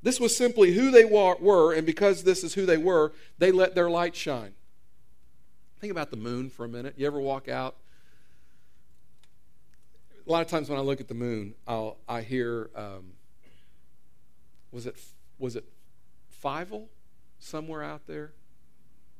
This 0.04 0.20
was 0.20 0.36
simply 0.36 0.74
who 0.74 0.90
they 0.92 1.06
were, 1.06 1.74
and 1.74 1.86
because 1.86 2.24
this 2.24 2.44
is 2.44 2.56
who 2.56 2.66
they 2.66 2.78
were, 2.78 3.14
they 3.38 3.52
let 3.52 3.76
their 3.76 3.90
light 3.90 4.16
shine. 4.16 4.54
Think 5.80 5.92
about 5.92 6.12
the 6.12 6.18
moon 6.18 6.50
for 6.50 6.66
a 6.66 6.70
minute. 6.70 6.96
You 6.98 7.08
ever 7.08 7.20
walk 7.20 7.48
out 7.48 7.76
a 10.28 10.32
lot 10.32 10.42
of 10.42 10.48
times 10.48 10.70
when 10.70 10.78
I 10.80 10.82
look 10.82 11.02
at 11.02 11.08
the 11.08 11.14
moon, 11.14 11.56
I'll, 11.68 11.98
I 12.08 12.22
hear, 12.22 12.70
um, 12.76 13.14
was 14.72 14.86
it 14.86 14.96
was 15.38 15.56
it 15.56 15.66
Fievel 16.44 16.88
somewhere 17.42 17.84
out 17.84 18.08
there? 18.08 18.32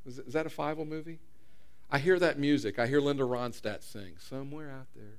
Is, 0.06 0.18
is 0.18 0.32
that 0.32 0.46
a 0.46 0.48
Fievel 0.48 0.88
movie? 0.88 1.18
I 1.90 1.98
hear 1.98 2.18
that 2.18 2.38
music. 2.38 2.78
I 2.78 2.86
hear 2.86 3.00
Linda 3.00 3.24
Ronstadt 3.24 3.82
sing 3.82 4.14
somewhere 4.18 4.70
out 4.70 4.86
there. 4.96 5.18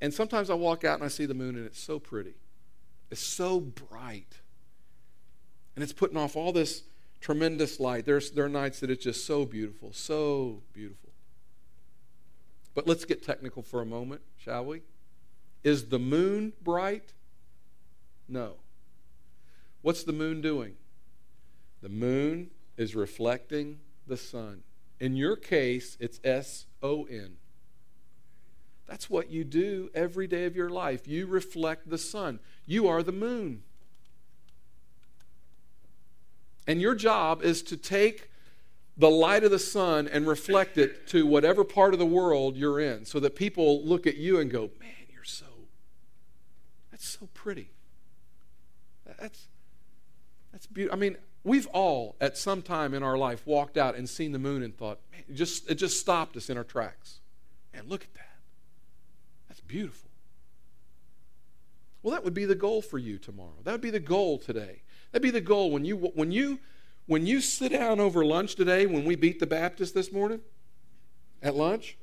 And 0.00 0.14
sometimes 0.14 0.48
I 0.48 0.54
walk 0.54 0.84
out 0.84 0.94
and 0.94 1.04
I 1.04 1.08
see 1.08 1.26
the 1.26 1.34
moon 1.34 1.56
and 1.56 1.66
it's 1.66 1.80
so 1.80 1.98
pretty. 1.98 2.34
It's 3.10 3.20
so 3.20 3.58
bright. 3.60 4.38
And 5.74 5.82
it's 5.82 5.92
putting 5.92 6.16
off 6.16 6.36
all 6.36 6.52
this 6.52 6.84
tremendous 7.20 7.80
light. 7.80 8.04
There's, 8.04 8.30
there 8.30 8.44
are 8.44 8.48
nights 8.48 8.80
that 8.80 8.90
it's 8.90 9.02
just 9.02 9.26
so 9.26 9.44
beautiful, 9.44 9.92
so 9.92 10.62
beautiful. 10.72 11.10
But 12.74 12.86
let's 12.86 13.04
get 13.04 13.24
technical 13.24 13.62
for 13.62 13.80
a 13.80 13.86
moment, 13.86 14.20
shall 14.36 14.64
we? 14.64 14.82
Is 15.64 15.86
the 15.88 15.98
moon 15.98 16.52
bright? 16.62 17.12
No. 18.28 18.54
What's 19.88 20.04
the 20.04 20.12
moon 20.12 20.42
doing? 20.42 20.74
The 21.80 21.88
moon 21.88 22.50
is 22.76 22.94
reflecting 22.94 23.78
the 24.06 24.18
sun. 24.18 24.62
In 25.00 25.16
your 25.16 25.34
case, 25.34 25.96
it's 25.98 26.20
S 26.22 26.66
O 26.82 27.04
N. 27.04 27.38
That's 28.86 29.08
what 29.08 29.30
you 29.30 29.44
do 29.44 29.88
every 29.94 30.26
day 30.26 30.44
of 30.44 30.54
your 30.54 30.68
life. 30.68 31.08
You 31.08 31.26
reflect 31.26 31.88
the 31.88 31.96
sun. 31.96 32.38
You 32.66 32.86
are 32.86 33.02
the 33.02 33.12
moon. 33.12 33.62
And 36.66 36.82
your 36.82 36.94
job 36.94 37.42
is 37.42 37.62
to 37.62 37.78
take 37.78 38.30
the 38.98 39.08
light 39.08 39.42
of 39.42 39.50
the 39.50 39.58
sun 39.58 40.06
and 40.06 40.26
reflect 40.26 40.76
it 40.76 41.06
to 41.08 41.26
whatever 41.26 41.64
part 41.64 41.94
of 41.94 41.98
the 41.98 42.04
world 42.04 42.58
you're 42.58 42.78
in 42.78 43.06
so 43.06 43.18
that 43.20 43.36
people 43.36 43.82
look 43.86 44.06
at 44.06 44.18
you 44.18 44.38
and 44.38 44.50
go, 44.50 44.68
man, 44.78 45.06
you're 45.10 45.24
so, 45.24 45.46
that's 46.90 47.08
so 47.08 47.30
pretty. 47.32 47.70
That's, 49.18 49.48
that's 50.52 50.66
beautiful. 50.66 50.96
I 50.96 51.00
mean, 51.00 51.16
we've 51.44 51.66
all 51.68 52.16
at 52.20 52.36
some 52.36 52.62
time 52.62 52.94
in 52.94 53.02
our 53.02 53.16
life 53.16 53.46
walked 53.46 53.76
out 53.76 53.94
and 53.94 54.08
seen 54.08 54.32
the 54.32 54.38
moon 54.38 54.62
and 54.62 54.76
thought, 54.76 54.98
man, 55.12 55.22
it 55.28 55.34
just, 55.34 55.70
it 55.70 55.76
just 55.76 56.00
stopped 56.00 56.36
us 56.36 56.50
in 56.50 56.56
our 56.56 56.64
tracks. 56.64 57.20
And 57.74 57.88
look 57.88 58.02
at 58.02 58.14
that. 58.14 58.38
That's 59.48 59.60
beautiful. 59.60 60.10
Well, 62.02 62.12
that 62.12 62.24
would 62.24 62.34
be 62.34 62.44
the 62.44 62.54
goal 62.54 62.80
for 62.80 62.98
you 62.98 63.18
tomorrow. 63.18 63.56
That 63.64 63.72
would 63.72 63.80
be 63.80 63.90
the 63.90 64.00
goal 64.00 64.38
today. 64.38 64.82
That'd 65.12 65.22
be 65.22 65.30
the 65.30 65.40
goal 65.40 65.70
when 65.70 65.84
you, 65.84 65.96
when 65.96 66.32
you, 66.32 66.60
when 67.06 67.26
you 67.26 67.40
sit 67.40 67.72
down 67.72 68.00
over 68.00 68.24
lunch 68.24 68.54
today, 68.54 68.86
when 68.86 69.04
we 69.04 69.16
beat 69.16 69.40
the 69.40 69.46
Baptist 69.46 69.94
this 69.94 70.12
morning 70.12 70.40
at 71.42 71.54
lunch, 71.54 71.96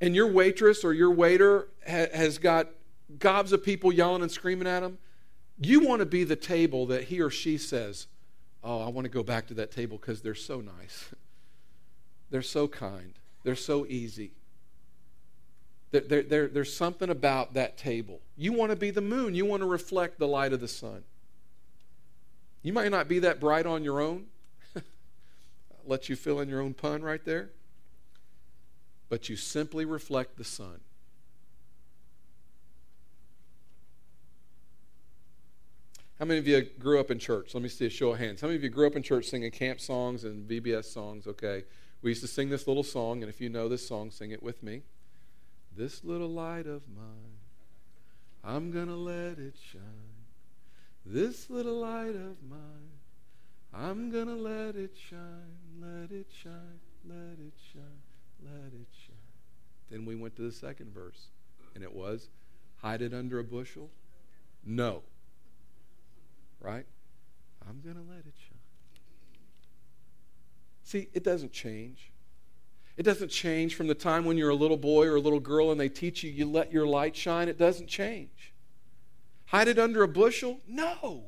and 0.00 0.14
your 0.14 0.30
waitress 0.30 0.84
or 0.84 0.92
your 0.92 1.10
waiter 1.10 1.68
ha- 1.88 2.08
has 2.12 2.38
got 2.38 2.68
gobs 3.18 3.52
of 3.52 3.64
people 3.64 3.92
yelling 3.92 4.22
and 4.22 4.30
screaming 4.30 4.68
at 4.68 4.82
him, 4.82 4.98
you 5.58 5.80
want 5.80 6.00
to 6.00 6.06
be 6.06 6.24
the 6.24 6.36
table 6.36 6.86
that 6.86 7.04
he 7.04 7.20
or 7.20 7.30
she 7.30 7.58
says, 7.58 8.06
Oh, 8.62 8.80
I 8.80 8.88
want 8.88 9.04
to 9.04 9.10
go 9.10 9.22
back 9.22 9.46
to 9.48 9.54
that 9.54 9.70
table 9.70 9.98
because 9.98 10.22
they're 10.22 10.34
so 10.34 10.60
nice. 10.60 11.10
they're 12.30 12.42
so 12.42 12.66
kind. 12.66 13.12
They're 13.42 13.54
so 13.56 13.84
easy. 13.86 14.32
There, 15.90 16.00
there, 16.00 16.22
there, 16.22 16.48
there's 16.48 16.74
something 16.74 17.10
about 17.10 17.54
that 17.54 17.76
table. 17.76 18.20
You 18.36 18.52
want 18.52 18.70
to 18.70 18.76
be 18.76 18.90
the 18.90 19.02
moon, 19.02 19.34
you 19.34 19.44
want 19.44 19.60
to 19.60 19.68
reflect 19.68 20.18
the 20.18 20.26
light 20.26 20.52
of 20.52 20.60
the 20.60 20.68
sun. 20.68 21.04
You 22.62 22.72
might 22.72 22.90
not 22.90 23.06
be 23.06 23.18
that 23.20 23.38
bright 23.38 23.66
on 23.66 23.84
your 23.84 24.00
own. 24.00 24.24
Let 25.86 26.08
you 26.08 26.16
fill 26.16 26.40
in 26.40 26.48
your 26.48 26.62
own 26.62 26.72
pun 26.72 27.02
right 27.02 27.22
there. 27.24 27.50
But 29.10 29.28
you 29.28 29.36
simply 29.36 29.84
reflect 29.84 30.38
the 30.38 30.44
sun. 30.44 30.80
How 36.18 36.24
many 36.24 36.38
of 36.38 36.46
you 36.46 36.62
grew 36.78 37.00
up 37.00 37.10
in 37.10 37.18
church? 37.18 37.54
Let 37.54 37.62
me 37.62 37.68
see 37.68 37.86
a 37.86 37.90
show 37.90 38.12
of 38.12 38.18
hands. 38.18 38.40
How 38.40 38.46
many 38.46 38.56
of 38.56 38.62
you 38.62 38.70
grew 38.70 38.86
up 38.86 38.96
in 38.96 39.02
church 39.02 39.26
singing 39.26 39.50
camp 39.50 39.80
songs 39.80 40.24
and 40.24 40.48
VBS 40.48 40.84
songs? 40.84 41.26
Okay. 41.26 41.64
We 42.02 42.10
used 42.10 42.22
to 42.22 42.28
sing 42.28 42.50
this 42.50 42.66
little 42.66 42.82
song, 42.82 43.22
and 43.22 43.30
if 43.30 43.40
you 43.40 43.48
know 43.48 43.68
this 43.68 43.86
song, 43.86 44.10
sing 44.10 44.30
it 44.30 44.42
with 44.42 44.62
me. 44.62 44.82
This 45.76 46.04
little 46.04 46.28
light 46.28 46.66
of 46.66 46.82
mine, 46.88 47.38
I'm 48.44 48.70
going 48.70 48.88
to 48.88 48.94
let 48.94 49.38
it 49.38 49.56
shine. 49.72 50.14
This 51.06 51.50
little 51.50 51.80
light 51.80 52.14
of 52.14 52.36
mine, 52.48 52.94
I'm 53.74 54.10
gonna 54.10 54.36
let 54.36 54.74
it 54.76 54.96
shine, 54.96 55.58
let 55.78 56.10
it 56.10 56.28
shine, 56.30 56.80
let 57.06 57.38
it 57.38 57.52
shine, 57.72 58.02
let 58.42 58.72
it 58.72 58.88
shine. 59.06 59.16
Then 59.90 60.06
we 60.06 60.14
went 60.14 60.34
to 60.36 60.42
the 60.42 60.52
second 60.52 60.94
verse, 60.94 61.26
and 61.74 61.84
it 61.84 61.94
was, 61.94 62.30
Hide 62.78 63.02
it 63.02 63.12
under 63.12 63.38
a 63.38 63.44
bushel? 63.44 63.90
No. 64.64 65.02
Right? 66.64 66.86
I'm 67.68 67.80
going 67.82 67.96
to 67.96 68.10
let 68.10 68.20
it 68.20 68.34
shine. 68.36 68.58
See, 70.82 71.08
it 71.12 71.22
doesn't 71.22 71.52
change. 71.52 72.10
It 72.96 73.02
doesn't 73.02 73.28
change 73.28 73.74
from 73.74 73.86
the 73.86 73.94
time 73.94 74.24
when 74.24 74.38
you're 74.38 74.50
a 74.50 74.54
little 74.54 74.76
boy 74.78 75.06
or 75.06 75.16
a 75.16 75.20
little 75.20 75.40
girl 75.40 75.70
and 75.70 75.78
they 75.78 75.88
teach 75.90 76.22
you 76.22 76.30
you 76.30 76.50
let 76.50 76.72
your 76.72 76.86
light 76.86 77.16
shine. 77.16 77.48
It 77.48 77.58
doesn't 77.58 77.88
change. 77.88 78.54
Hide 79.46 79.68
it 79.68 79.78
under 79.78 80.02
a 80.02 80.08
bushel? 80.08 80.60
No. 80.66 81.24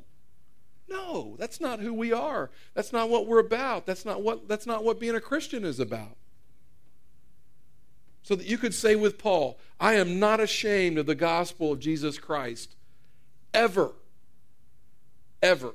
No, 0.89 1.37
that's 1.39 1.61
not 1.61 1.81
who 1.81 1.93
we 1.93 2.13
are. 2.13 2.51
That's 2.75 2.93
not 2.93 3.11
what 3.11 3.27
we're 3.27 3.41
about. 3.41 3.87
That's 3.87 4.05
not 4.05 4.23
what 4.23 4.47
that's 4.47 4.67
not 4.67 4.85
what 4.85 5.01
being 5.01 5.17
a 5.17 5.21
Christian 5.21 5.65
is 5.65 5.81
about. 5.81 6.17
So 8.23 8.37
that 8.37 8.47
you 8.47 8.57
could 8.57 8.75
say 8.75 8.95
with 8.95 9.19
Paul, 9.19 9.59
I 9.81 9.95
am 9.95 10.21
not 10.21 10.39
ashamed 10.39 10.99
of 10.99 11.07
the 11.07 11.15
gospel 11.17 11.73
of 11.73 11.81
Jesus 11.81 12.19
Christ 12.19 12.77
ever. 13.53 13.93
Ever. 15.43 15.75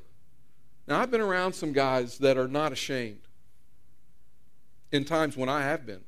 Now 0.87 0.99
I've 1.01 1.11
been 1.11 1.21
around 1.21 1.53
some 1.53 1.73
guys 1.73 2.17
that 2.19 2.37
are 2.37 2.47
not 2.47 2.71
ashamed 2.71 3.21
in 4.91 5.05
times 5.05 5.37
when 5.37 5.49
I 5.49 5.61
have 5.61 5.85
been. 5.85 6.01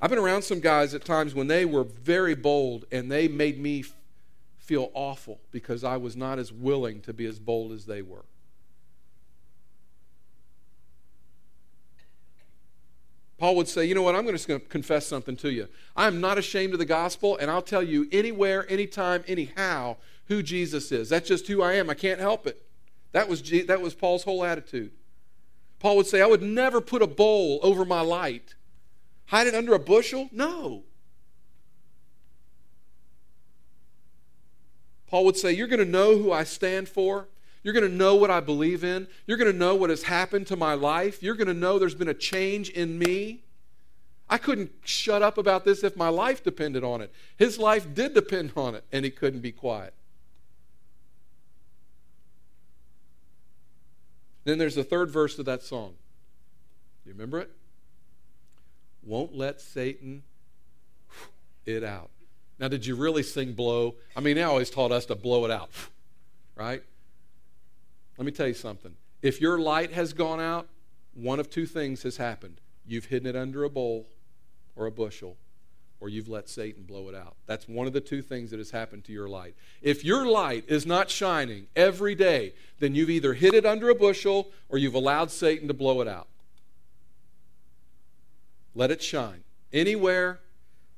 I've 0.00 0.10
been 0.10 0.18
around 0.18 0.42
some 0.42 0.60
guys 0.60 0.94
at 0.94 1.04
times 1.04 1.34
when 1.34 1.48
they 1.48 1.64
were 1.64 1.84
very 1.84 2.34
bold 2.34 2.84
and 2.92 3.10
they 3.10 3.28
made 3.28 3.58
me 3.58 3.84
feel 4.58 4.90
awful 4.94 5.40
because 5.50 5.84
I 5.84 5.96
was 5.96 6.16
not 6.16 6.38
as 6.38 6.52
willing 6.52 7.00
to 7.02 7.12
be 7.12 7.26
as 7.26 7.38
bold 7.38 7.72
as 7.72 7.86
they 7.86 8.02
were. 8.02 8.24
Paul 13.38 13.56
would 13.56 13.68
say, 13.68 13.84
You 13.84 13.94
know 13.94 14.02
what? 14.02 14.14
I'm 14.14 14.26
just 14.28 14.48
going 14.48 14.60
to 14.60 14.66
confess 14.66 15.06
something 15.06 15.36
to 15.36 15.52
you. 15.52 15.68
I 15.94 16.06
am 16.06 16.20
not 16.20 16.38
ashamed 16.38 16.72
of 16.72 16.78
the 16.78 16.86
gospel, 16.86 17.36
and 17.36 17.50
I'll 17.50 17.62
tell 17.62 17.82
you 17.82 18.08
anywhere, 18.10 18.70
anytime, 18.70 19.24
anyhow 19.26 19.96
who 20.26 20.42
Jesus 20.42 20.92
is. 20.92 21.08
That's 21.08 21.28
just 21.28 21.46
who 21.46 21.62
I 21.62 21.74
am. 21.74 21.90
I 21.90 21.94
can't 21.94 22.20
help 22.20 22.46
it. 22.46 22.62
That 23.12 23.28
was, 23.28 23.42
that 23.66 23.80
was 23.80 23.94
Paul's 23.94 24.24
whole 24.24 24.44
attitude. 24.44 24.92
Paul 25.78 25.96
would 25.96 26.06
say, 26.06 26.20
I 26.20 26.26
would 26.26 26.42
never 26.42 26.80
put 26.80 27.02
a 27.02 27.06
bowl 27.06 27.60
over 27.62 27.84
my 27.84 28.00
light. 28.00 28.54
Hide 29.26 29.46
it 29.46 29.54
under 29.54 29.74
a 29.74 29.78
bushel? 29.78 30.28
No. 30.32 30.84
Paul 35.06 35.24
would 35.24 35.36
say, 35.36 35.52
You're 35.52 35.68
going 35.68 35.84
to 35.84 35.90
know 35.90 36.16
who 36.18 36.32
I 36.32 36.44
stand 36.44 36.88
for. 36.88 37.28
You're 37.62 37.74
going 37.74 37.88
to 37.88 37.96
know 37.96 38.14
what 38.14 38.30
I 38.30 38.40
believe 38.40 38.84
in. 38.84 39.08
You're 39.26 39.38
going 39.38 39.50
to 39.50 39.58
know 39.58 39.74
what 39.74 39.90
has 39.90 40.04
happened 40.04 40.46
to 40.48 40.56
my 40.56 40.74
life. 40.74 41.22
You're 41.22 41.34
going 41.34 41.48
to 41.48 41.54
know 41.54 41.78
there's 41.78 41.96
been 41.96 42.08
a 42.08 42.14
change 42.14 42.70
in 42.70 42.98
me. 42.98 43.42
I 44.28 44.38
couldn't 44.38 44.70
shut 44.84 45.22
up 45.22 45.38
about 45.38 45.64
this 45.64 45.82
if 45.82 45.96
my 45.96 46.08
life 46.08 46.44
depended 46.44 46.84
on 46.84 47.00
it. 47.00 47.12
His 47.36 47.58
life 47.58 47.92
did 47.92 48.14
depend 48.14 48.52
on 48.56 48.74
it, 48.74 48.84
and 48.92 49.04
he 49.04 49.10
couldn't 49.10 49.40
be 49.40 49.52
quiet. 49.52 49.94
Then 54.46 54.58
there's 54.58 54.76
the 54.76 54.84
third 54.84 55.10
verse 55.10 55.40
of 55.40 55.44
that 55.46 55.64
song. 55.64 55.94
Do 57.02 57.10
you 57.10 57.14
remember 57.14 57.40
it? 57.40 57.50
Won't 59.02 59.36
let 59.36 59.60
Satan 59.60 60.22
it 61.66 61.82
out. 61.82 62.10
Now, 62.60 62.68
did 62.68 62.86
you 62.86 62.94
really 62.94 63.24
sing 63.24 63.54
blow? 63.54 63.96
I 64.14 64.20
mean, 64.20 64.36
they 64.36 64.44
always 64.44 64.70
taught 64.70 64.92
us 64.92 65.04
to 65.06 65.16
blow 65.16 65.44
it 65.44 65.50
out, 65.50 65.70
right? 66.54 66.80
Let 68.16 68.24
me 68.24 68.30
tell 68.30 68.46
you 68.46 68.54
something. 68.54 68.94
If 69.20 69.40
your 69.40 69.58
light 69.58 69.92
has 69.92 70.12
gone 70.12 70.40
out, 70.40 70.68
one 71.12 71.40
of 71.40 71.50
two 71.50 71.66
things 71.66 72.04
has 72.04 72.16
happened. 72.16 72.60
You've 72.86 73.06
hidden 73.06 73.26
it 73.26 73.34
under 73.34 73.64
a 73.64 73.68
bowl 73.68 74.06
or 74.76 74.86
a 74.86 74.92
bushel, 74.92 75.36
or 76.00 76.08
you've 76.08 76.28
let 76.28 76.48
Satan 76.48 76.82
blow 76.82 77.08
it 77.08 77.14
out. 77.14 77.36
That's 77.46 77.66
one 77.66 77.86
of 77.86 77.92
the 77.92 78.00
two 78.00 78.22
things 78.22 78.50
that 78.50 78.58
has 78.58 78.70
happened 78.70 79.04
to 79.04 79.12
your 79.12 79.28
light. 79.28 79.54
If 79.80 80.04
your 80.04 80.26
light 80.26 80.64
is 80.68 80.84
not 80.84 81.10
shining 81.10 81.68
every 81.74 82.14
day, 82.14 82.54
then 82.78 82.94
you've 82.94 83.10
either 83.10 83.34
hid 83.34 83.54
it 83.54 83.64
under 83.64 83.88
a 83.88 83.94
bushel 83.94 84.50
or 84.68 84.78
you've 84.78 84.94
allowed 84.94 85.30
Satan 85.30 85.68
to 85.68 85.74
blow 85.74 86.00
it 86.00 86.08
out. 86.08 86.28
Let 88.74 88.90
it 88.90 89.02
shine 89.02 89.44
anywhere, 89.72 90.40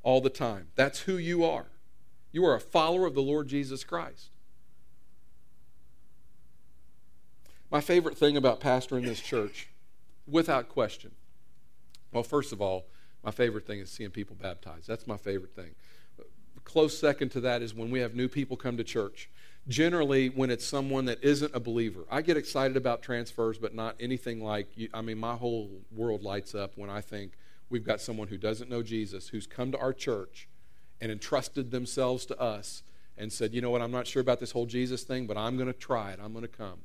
all 0.03 0.21
the 0.21 0.31
time. 0.31 0.69
That's 0.75 1.01
who 1.01 1.17
you 1.17 1.45
are. 1.45 1.67
You 2.33 2.45
are 2.45 2.55
a 2.55 2.61
follower 2.61 3.07
of 3.07 3.15
the 3.15 3.23
Lord 3.23 3.49
Jesus 3.49 3.85
Christ. 3.85 4.31
My 7.71 7.81
favorite 7.81 8.17
thing 8.17 8.37
about 8.37 8.61
pastoring 8.61 9.05
this 9.05 9.21
church, 9.21 9.69
without 10.27 10.69
question, 10.69 11.11
well, 12.13 12.23
first 12.23 12.53
of 12.53 12.63
all, 12.63 12.87
my 13.25 13.31
favorite 13.31 13.67
thing 13.67 13.81
is 13.81 13.91
seeing 13.91 14.11
people 14.11 14.37
baptized. 14.41 14.87
That's 14.87 15.07
my 15.07 15.17
favorite 15.17 15.55
thing. 15.55 15.75
Close 16.65 16.97
second 16.97 17.31
to 17.31 17.41
that 17.41 17.63
is 17.63 17.75
when 17.75 17.91
we 17.91 18.01
have 18.01 18.15
new 18.15 18.29
people 18.29 18.57
come 18.57 18.77
to 18.77 18.85
church. 18.85 19.31
Generally, 19.69 20.31
when 20.31 20.51
it's 20.51 20.65
someone 20.65 21.05
that 21.07 21.23
isn't 21.23 21.55
a 21.55 21.61
believer, 21.61 22.05
I 22.11 22.23
get 22.23 22.37
excited 22.37 22.77
about 22.77 23.03
transfers, 23.03 23.59
but 23.59 23.75
not 23.75 23.97
anything 24.01 24.43
like, 24.43 24.69
I 24.95 25.01
mean, 25.03 25.19
my 25.19 25.35
whole 25.35 25.71
world 25.95 26.23
lights 26.23 26.55
up 26.55 26.73
when 26.77 26.89
I 26.89 27.01
think 27.01 27.33
we've 27.69 27.85
got 27.85 28.01
someone 28.01 28.29
who 28.29 28.39
doesn't 28.39 28.71
know 28.71 28.83
Jesus, 28.83 29.29
who's 29.29 29.47
come 29.47 29.73
to 29.73 29.79
our 29.79 29.93
church 29.93 30.49
and 31.01 31.13
entrusted 31.13 31.71
themselves 31.71 32.25
to 32.27 32.41
us 32.41 32.83
and 33.17 33.33
said, 33.33 33.53
you 33.53 33.61
know 33.61 33.71
what, 33.71 33.83
I'm 33.83 33.91
not 33.91 34.07
sure 34.07 34.23
about 34.23 34.41
this 34.41 34.53
whole 34.53 34.67
Jesus 34.67 35.03
thing, 35.03 35.27
but 35.27 35.37
I'm 35.37 35.57
going 35.57 35.67
to 35.67 35.79
try 35.79 36.13
it. 36.13 36.21
I'm 36.23 36.33
going 36.33 36.43
to 36.43 36.49
come. 36.49 36.81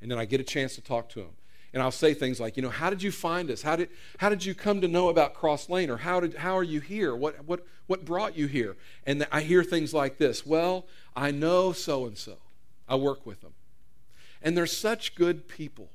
And 0.00 0.10
then 0.10 0.18
I 0.18 0.24
get 0.24 0.40
a 0.40 0.44
chance 0.44 0.74
to 0.76 0.80
talk 0.80 1.08
to 1.10 1.20
them 1.20 1.34
and 1.76 1.82
I'll 1.82 1.90
say 1.90 2.14
things 2.14 2.40
like, 2.40 2.56
you 2.56 2.62
know, 2.62 2.70
how 2.70 2.88
did 2.88 3.02
you 3.02 3.12
find 3.12 3.50
us? 3.50 3.60
How 3.60 3.76
did, 3.76 3.90
how 4.16 4.30
did 4.30 4.42
you 4.42 4.54
come 4.54 4.80
to 4.80 4.88
know 4.88 5.10
about 5.10 5.34
Cross 5.34 5.68
Lane? 5.68 5.90
Or 5.90 5.98
how, 5.98 6.20
did, 6.20 6.36
how 6.36 6.56
are 6.56 6.62
you 6.62 6.80
here? 6.80 7.14
What, 7.14 7.44
what, 7.44 7.66
what 7.86 8.06
brought 8.06 8.34
you 8.34 8.46
here? 8.46 8.76
And 9.04 9.26
I 9.30 9.42
hear 9.42 9.62
things 9.62 9.92
like 9.92 10.16
this 10.16 10.46
Well, 10.46 10.86
I 11.14 11.32
know 11.32 11.72
so 11.72 12.06
and 12.06 12.16
so. 12.16 12.38
I 12.88 12.94
work 12.94 13.26
with 13.26 13.42
them. 13.42 13.52
And 14.40 14.56
they're 14.56 14.66
such 14.66 15.16
good 15.16 15.48
people. 15.48 15.90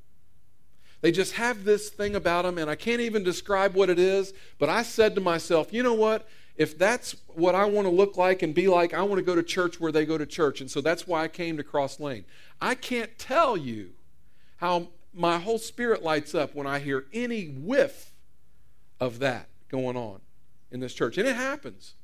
They 1.02 1.12
just 1.12 1.34
have 1.34 1.64
this 1.64 1.90
thing 1.90 2.16
about 2.16 2.44
them, 2.44 2.60
and 2.60 2.70
I 2.70 2.76
can't 2.76 3.02
even 3.02 3.24
describe 3.24 3.74
what 3.74 3.90
it 3.90 3.98
is. 3.98 4.36
But 4.60 4.70
I 4.70 4.84
said 4.84 5.16
to 5.16 5.22
myself, 5.22 5.74
you 5.74 5.82
know 5.82 5.96
what? 5.96 6.30
If 6.58 6.78
that's 6.78 7.16
what 7.30 7.56
I 7.56 7.66
want 7.66 7.88
to 7.88 7.92
look 7.92 8.18
like 8.18 8.44
and 8.44 8.54
be 8.54 8.68
like, 8.68 8.94
I 8.94 9.02
want 9.02 9.18
to 9.18 9.26
go 9.26 9.34
to 9.34 9.42
church 9.42 9.80
where 9.80 9.92
they 9.92 10.06
go 10.06 10.20
to 10.20 10.28
church. 10.28 10.62
And 10.62 10.70
so 10.70 10.80
that's 10.80 11.08
why 11.08 11.24
I 11.24 11.28
came 11.28 11.58
to 11.58 11.64
Cross 11.64 12.00
Lane. 12.00 12.24
I 12.62 12.76
can't 12.76 13.18
tell 13.18 13.58
you 13.58 13.94
how 14.58 14.90
my 15.14 15.40
whole 15.40 15.58
spirit 15.58 16.04
lights 16.04 16.34
up 16.34 16.56
when 16.56 16.68
I 16.68 16.80
hear 16.80 17.06
any 17.14 17.46
whiff 17.46 18.14
of 19.00 19.20
that 19.20 19.50
going 19.70 19.98
on 19.98 20.22
in 20.72 20.80
this 20.80 20.94
church. 20.94 21.18
And 21.18 21.28
it 21.28 21.36
happens. 21.36 21.96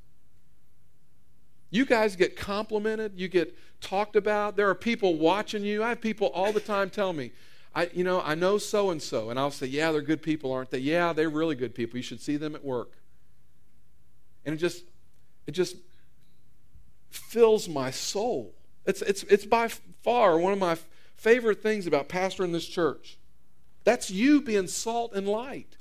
You 1.70 1.86
guys 1.86 2.16
get 2.16 2.36
complimented, 2.38 3.14
you 3.16 3.28
get 3.28 3.58
talked 3.82 4.16
about. 4.16 4.56
There 4.56 4.70
are 4.70 4.76
people 4.76 5.16
watching 5.16 5.64
you. 5.64 5.84
I 5.84 5.90
have 5.90 6.02
people 6.02 6.28
all 6.28 6.52
the 6.54 6.60
time 6.60 6.90
tell 6.90 7.14
me, 7.14 7.32
I, 7.76 7.90
you 7.94 8.04
know, 8.04 8.22
I 8.22 8.36
know 8.36 8.58
so 8.58 8.90
and 8.90 9.02
so. 9.02 9.30
And 9.30 9.40
I'll 9.40 9.52
say, 9.52 9.68
yeah, 9.68 9.92
they're 9.92 10.02
good 10.02 10.22
people, 10.22 10.52
aren't 10.52 10.72
they? 10.72 10.80
Yeah, 10.80 11.14
they're 11.14 11.30
really 11.30 11.56
good 11.56 11.76
people. 11.76 11.98
You 11.98 12.04
should 12.04 12.22
see 12.22 12.38
them 12.38 12.56
at 12.56 12.64
work. 12.64 12.94
And 14.46 14.56
it 14.56 14.58
just, 14.58 14.86
it 15.46 15.52
just 15.52 15.76
fills 17.10 17.68
my 17.68 17.92
soul. 17.92 18.56
It's, 18.86 19.02
it's, 19.02 19.24
it's 19.24 19.46
by 19.46 19.68
far 20.04 20.40
one 20.40 20.54
of 20.54 20.60
my 20.60 20.78
favorite 21.18 21.62
things 21.62 21.88
about 21.88 22.08
pastoring 22.08 22.52
this 22.52 22.68
church. 22.68 23.18
That's 23.84 24.10
you 24.10 24.42
being 24.42 24.68
salt 24.68 25.14
and 25.14 25.28
light. 25.28 25.78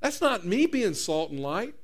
That's 0.00 0.20
not 0.20 0.44
me 0.44 0.66
being 0.66 0.94
salt 0.94 1.30
and 1.30 1.40
light. 1.40 1.74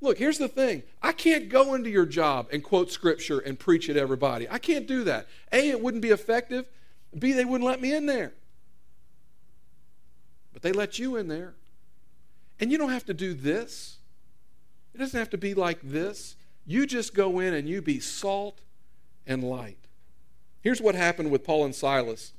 Look, 0.00 0.18
here's 0.18 0.38
the 0.38 0.48
thing 0.48 0.82
I 1.00 1.12
can't 1.12 1.48
go 1.48 1.74
into 1.74 1.88
your 1.88 2.06
job 2.06 2.48
and 2.52 2.62
quote 2.62 2.90
scripture 2.90 3.38
and 3.38 3.58
preach 3.58 3.88
at 3.88 3.96
everybody. 3.96 4.48
I 4.50 4.58
can't 4.58 4.86
do 4.86 5.04
that. 5.04 5.28
A, 5.52 5.70
it 5.70 5.80
wouldn't 5.80 6.02
be 6.02 6.10
effective. 6.10 6.66
B, 7.16 7.32
they 7.32 7.44
wouldn't 7.44 7.68
let 7.68 7.80
me 7.80 7.94
in 7.94 8.06
there. 8.06 8.32
But 10.52 10.62
they 10.62 10.72
let 10.72 10.98
you 10.98 11.16
in 11.16 11.28
there. 11.28 11.54
And 12.58 12.70
you 12.70 12.78
don't 12.78 12.90
have 12.90 13.06
to 13.06 13.14
do 13.14 13.34
this, 13.34 13.98
it 14.94 14.98
doesn't 14.98 15.18
have 15.18 15.30
to 15.30 15.38
be 15.38 15.54
like 15.54 15.80
this. 15.82 16.36
You 16.66 16.86
just 16.86 17.14
go 17.14 17.40
in 17.40 17.54
and 17.54 17.68
you 17.68 17.82
be 17.82 17.98
salt 17.98 18.60
and 19.26 19.42
light. 19.42 19.78
Here's 20.62 20.80
what 20.80 20.94
happened 20.94 21.30
with 21.30 21.44
Paul 21.44 21.64
and 21.64 21.74
Silas 21.74 22.32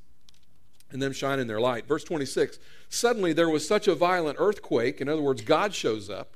and 0.92 1.02
them 1.02 1.12
shining 1.12 1.48
their 1.48 1.60
light. 1.60 1.88
Verse 1.88 2.04
26 2.04 2.58
Suddenly 2.90 3.34
there 3.34 3.50
was 3.50 3.68
such 3.68 3.88
a 3.88 3.96
violent 3.96 4.38
earthquake, 4.40 5.02
in 5.02 5.10
other 5.10 5.22
words, 5.22 5.42
God 5.42 5.74
shows 5.74 6.10
up, 6.10 6.36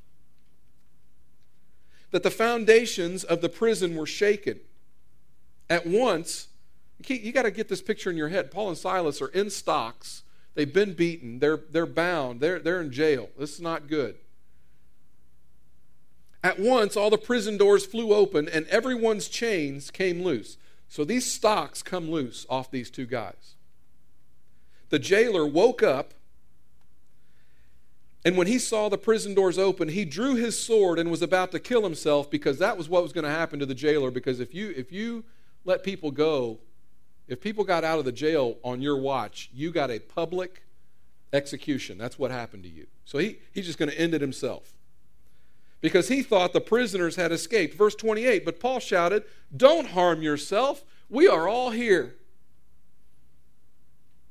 that 2.11 2.23
the 2.23 2.31
foundations 2.31 3.23
of 3.23 3.41
the 3.41 3.49
prison 3.49 3.95
were 3.95 4.05
shaken. 4.05 4.59
At 5.69 5.85
once, 5.85 6.47
you 7.07 7.31
got 7.31 7.43
to 7.43 7.51
get 7.51 7.69
this 7.69 7.81
picture 7.81 8.09
in 8.09 8.17
your 8.17 8.29
head. 8.29 8.51
Paul 8.51 8.69
and 8.69 8.77
Silas 8.77 9.21
are 9.21 9.27
in 9.29 9.49
stocks. 9.49 10.23
They've 10.55 10.73
been 10.73 10.93
beaten. 10.93 11.39
They're, 11.39 11.59
they're 11.69 11.85
bound. 11.85 12.39
They're, 12.39 12.59
they're 12.59 12.81
in 12.81 12.91
jail. 12.91 13.29
This 13.37 13.53
is 13.53 13.61
not 13.61 13.87
good. 13.87 14.15
At 16.43 16.59
once, 16.59 16.95
all 16.95 17.09
the 17.09 17.17
prison 17.17 17.57
doors 17.57 17.85
flew 17.85 18.13
open 18.13 18.47
and 18.47 18.65
everyone's 18.67 19.27
chains 19.27 19.91
came 19.91 20.23
loose. 20.23 20.57
So 20.87 21.03
these 21.03 21.29
stocks 21.31 21.83
come 21.83 22.09
loose 22.09 22.45
off 22.49 22.71
these 22.71 22.89
two 22.89 23.05
guys. 23.05 23.55
The 24.89 24.99
jailer 24.99 25.45
woke 25.45 25.83
up 25.83 26.13
And 28.25 28.35
when 28.35 28.47
he 28.47 28.59
saw 28.59 28.89
the 28.89 28.97
prison 28.97 29.33
doors 29.33 29.57
open, 29.57 29.87
he 29.87 30.03
drew 30.03 30.35
his 30.35 30.61
sword 30.61 30.99
and 30.99 31.09
was 31.09 31.21
about 31.21 31.51
to 31.53 31.59
kill 31.59 31.83
himself 31.83 32.29
because 32.29 32.59
that 32.59 32.77
was 32.77 32.89
what 32.89 33.01
was 33.01 33.13
going 33.13 33.23
to 33.23 33.29
happen 33.29 33.59
to 33.59 33.65
the 33.65 33.75
jailer. 33.75 34.11
Because 34.11 34.41
if 34.41 34.53
you, 34.53 34.73
if 34.75 34.91
you 34.91 35.23
let 35.63 35.81
people 35.83 36.11
go, 36.11 36.59
if 37.27 37.39
people 37.39 37.63
got 37.63 37.85
out 37.85 37.99
of 37.99 38.05
the 38.05 38.11
jail 38.11 38.57
on 38.63 38.81
your 38.81 38.97
watch, 38.97 39.49
you 39.53 39.71
got 39.71 39.89
a 39.91 39.99
public 39.99 40.63
execution. 41.31 41.97
That's 41.97 42.19
what 42.19 42.31
happened 42.31 42.63
to 42.63 42.69
you. 42.69 42.87
So 43.05 43.17
he, 43.17 43.39
he's 43.53 43.65
just 43.65 43.79
going 43.79 43.91
to 43.91 43.97
end 43.97 44.13
it 44.13 44.19
himself. 44.19 44.76
Because 45.79 46.07
he 46.07 46.23
thought 46.23 46.53
the 46.53 46.61
prisoners 46.61 47.15
had 47.15 47.31
escaped. 47.31 47.75
Verse 47.75 47.95
28 47.95 48.45
But 48.45 48.59
Paul 48.59 48.79
shouted, 48.79 49.23
Don't 49.55 49.89
harm 49.89 50.21
yourself. 50.21 50.83
We 51.09 51.27
are 51.27 51.47
all 51.47 51.69
here. 51.69 52.15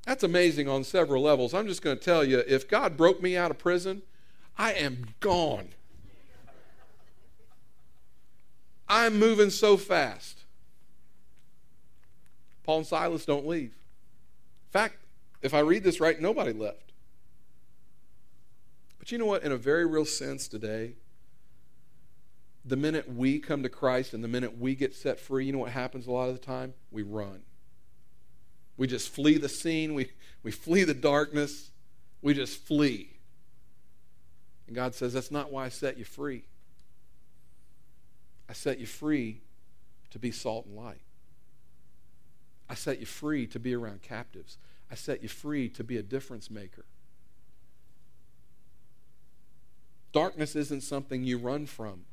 That's 0.05 0.23
amazing 0.23 0.69
on 0.69 0.85
several 0.85 1.23
levels. 1.23 1.53
I'm 1.53 1.67
just 1.67 1.83
going 1.83 1.99
to 1.99 2.05
tell 2.05 2.25
you 2.25 2.43
if 2.47 2.69
God 2.69 2.97
broke 2.97 3.21
me 3.21 3.37
out 3.37 3.51
of 3.51 3.59
prison, 3.59 4.03
I 4.57 4.73
am 4.73 5.09
gone. 5.21 5.71
I'm 8.89 9.19
moving 9.19 9.51
so 9.51 9.77
fast. 9.77 10.45
Paul 12.63 12.79
and 12.79 12.87
Silas 12.87 13.25
don't 13.25 13.47
leave. 13.47 13.73
In 13.73 14.73
fact, 14.73 14.97
if 15.43 15.55
I 15.55 15.61
read 15.61 15.83
this 15.83 16.01
right, 16.01 16.21
nobody 16.21 16.53
left. 16.53 16.93
But 18.99 19.11
you 19.11 19.19
know 19.19 19.27
what? 19.27 19.43
In 19.43 19.53
a 19.53 19.57
very 19.57 19.87
real 19.87 20.05
sense 20.05 20.49
today, 20.49 20.95
the 22.67 22.77
minute 22.77 23.09
we 23.09 23.39
come 23.39 23.63
to 23.63 23.69
Christ 23.69 24.13
and 24.13 24.25
the 24.25 24.29
minute 24.29 24.59
we 24.59 24.75
get 24.75 24.95
set 24.95 25.21
free, 25.21 25.47
you 25.47 25.53
know 25.53 25.59
what 25.59 25.71
happens 25.71 26.07
a 26.07 26.11
lot 26.11 26.29
of 26.29 26.35
the 26.35 26.45
time? 26.45 26.75
We 26.91 27.03
run. 27.03 27.43
We 28.77 28.89
just 28.89 29.09
flee 29.09 29.39
the 29.39 29.49
scene. 29.49 29.95
We, 29.95 30.11
we 30.43 30.51
flee 30.51 30.83
the 30.83 30.93
darkness. 30.93 31.71
We 32.21 32.35
just 32.35 32.59
flee. 32.67 33.19
And 34.67 34.75
God 34.75 34.95
says, 34.95 35.13
That's 35.13 35.31
not 35.31 35.53
why 35.53 35.67
I 35.67 35.69
set 35.69 35.97
you 35.97 36.05
free. 36.05 36.45
I 38.49 38.53
set 38.53 38.81
you 38.81 38.87
free 38.87 39.43
to 40.11 40.19
be 40.19 40.33
salt 40.33 40.67
and 40.67 40.77
light. 40.77 41.01
I 42.69 42.75
set 42.75 42.99
you 42.99 43.07
free 43.07 43.47
to 43.49 43.61
be 43.61 43.75
around 43.75 44.03
captives. 44.03 44.59
I 44.91 44.97
set 44.97 45.23
you 45.23 45.29
free 45.29 45.69
to 45.71 45.85
be 45.85 45.97
a 45.97 46.03
difference 46.03 46.51
maker. 46.51 46.85
Darkness 50.13 50.57
isn't 50.57 50.83
something 50.83 51.23
you 51.23 51.39
run 51.39 51.67
from. 51.67 52.05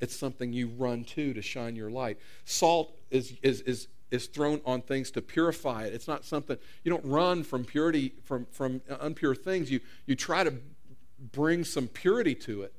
It's 0.00 0.16
something 0.16 0.52
you 0.52 0.68
run 0.68 1.04
to 1.04 1.34
to 1.34 1.42
shine 1.42 1.76
your 1.76 1.90
light. 1.90 2.18
Salt 2.44 2.96
is, 3.10 3.34
is, 3.42 3.60
is, 3.62 3.88
is 4.10 4.26
thrown 4.26 4.60
on 4.64 4.80
things 4.80 5.10
to 5.12 5.22
purify 5.22 5.84
it. 5.84 5.94
It's 5.94 6.08
not 6.08 6.24
something 6.24 6.56
you 6.84 6.90
don't 6.90 7.04
run 7.04 7.42
from 7.44 7.64
purity 7.64 8.14
from 8.24 8.46
from 8.50 8.80
unpure 8.80 9.36
things. 9.36 9.70
You 9.70 9.80
you 10.06 10.16
try 10.16 10.42
to 10.42 10.54
bring 11.32 11.64
some 11.64 11.86
purity 11.86 12.34
to 12.34 12.62
it. 12.62 12.72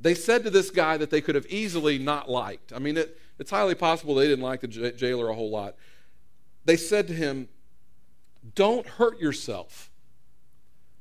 They 0.00 0.14
said 0.14 0.44
to 0.44 0.50
this 0.50 0.70
guy 0.70 0.96
that 0.96 1.10
they 1.10 1.20
could 1.20 1.34
have 1.34 1.46
easily 1.46 1.98
not 1.98 2.28
liked. 2.28 2.72
I 2.72 2.78
mean, 2.78 2.96
it, 2.96 3.18
it's 3.38 3.50
highly 3.50 3.74
possible 3.74 4.14
they 4.14 4.28
didn't 4.28 4.44
like 4.44 4.62
the 4.62 4.68
jailer 4.68 5.28
a 5.28 5.34
whole 5.34 5.50
lot. 5.50 5.76
They 6.64 6.76
said 6.76 7.06
to 7.08 7.12
him, 7.12 7.48
Don't 8.54 8.86
hurt 8.86 9.20
yourself. 9.20 9.90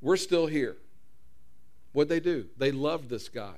We're 0.02 0.18
still 0.18 0.48
here. 0.48 0.78
What'd 1.92 2.10
they 2.10 2.20
do? 2.20 2.48
They 2.58 2.72
loved 2.72 3.10
this 3.10 3.30
guy. 3.30 3.56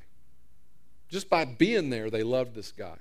Just 1.10 1.30
by 1.30 1.46
being 1.46 1.90
there, 1.90 2.10
they 2.10 2.24
loved 2.24 2.56
this 2.56 2.72
guy. 2.72 2.98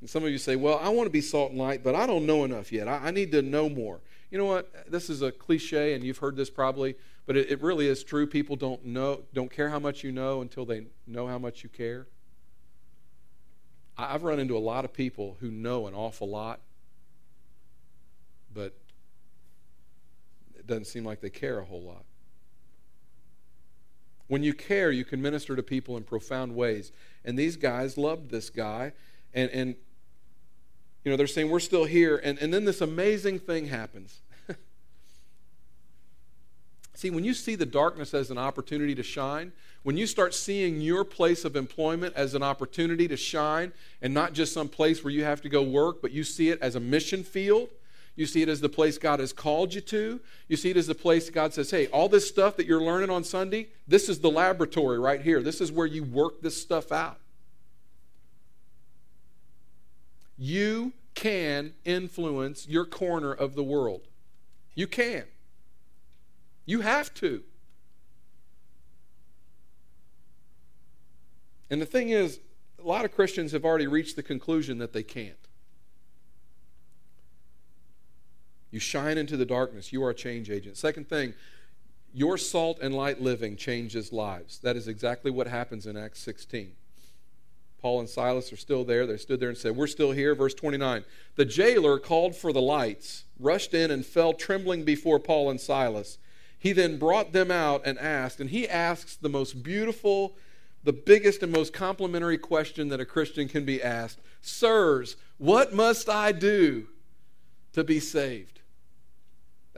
And 0.00 0.08
some 0.08 0.24
of 0.24 0.30
you 0.30 0.38
say, 0.38 0.56
Well, 0.56 0.78
I 0.82 0.88
want 0.90 1.06
to 1.06 1.10
be 1.10 1.20
salt 1.20 1.50
and 1.50 1.58
light, 1.58 1.82
but 1.82 1.94
I 1.94 2.06
don't 2.06 2.26
know 2.26 2.44
enough 2.44 2.72
yet. 2.72 2.88
I, 2.88 3.08
I 3.08 3.10
need 3.10 3.32
to 3.32 3.42
know 3.42 3.68
more. 3.68 4.00
You 4.30 4.38
know 4.38 4.44
what? 4.44 4.90
This 4.90 5.10
is 5.10 5.22
a 5.22 5.32
cliche, 5.32 5.94
and 5.94 6.04
you've 6.04 6.18
heard 6.18 6.36
this 6.36 6.50
probably, 6.50 6.94
but 7.26 7.36
it, 7.36 7.50
it 7.50 7.62
really 7.62 7.88
is 7.88 8.04
true. 8.04 8.26
People 8.26 8.56
don't 8.56 8.84
know, 8.84 9.22
don't 9.34 9.50
care 9.50 9.68
how 9.68 9.78
much 9.78 10.04
you 10.04 10.12
know 10.12 10.40
until 10.40 10.64
they 10.64 10.86
know 11.06 11.26
how 11.26 11.38
much 11.38 11.62
you 11.62 11.68
care. 11.68 12.06
I've 13.98 14.22
run 14.22 14.38
into 14.38 14.56
a 14.56 14.60
lot 14.60 14.84
of 14.84 14.92
people 14.92 15.36
who 15.40 15.50
know 15.50 15.86
an 15.86 15.94
awful 15.94 16.28
lot, 16.28 16.60
but 18.54 18.74
it 20.56 20.66
doesn't 20.66 20.86
seem 20.86 21.04
like 21.04 21.20
they 21.20 21.28
care 21.28 21.58
a 21.58 21.64
whole 21.64 21.82
lot. 21.82 22.04
When 24.30 24.44
you 24.44 24.54
care, 24.54 24.92
you 24.92 25.04
can 25.04 25.20
minister 25.20 25.56
to 25.56 25.62
people 25.62 25.96
in 25.96 26.04
profound 26.04 26.54
ways. 26.54 26.92
And 27.24 27.36
these 27.36 27.56
guys 27.56 27.98
loved 27.98 28.30
this 28.30 28.48
guy. 28.48 28.92
And, 29.34 29.50
and 29.50 29.74
you 31.04 31.10
know, 31.10 31.16
they're 31.16 31.26
saying, 31.26 31.50
We're 31.50 31.58
still 31.58 31.84
here. 31.84 32.20
And, 32.22 32.38
and 32.38 32.54
then 32.54 32.64
this 32.64 32.80
amazing 32.80 33.40
thing 33.40 33.66
happens. 33.66 34.20
see, 36.94 37.10
when 37.10 37.24
you 37.24 37.34
see 37.34 37.56
the 37.56 37.66
darkness 37.66 38.14
as 38.14 38.30
an 38.30 38.38
opportunity 38.38 38.94
to 38.94 39.02
shine, 39.02 39.50
when 39.82 39.96
you 39.96 40.06
start 40.06 40.32
seeing 40.32 40.80
your 40.80 41.02
place 41.02 41.44
of 41.44 41.56
employment 41.56 42.14
as 42.14 42.34
an 42.34 42.44
opportunity 42.44 43.08
to 43.08 43.16
shine 43.16 43.72
and 44.00 44.14
not 44.14 44.32
just 44.32 44.52
some 44.52 44.68
place 44.68 45.02
where 45.02 45.12
you 45.12 45.24
have 45.24 45.42
to 45.42 45.48
go 45.48 45.60
work, 45.60 46.00
but 46.00 46.12
you 46.12 46.22
see 46.22 46.50
it 46.50 46.62
as 46.62 46.76
a 46.76 46.80
mission 46.80 47.24
field, 47.24 47.68
you 48.20 48.26
see 48.26 48.42
it 48.42 48.50
as 48.50 48.60
the 48.60 48.68
place 48.68 48.98
God 48.98 49.18
has 49.18 49.32
called 49.32 49.72
you 49.72 49.80
to. 49.80 50.20
You 50.46 50.56
see 50.58 50.68
it 50.68 50.76
as 50.76 50.86
the 50.86 50.94
place 50.94 51.30
God 51.30 51.54
says, 51.54 51.70
hey, 51.70 51.86
all 51.86 52.06
this 52.06 52.28
stuff 52.28 52.54
that 52.58 52.66
you're 52.66 52.82
learning 52.82 53.08
on 53.08 53.24
Sunday, 53.24 53.68
this 53.88 54.10
is 54.10 54.18
the 54.18 54.30
laboratory 54.30 54.98
right 54.98 55.22
here. 55.22 55.40
This 55.40 55.62
is 55.62 55.72
where 55.72 55.86
you 55.86 56.04
work 56.04 56.42
this 56.42 56.60
stuff 56.60 56.92
out. 56.92 57.18
You 60.36 60.92
can 61.14 61.72
influence 61.86 62.68
your 62.68 62.84
corner 62.84 63.32
of 63.32 63.54
the 63.54 63.64
world. 63.64 64.02
You 64.74 64.86
can. 64.86 65.24
You 66.66 66.82
have 66.82 67.14
to. 67.14 67.42
And 71.70 71.80
the 71.80 71.86
thing 71.86 72.10
is, 72.10 72.38
a 72.78 72.86
lot 72.86 73.06
of 73.06 73.14
Christians 73.14 73.52
have 73.52 73.64
already 73.64 73.86
reached 73.86 74.16
the 74.16 74.22
conclusion 74.22 74.76
that 74.76 74.92
they 74.92 75.02
can't. 75.02 75.39
You 78.70 78.78
shine 78.80 79.18
into 79.18 79.36
the 79.36 79.44
darkness. 79.44 79.92
You 79.92 80.04
are 80.04 80.10
a 80.10 80.14
change 80.14 80.50
agent. 80.50 80.76
Second 80.76 81.08
thing, 81.08 81.34
your 82.12 82.38
salt 82.38 82.78
and 82.80 82.94
light 82.94 83.20
living 83.20 83.56
changes 83.56 84.12
lives. 84.12 84.58
That 84.58 84.76
is 84.76 84.88
exactly 84.88 85.30
what 85.30 85.46
happens 85.46 85.86
in 85.86 85.96
Acts 85.96 86.20
16. 86.20 86.72
Paul 87.80 88.00
and 88.00 88.08
Silas 88.08 88.52
are 88.52 88.56
still 88.56 88.84
there. 88.84 89.06
They 89.06 89.16
stood 89.16 89.40
there 89.40 89.48
and 89.48 89.56
said, 89.56 89.74
We're 89.76 89.86
still 89.86 90.12
here. 90.12 90.34
Verse 90.34 90.54
29. 90.54 91.04
The 91.36 91.44
jailer 91.44 91.98
called 91.98 92.36
for 92.36 92.52
the 92.52 92.60
lights, 92.60 93.24
rushed 93.38 93.74
in, 93.74 93.90
and 93.90 94.04
fell 94.04 94.34
trembling 94.34 94.84
before 94.84 95.18
Paul 95.18 95.50
and 95.50 95.60
Silas. 95.60 96.18
He 96.58 96.72
then 96.72 96.98
brought 96.98 97.32
them 97.32 97.50
out 97.50 97.82
and 97.86 97.98
asked, 97.98 98.38
and 98.38 98.50
he 98.50 98.68
asks 98.68 99.16
the 99.16 99.30
most 99.30 99.62
beautiful, 99.62 100.36
the 100.84 100.92
biggest, 100.92 101.42
and 101.42 101.50
most 101.50 101.72
complimentary 101.72 102.36
question 102.36 102.88
that 102.88 103.00
a 103.00 103.06
Christian 103.06 103.48
can 103.48 103.64
be 103.64 103.82
asked 103.82 104.20
Sirs, 104.42 105.16
what 105.38 105.72
must 105.72 106.08
I 106.08 106.32
do 106.32 106.86
to 107.72 107.82
be 107.82 107.98
saved? 107.98 108.59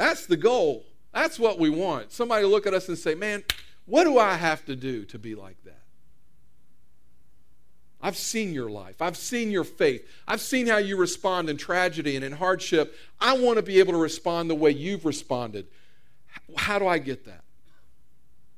That's 0.02 0.26
the 0.26 0.36
goal. 0.36 0.84
That's 1.14 1.38
what 1.38 1.60
we 1.60 1.70
want. 1.70 2.10
Somebody 2.10 2.44
look 2.44 2.66
at 2.66 2.74
us 2.74 2.88
and 2.88 2.98
say, 2.98 3.14
man, 3.14 3.44
what 3.86 4.02
do 4.02 4.18
I 4.18 4.34
have 4.34 4.64
to 4.64 4.74
do 4.74 5.04
to 5.04 5.16
be 5.16 5.36
like 5.36 5.62
that? 5.62 5.78
I've 8.00 8.16
seen 8.16 8.52
your 8.52 8.68
life. 8.68 9.00
I've 9.00 9.16
seen 9.16 9.52
your 9.52 9.62
faith. 9.62 10.04
I've 10.26 10.40
seen 10.40 10.66
how 10.66 10.78
you 10.78 10.96
respond 10.96 11.48
in 11.48 11.56
tragedy 11.56 12.16
and 12.16 12.24
in 12.24 12.32
hardship. 12.32 12.98
I 13.20 13.38
want 13.38 13.58
to 13.58 13.62
be 13.62 13.78
able 13.78 13.92
to 13.92 13.98
respond 13.98 14.50
the 14.50 14.56
way 14.56 14.72
you've 14.72 15.04
responded. 15.04 15.68
How 16.56 16.80
do 16.80 16.88
I 16.88 16.98
get 16.98 17.24
that? 17.26 17.44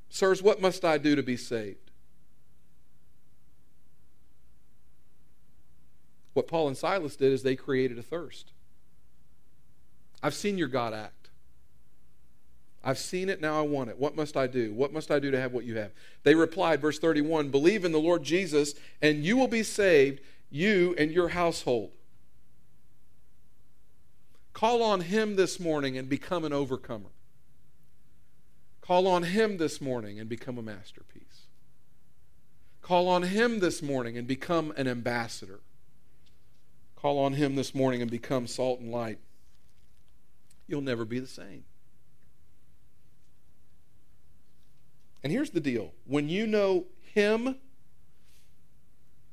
Sirs, 0.09 0.41
what 0.41 0.59
must 0.59 0.83
I 0.83 0.97
do 0.97 1.15
to 1.15 1.21
be 1.21 1.37
saved? 1.37 1.91
What 6.33 6.47
Paul 6.47 6.69
and 6.69 6.75
Silas 6.75 7.15
did 7.15 7.31
is 7.31 7.43
they 7.43 7.55
created 7.55 7.99
a 7.99 8.03
thirst. 8.03 8.51
I've 10.23 10.33
seen 10.33 10.57
your 10.57 10.69
God 10.69 10.91
act. 10.95 11.14
I've 12.87 12.99
seen 12.99 13.29
it, 13.29 13.41
now 13.41 13.57
I 13.57 13.63
want 13.63 13.89
it. 13.89 13.97
What 13.97 14.15
must 14.15 14.37
I 14.37 14.45
do? 14.45 14.71
What 14.71 14.93
must 14.93 15.09
I 15.09 15.17
do 15.17 15.31
to 15.31 15.41
have 15.41 15.53
what 15.53 15.65
you 15.65 15.75
have? 15.77 15.91
They 16.21 16.35
replied, 16.35 16.81
verse 16.81 16.99
31 16.99 17.49
Believe 17.49 17.83
in 17.83 17.91
the 17.91 17.99
Lord 17.99 18.21
Jesus, 18.21 18.75
and 19.01 19.25
you 19.25 19.35
will 19.35 19.47
be 19.47 19.63
saved, 19.63 20.21
you 20.51 20.93
and 20.99 21.11
your 21.11 21.29
household. 21.29 21.91
Call 24.53 24.83
on 24.83 25.01
Him 25.01 25.35
this 25.35 25.59
morning 25.59 25.97
and 25.97 26.07
become 26.07 26.45
an 26.45 26.53
overcomer. 26.53 27.09
Call 28.81 29.07
on 29.07 29.23
Him 29.23 29.57
this 29.57 29.81
morning 29.81 30.19
and 30.19 30.29
become 30.29 30.59
a 30.59 30.61
masterpiece. 30.61 31.47
Call 32.83 33.09
on 33.09 33.23
Him 33.23 33.61
this 33.61 33.81
morning 33.81 34.15
and 34.15 34.27
become 34.27 34.71
an 34.77 34.87
ambassador. 34.87 35.61
Call 36.95 37.17
on 37.17 37.33
Him 37.33 37.55
this 37.55 37.73
morning 37.73 38.03
and 38.03 38.11
become 38.11 38.45
salt 38.45 38.79
and 38.79 38.91
light. 38.91 39.17
You'll 40.67 40.81
never 40.81 41.03
be 41.03 41.17
the 41.17 41.27
same. 41.27 41.63
And 45.25 45.31
here's 45.31 45.49
the 45.49 45.59
deal 45.59 45.91
when 46.05 46.29
you 46.29 46.45
know 46.45 46.85
Him, 47.15 47.55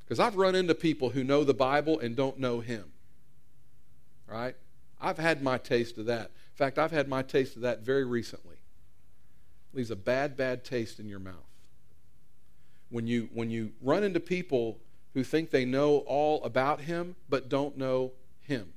because 0.00 0.18
I've 0.18 0.36
run 0.36 0.54
into 0.54 0.74
people 0.74 1.10
who 1.10 1.22
know 1.22 1.44
the 1.44 1.52
Bible 1.52 2.00
and 2.00 2.16
don't 2.16 2.38
know 2.38 2.60
Him. 2.60 2.84
Right? 4.26 4.56
I've 4.98 5.18
had 5.18 5.42
my 5.42 5.58
taste 5.58 5.98
of 5.98 6.06
that. 6.06 6.30
In 6.30 6.56
fact, 6.56 6.78
I've 6.78 6.92
had 6.92 7.08
my 7.08 7.20
taste 7.20 7.56
of 7.56 7.62
that 7.62 7.80
very 7.80 8.06
recently. 8.06 8.54
It 8.54 9.76
leaves 9.76 9.90
a 9.90 9.96
bad, 9.96 10.34
bad 10.34 10.64
taste 10.64 10.98
in 10.98 11.10
your 11.10 11.18
mouth. 11.18 11.34
When 12.88 13.06
you, 13.06 13.28
when 13.34 13.50
you 13.50 13.72
run 13.82 14.02
into 14.02 14.18
people 14.18 14.78
who 15.12 15.22
think 15.22 15.50
they 15.50 15.66
know 15.66 15.98
all 16.06 16.42
about 16.42 16.80
Him 16.80 17.16
but 17.28 17.50
don't 17.50 17.76
know 17.76 18.12
Him. 18.40 18.72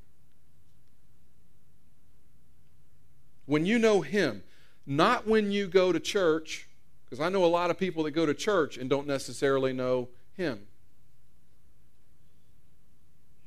When 3.46 3.66
you 3.66 3.80
know 3.80 4.02
Him, 4.02 4.44
not 4.86 5.26
when 5.26 5.54
you 5.54 5.68
go 5.68 5.94
to 5.94 6.00
church, 6.02 6.68
because 7.16 7.26
I 7.26 7.30
know 7.30 7.46
a 7.46 7.48
lot 7.48 7.70
of 7.72 7.78
people 7.78 8.04
that 8.04 8.12
go 8.12 8.26
to 8.26 8.34
church 8.34 8.76
and 8.76 8.90
don't 8.90 9.08
necessarily 9.08 9.72
know 9.72 10.10
Him. 10.34 10.68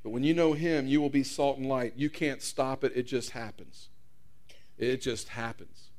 But 0.03 0.11
when 0.11 0.23
you 0.25 0.33
know 0.33 0.55
Him, 0.55 0.87
you 0.87 1.03
will 1.03 1.11
be 1.11 1.23
salt 1.23 1.59
and 1.59 1.69
light. 1.69 1.93
You 1.95 2.09
can't 2.09 2.41
stop 2.41 2.83
it, 2.83 2.93
it 2.95 3.03
just 3.03 3.33
happens. 3.33 3.91
It 4.79 5.03
just 5.03 5.29
happens. 5.29 5.91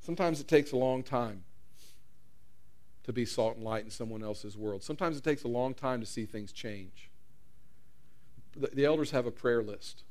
Sometimes 0.00 0.40
it 0.40 0.48
takes 0.48 0.72
a 0.72 0.76
long 0.76 1.04
time 1.04 1.44
to 3.04 3.12
be 3.12 3.24
salt 3.24 3.54
and 3.54 3.64
light 3.64 3.84
in 3.84 3.90
someone 3.90 4.24
else's 4.24 4.56
world. 4.56 4.82
Sometimes 4.82 5.16
it 5.16 5.22
takes 5.22 5.44
a 5.44 5.48
long 5.48 5.74
time 5.74 6.00
to 6.00 6.06
see 6.06 6.26
things 6.26 6.50
change. 6.50 7.08
The, 8.56 8.66
the 8.66 8.84
elders 8.84 9.12
have 9.12 9.26
a 9.26 9.30
prayer 9.30 9.62
list. 9.62 10.02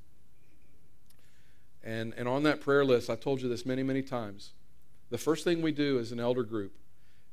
And, 1.83 2.13
and 2.15 2.27
on 2.27 2.43
that 2.43 2.61
prayer 2.61 2.85
list, 2.85 3.09
I 3.09 3.15
told 3.15 3.41
you 3.41 3.49
this 3.49 3.65
many, 3.65 3.83
many 3.83 4.01
times. 4.01 4.51
The 5.09 5.17
first 5.17 5.43
thing 5.43 5.61
we 5.61 5.71
do 5.71 5.99
as 5.99 6.11
an 6.11 6.19
elder 6.19 6.43
group 6.43 6.73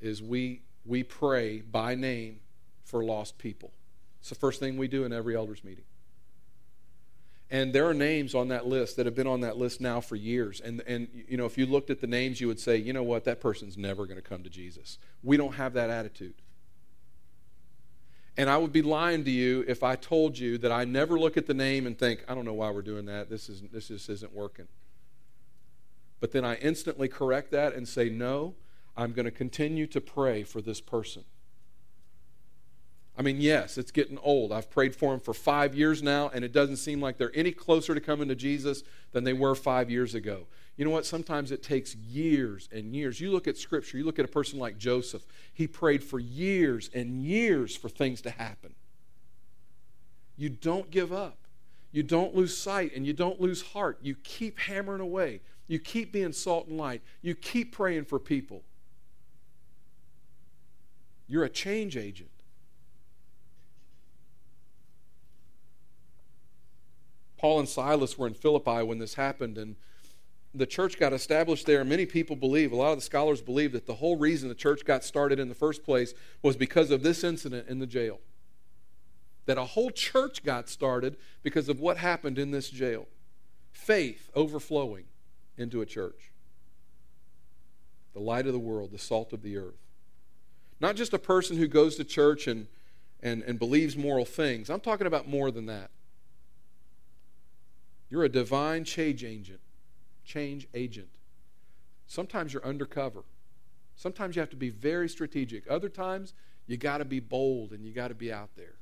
is 0.00 0.22
we, 0.22 0.62
we 0.84 1.02
pray 1.02 1.60
by 1.60 1.94
name 1.94 2.40
for 2.84 3.04
lost 3.04 3.38
people. 3.38 3.72
It's 4.20 4.30
the 4.30 4.34
first 4.34 4.58
thing 4.58 4.76
we 4.76 4.88
do 4.88 5.04
in 5.04 5.12
every 5.12 5.36
elders 5.36 5.62
meeting. 5.62 5.84
And 7.50 7.72
there 7.72 7.86
are 7.86 7.94
names 7.94 8.34
on 8.34 8.48
that 8.48 8.66
list 8.66 8.96
that 8.96 9.06
have 9.06 9.14
been 9.14 9.26
on 9.26 9.40
that 9.40 9.56
list 9.56 9.80
now 9.80 10.00
for 10.00 10.16
years. 10.16 10.60
And, 10.60 10.82
and 10.86 11.08
you 11.28 11.36
know, 11.36 11.46
if 11.46 11.56
you 11.56 11.64
looked 11.64 11.88
at 11.88 12.00
the 12.00 12.06
names, 12.06 12.40
you 12.40 12.46
would 12.46 12.60
say, 12.60 12.76
you 12.76 12.92
know 12.92 13.02
what, 13.02 13.24
that 13.24 13.40
person's 13.40 13.78
never 13.78 14.04
going 14.04 14.16
to 14.16 14.22
come 14.22 14.42
to 14.42 14.50
Jesus. 14.50 14.98
We 15.22 15.36
don't 15.36 15.54
have 15.54 15.72
that 15.74 15.88
attitude. 15.88 16.34
And 18.38 18.48
I 18.48 18.56
would 18.56 18.72
be 18.72 18.82
lying 18.82 19.24
to 19.24 19.30
you 19.32 19.64
if 19.66 19.82
I 19.82 19.96
told 19.96 20.38
you 20.38 20.58
that 20.58 20.70
I 20.70 20.84
never 20.84 21.18
look 21.18 21.36
at 21.36 21.46
the 21.46 21.54
name 21.54 21.88
and 21.88 21.98
think, 21.98 22.24
I 22.28 22.36
don't 22.36 22.44
know 22.44 22.54
why 22.54 22.70
we're 22.70 22.82
doing 22.82 23.04
that. 23.06 23.28
This, 23.28 23.48
is, 23.48 23.62
this 23.72 23.88
just 23.88 24.08
isn't 24.08 24.32
working. 24.32 24.68
But 26.20 26.30
then 26.30 26.44
I 26.44 26.54
instantly 26.54 27.08
correct 27.08 27.50
that 27.50 27.74
and 27.74 27.86
say, 27.86 28.08
no, 28.08 28.54
I'm 28.96 29.12
going 29.12 29.24
to 29.24 29.32
continue 29.32 29.88
to 29.88 30.00
pray 30.00 30.44
for 30.44 30.60
this 30.60 30.80
person. 30.80 31.24
I 33.18 33.22
mean, 33.22 33.40
yes, 33.40 33.76
it's 33.76 33.90
getting 33.90 34.18
old. 34.18 34.52
I've 34.52 34.70
prayed 34.70 34.94
for 34.94 35.10
them 35.10 35.18
for 35.18 35.34
five 35.34 35.74
years 35.74 36.00
now, 36.00 36.30
and 36.32 36.44
it 36.44 36.52
doesn't 36.52 36.76
seem 36.76 37.00
like 37.00 37.18
they're 37.18 37.32
any 37.34 37.50
closer 37.50 37.92
to 37.92 38.00
coming 38.00 38.28
to 38.28 38.36
Jesus 38.36 38.84
than 39.10 39.24
they 39.24 39.32
were 39.32 39.56
five 39.56 39.90
years 39.90 40.14
ago. 40.14 40.46
You 40.78 40.84
know 40.84 40.92
what? 40.92 41.04
Sometimes 41.04 41.50
it 41.50 41.62
takes 41.62 41.96
years 41.96 42.68
and 42.72 42.94
years. 42.94 43.20
You 43.20 43.32
look 43.32 43.48
at 43.48 43.58
Scripture, 43.58 43.98
you 43.98 44.04
look 44.04 44.20
at 44.20 44.24
a 44.24 44.28
person 44.28 44.60
like 44.60 44.78
Joseph. 44.78 45.26
He 45.52 45.66
prayed 45.66 46.04
for 46.04 46.20
years 46.20 46.88
and 46.94 47.20
years 47.20 47.76
for 47.76 47.88
things 47.88 48.22
to 48.22 48.30
happen. 48.30 48.74
You 50.36 50.48
don't 50.48 50.88
give 50.90 51.12
up. 51.12 51.36
You 51.90 52.04
don't 52.04 52.32
lose 52.32 52.56
sight 52.56 52.94
and 52.94 53.04
you 53.04 53.12
don't 53.12 53.40
lose 53.40 53.60
heart. 53.60 53.98
You 54.02 54.14
keep 54.22 54.60
hammering 54.60 55.00
away. 55.00 55.40
You 55.66 55.80
keep 55.80 56.12
being 56.12 56.32
salt 56.32 56.68
and 56.68 56.78
light. 56.78 57.02
You 57.22 57.34
keep 57.34 57.72
praying 57.72 58.04
for 58.04 58.20
people. 58.20 58.62
You're 61.26 61.44
a 61.44 61.50
change 61.50 61.96
agent. 61.96 62.30
Paul 67.36 67.58
and 67.58 67.68
Silas 67.68 68.16
were 68.16 68.28
in 68.28 68.34
Philippi 68.34 68.82
when 68.82 68.98
this 68.98 69.14
happened, 69.14 69.58
and 69.58 69.76
the 70.58 70.66
church 70.66 70.98
got 70.98 71.12
established 71.12 71.66
there. 71.66 71.84
Many 71.84 72.06
people 72.06 72.36
believe, 72.36 72.72
a 72.72 72.76
lot 72.76 72.92
of 72.92 72.98
the 72.98 73.02
scholars 73.02 73.40
believe, 73.40 73.72
that 73.72 73.86
the 73.86 73.94
whole 73.94 74.16
reason 74.16 74.48
the 74.48 74.54
church 74.54 74.84
got 74.84 75.04
started 75.04 75.38
in 75.38 75.48
the 75.48 75.54
first 75.54 75.84
place 75.84 76.14
was 76.42 76.56
because 76.56 76.90
of 76.90 77.02
this 77.02 77.24
incident 77.24 77.68
in 77.68 77.78
the 77.78 77.86
jail. 77.86 78.20
That 79.46 79.58
a 79.58 79.64
whole 79.64 79.90
church 79.90 80.44
got 80.44 80.68
started 80.68 81.16
because 81.42 81.68
of 81.68 81.80
what 81.80 81.96
happened 81.96 82.38
in 82.38 82.50
this 82.50 82.70
jail. 82.70 83.06
Faith 83.72 84.30
overflowing 84.34 85.04
into 85.56 85.80
a 85.80 85.86
church. 85.86 86.32
The 88.12 88.20
light 88.20 88.46
of 88.46 88.52
the 88.52 88.58
world, 88.58 88.90
the 88.90 88.98
salt 88.98 89.32
of 89.32 89.42
the 89.42 89.56
earth. 89.56 89.78
Not 90.80 90.96
just 90.96 91.12
a 91.12 91.18
person 91.18 91.56
who 91.56 91.66
goes 91.66 91.96
to 91.96 92.04
church 92.04 92.46
and, 92.46 92.66
and, 93.22 93.42
and 93.42 93.58
believes 93.58 93.96
moral 93.96 94.24
things. 94.24 94.70
I'm 94.70 94.80
talking 94.80 95.06
about 95.06 95.28
more 95.28 95.50
than 95.50 95.66
that. 95.66 95.90
You're 98.10 98.24
a 98.24 98.28
divine 98.28 98.84
change 98.84 99.24
agent. 99.24 99.60
Change 100.28 100.68
agent. 100.74 101.08
Sometimes 102.06 102.52
you're 102.52 102.64
undercover. 102.64 103.24
Sometimes 103.96 104.36
you 104.36 104.40
have 104.40 104.50
to 104.50 104.56
be 104.56 104.68
very 104.68 105.08
strategic. 105.08 105.68
Other 105.70 105.88
times, 105.88 106.34
you 106.66 106.76
got 106.76 106.98
to 106.98 107.06
be 107.06 107.18
bold 107.18 107.72
and 107.72 107.82
you 107.82 107.94
got 107.94 108.08
to 108.08 108.14
be 108.14 108.30
out 108.30 108.50
there. 108.54 108.74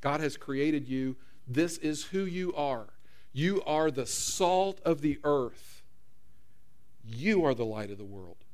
God 0.00 0.20
has 0.20 0.38
created 0.38 0.88
you. 0.88 1.16
This 1.46 1.76
is 1.76 2.04
who 2.04 2.24
you 2.24 2.54
are. 2.54 2.86
You 3.34 3.62
are 3.66 3.90
the 3.90 4.06
salt 4.06 4.80
of 4.82 5.02
the 5.02 5.20
earth. 5.24 5.82
You 7.06 7.44
are 7.44 7.54
the 7.54 7.66
light 7.66 7.90
of 7.90 7.98
the 7.98 8.04
world. 8.04 8.46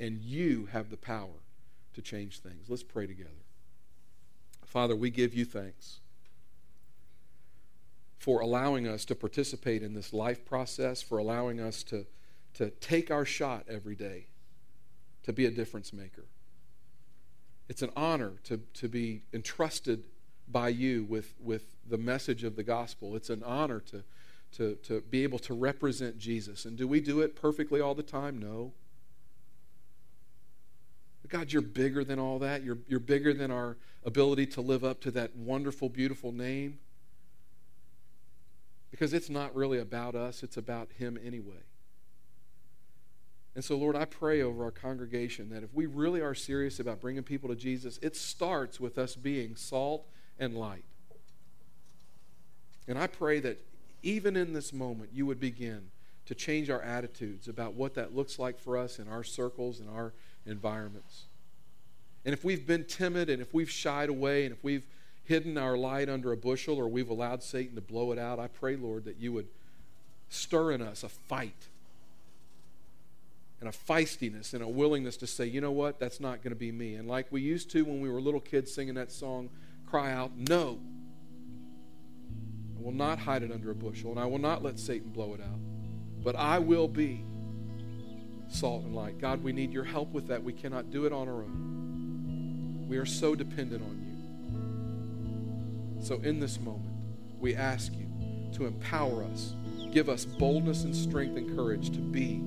And 0.00 0.20
you 0.20 0.66
have 0.72 0.90
the 0.90 0.96
power 0.96 1.44
to 1.94 2.02
change 2.02 2.40
things. 2.40 2.68
Let's 2.68 2.82
pray 2.82 3.06
together. 3.06 3.30
Father, 4.64 4.96
we 4.96 5.10
give 5.10 5.32
you 5.32 5.44
thanks 5.44 5.99
for 8.20 8.40
allowing 8.40 8.86
us 8.86 9.06
to 9.06 9.14
participate 9.14 9.82
in 9.82 9.94
this 9.94 10.12
life 10.12 10.44
process, 10.44 11.00
for 11.00 11.16
allowing 11.16 11.58
us 11.58 11.82
to, 11.82 12.04
to 12.52 12.68
take 12.68 13.10
our 13.10 13.24
shot 13.24 13.64
every 13.66 13.94
day 13.94 14.26
to 15.22 15.32
be 15.32 15.46
a 15.46 15.50
difference 15.50 15.90
maker. 15.90 16.26
It's 17.66 17.80
an 17.80 17.88
honor 17.96 18.34
to, 18.44 18.58
to 18.74 18.88
be 18.88 19.22
entrusted 19.32 20.04
by 20.46 20.68
you 20.68 21.04
with, 21.04 21.32
with 21.40 21.74
the 21.88 21.96
message 21.96 22.44
of 22.44 22.56
the 22.56 22.62
gospel. 22.62 23.16
It's 23.16 23.30
an 23.30 23.42
honor 23.42 23.80
to, 23.80 24.04
to, 24.52 24.74
to 24.82 25.00
be 25.00 25.22
able 25.22 25.38
to 25.38 25.54
represent 25.54 26.18
Jesus. 26.18 26.66
And 26.66 26.76
do 26.76 26.86
we 26.86 27.00
do 27.00 27.20
it 27.22 27.34
perfectly 27.34 27.80
all 27.80 27.94
the 27.94 28.02
time? 28.02 28.38
No. 28.38 28.74
God, 31.28 31.52
you're 31.54 31.62
bigger 31.62 32.04
than 32.04 32.18
all 32.18 32.38
that. 32.40 32.64
You're, 32.64 32.78
you're 32.86 33.00
bigger 33.00 33.32
than 33.32 33.50
our 33.50 33.78
ability 34.04 34.44
to 34.48 34.60
live 34.60 34.84
up 34.84 35.00
to 35.02 35.10
that 35.12 35.34
wonderful, 35.36 35.88
beautiful 35.88 36.32
name. 36.32 36.80
Because 38.90 39.12
it's 39.12 39.30
not 39.30 39.54
really 39.54 39.78
about 39.78 40.14
us, 40.14 40.42
it's 40.42 40.56
about 40.56 40.90
Him 40.98 41.18
anyway. 41.24 41.62
And 43.54 43.64
so, 43.64 43.76
Lord, 43.76 43.96
I 43.96 44.04
pray 44.04 44.42
over 44.42 44.64
our 44.64 44.70
congregation 44.70 45.50
that 45.50 45.62
if 45.62 45.74
we 45.74 45.86
really 45.86 46.20
are 46.20 46.34
serious 46.34 46.78
about 46.78 47.00
bringing 47.00 47.22
people 47.22 47.48
to 47.48 47.56
Jesus, 47.56 47.98
it 48.00 48.16
starts 48.16 48.78
with 48.78 48.96
us 48.96 49.16
being 49.16 49.56
salt 49.56 50.06
and 50.38 50.56
light. 50.56 50.84
And 52.86 52.98
I 52.98 53.06
pray 53.06 53.40
that 53.40 53.58
even 54.02 54.36
in 54.36 54.52
this 54.52 54.72
moment, 54.72 55.10
you 55.12 55.26
would 55.26 55.40
begin 55.40 55.90
to 56.26 56.34
change 56.34 56.70
our 56.70 56.80
attitudes 56.80 57.48
about 57.48 57.74
what 57.74 57.94
that 57.94 58.14
looks 58.14 58.38
like 58.38 58.58
for 58.58 58.76
us 58.76 58.98
in 58.98 59.08
our 59.08 59.24
circles 59.24 59.80
and 59.80 59.90
our 59.90 60.12
environments. 60.46 61.24
And 62.24 62.32
if 62.32 62.44
we've 62.44 62.66
been 62.66 62.84
timid 62.84 63.28
and 63.30 63.42
if 63.42 63.52
we've 63.52 63.70
shied 63.70 64.08
away 64.08 64.44
and 64.44 64.54
if 64.54 64.62
we've 64.62 64.86
hidden 65.24 65.56
our 65.56 65.76
light 65.76 66.08
under 66.08 66.32
a 66.32 66.36
bushel 66.36 66.76
or 66.76 66.88
we've 66.88 67.10
allowed 67.10 67.42
Satan 67.42 67.74
to 67.74 67.80
blow 67.80 68.12
it 68.12 68.18
out, 68.18 68.38
I 68.38 68.48
pray, 68.48 68.76
Lord, 68.76 69.04
that 69.04 69.18
you 69.18 69.32
would 69.32 69.48
stir 70.28 70.72
in 70.72 70.82
us 70.82 71.02
a 71.02 71.08
fight 71.08 71.68
and 73.60 73.68
a 73.68 73.72
feistiness 73.72 74.54
and 74.54 74.62
a 74.62 74.68
willingness 74.68 75.16
to 75.18 75.26
say, 75.26 75.44
you 75.44 75.60
know 75.60 75.70
what, 75.70 75.98
that's 75.98 76.18
not 76.18 76.42
going 76.42 76.52
to 76.52 76.58
be 76.58 76.72
me. 76.72 76.94
And 76.94 77.06
like 77.06 77.26
we 77.30 77.42
used 77.42 77.70
to 77.72 77.84
when 77.84 78.00
we 78.00 78.08
were 78.08 78.20
little 78.20 78.40
kids 78.40 78.72
singing 78.72 78.94
that 78.94 79.12
song, 79.12 79.50
cry 79.86 80.12
out, 80.12 80.30
no. 80.36 80.78
I 82.78 82.82
will 82.82 82.92
not 82.92 83.18
hide 83.18 83.42
it 83.42 83.52
under 83.52 83.70
a 83.70 83.74
bushel, 83.74 84.10
and 84.10 84.18
I 84.18 84.24
will 84.24 84.38
not 84.38 84.62
let 84.62 84.78
Satan 84.78 85.10
blow 85.10 85.34
it 85.34 85.40
out. 85.40 85.58
But 86.24 86.36
I 86.36 86.58
will 86.58 86.88
be 86.88 87.22
salt 88.48 88.84
and 88.84 88.94
light. 88.94 89.18
God, 89.20 89.42
we 89.42 89.52
need 89.52 89.72
your 89.72 89.84
help 89.84 90.12
with 90.12 90.28
that. 90.28 90.42
We 90.42 90.54
cannot 90.54 90.90
do 90.90 91.04
it 91.04 91.12
on 91.12 91.28
our 91.28 91.42
own. 91.42 92.86
We 92.88 92.96
are 92.96 93.06
so 93.06 93.34
dependent 93.34 93.82
on 93.82 93.99
you. 93.99 93.99
So, 96.00 96.16
in 96.22 96.40
this 96.40 96.58
moment, 96.58 96.94
we 97.38 97.54
ask 97.54 97.92
you 97.92 98.06
to 98.54 98.66
empower 98.66 99.24
us, 99.24 99.54
give 99.92 100.08
us 100.08 100.24
boldness 100.24 100.84
and 100.84 100.94
strength 100.94 101.36
and 101.36 101.54
courage 101.56 101.90
to 101.90 101.98
be 101.98 102.42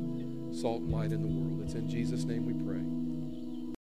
salt 0.59 0.81
and 0.81 0.91
light 0.91 1.11
in 1.11 1.21
the 1.21 1.27
world. 1.27 1.61
It's 1.63 1.75
in 1.75 1.89
Jesus' 1.89 2.23
name 2.23 2.45
we 2.45 2.53
pray. 2.53 2.92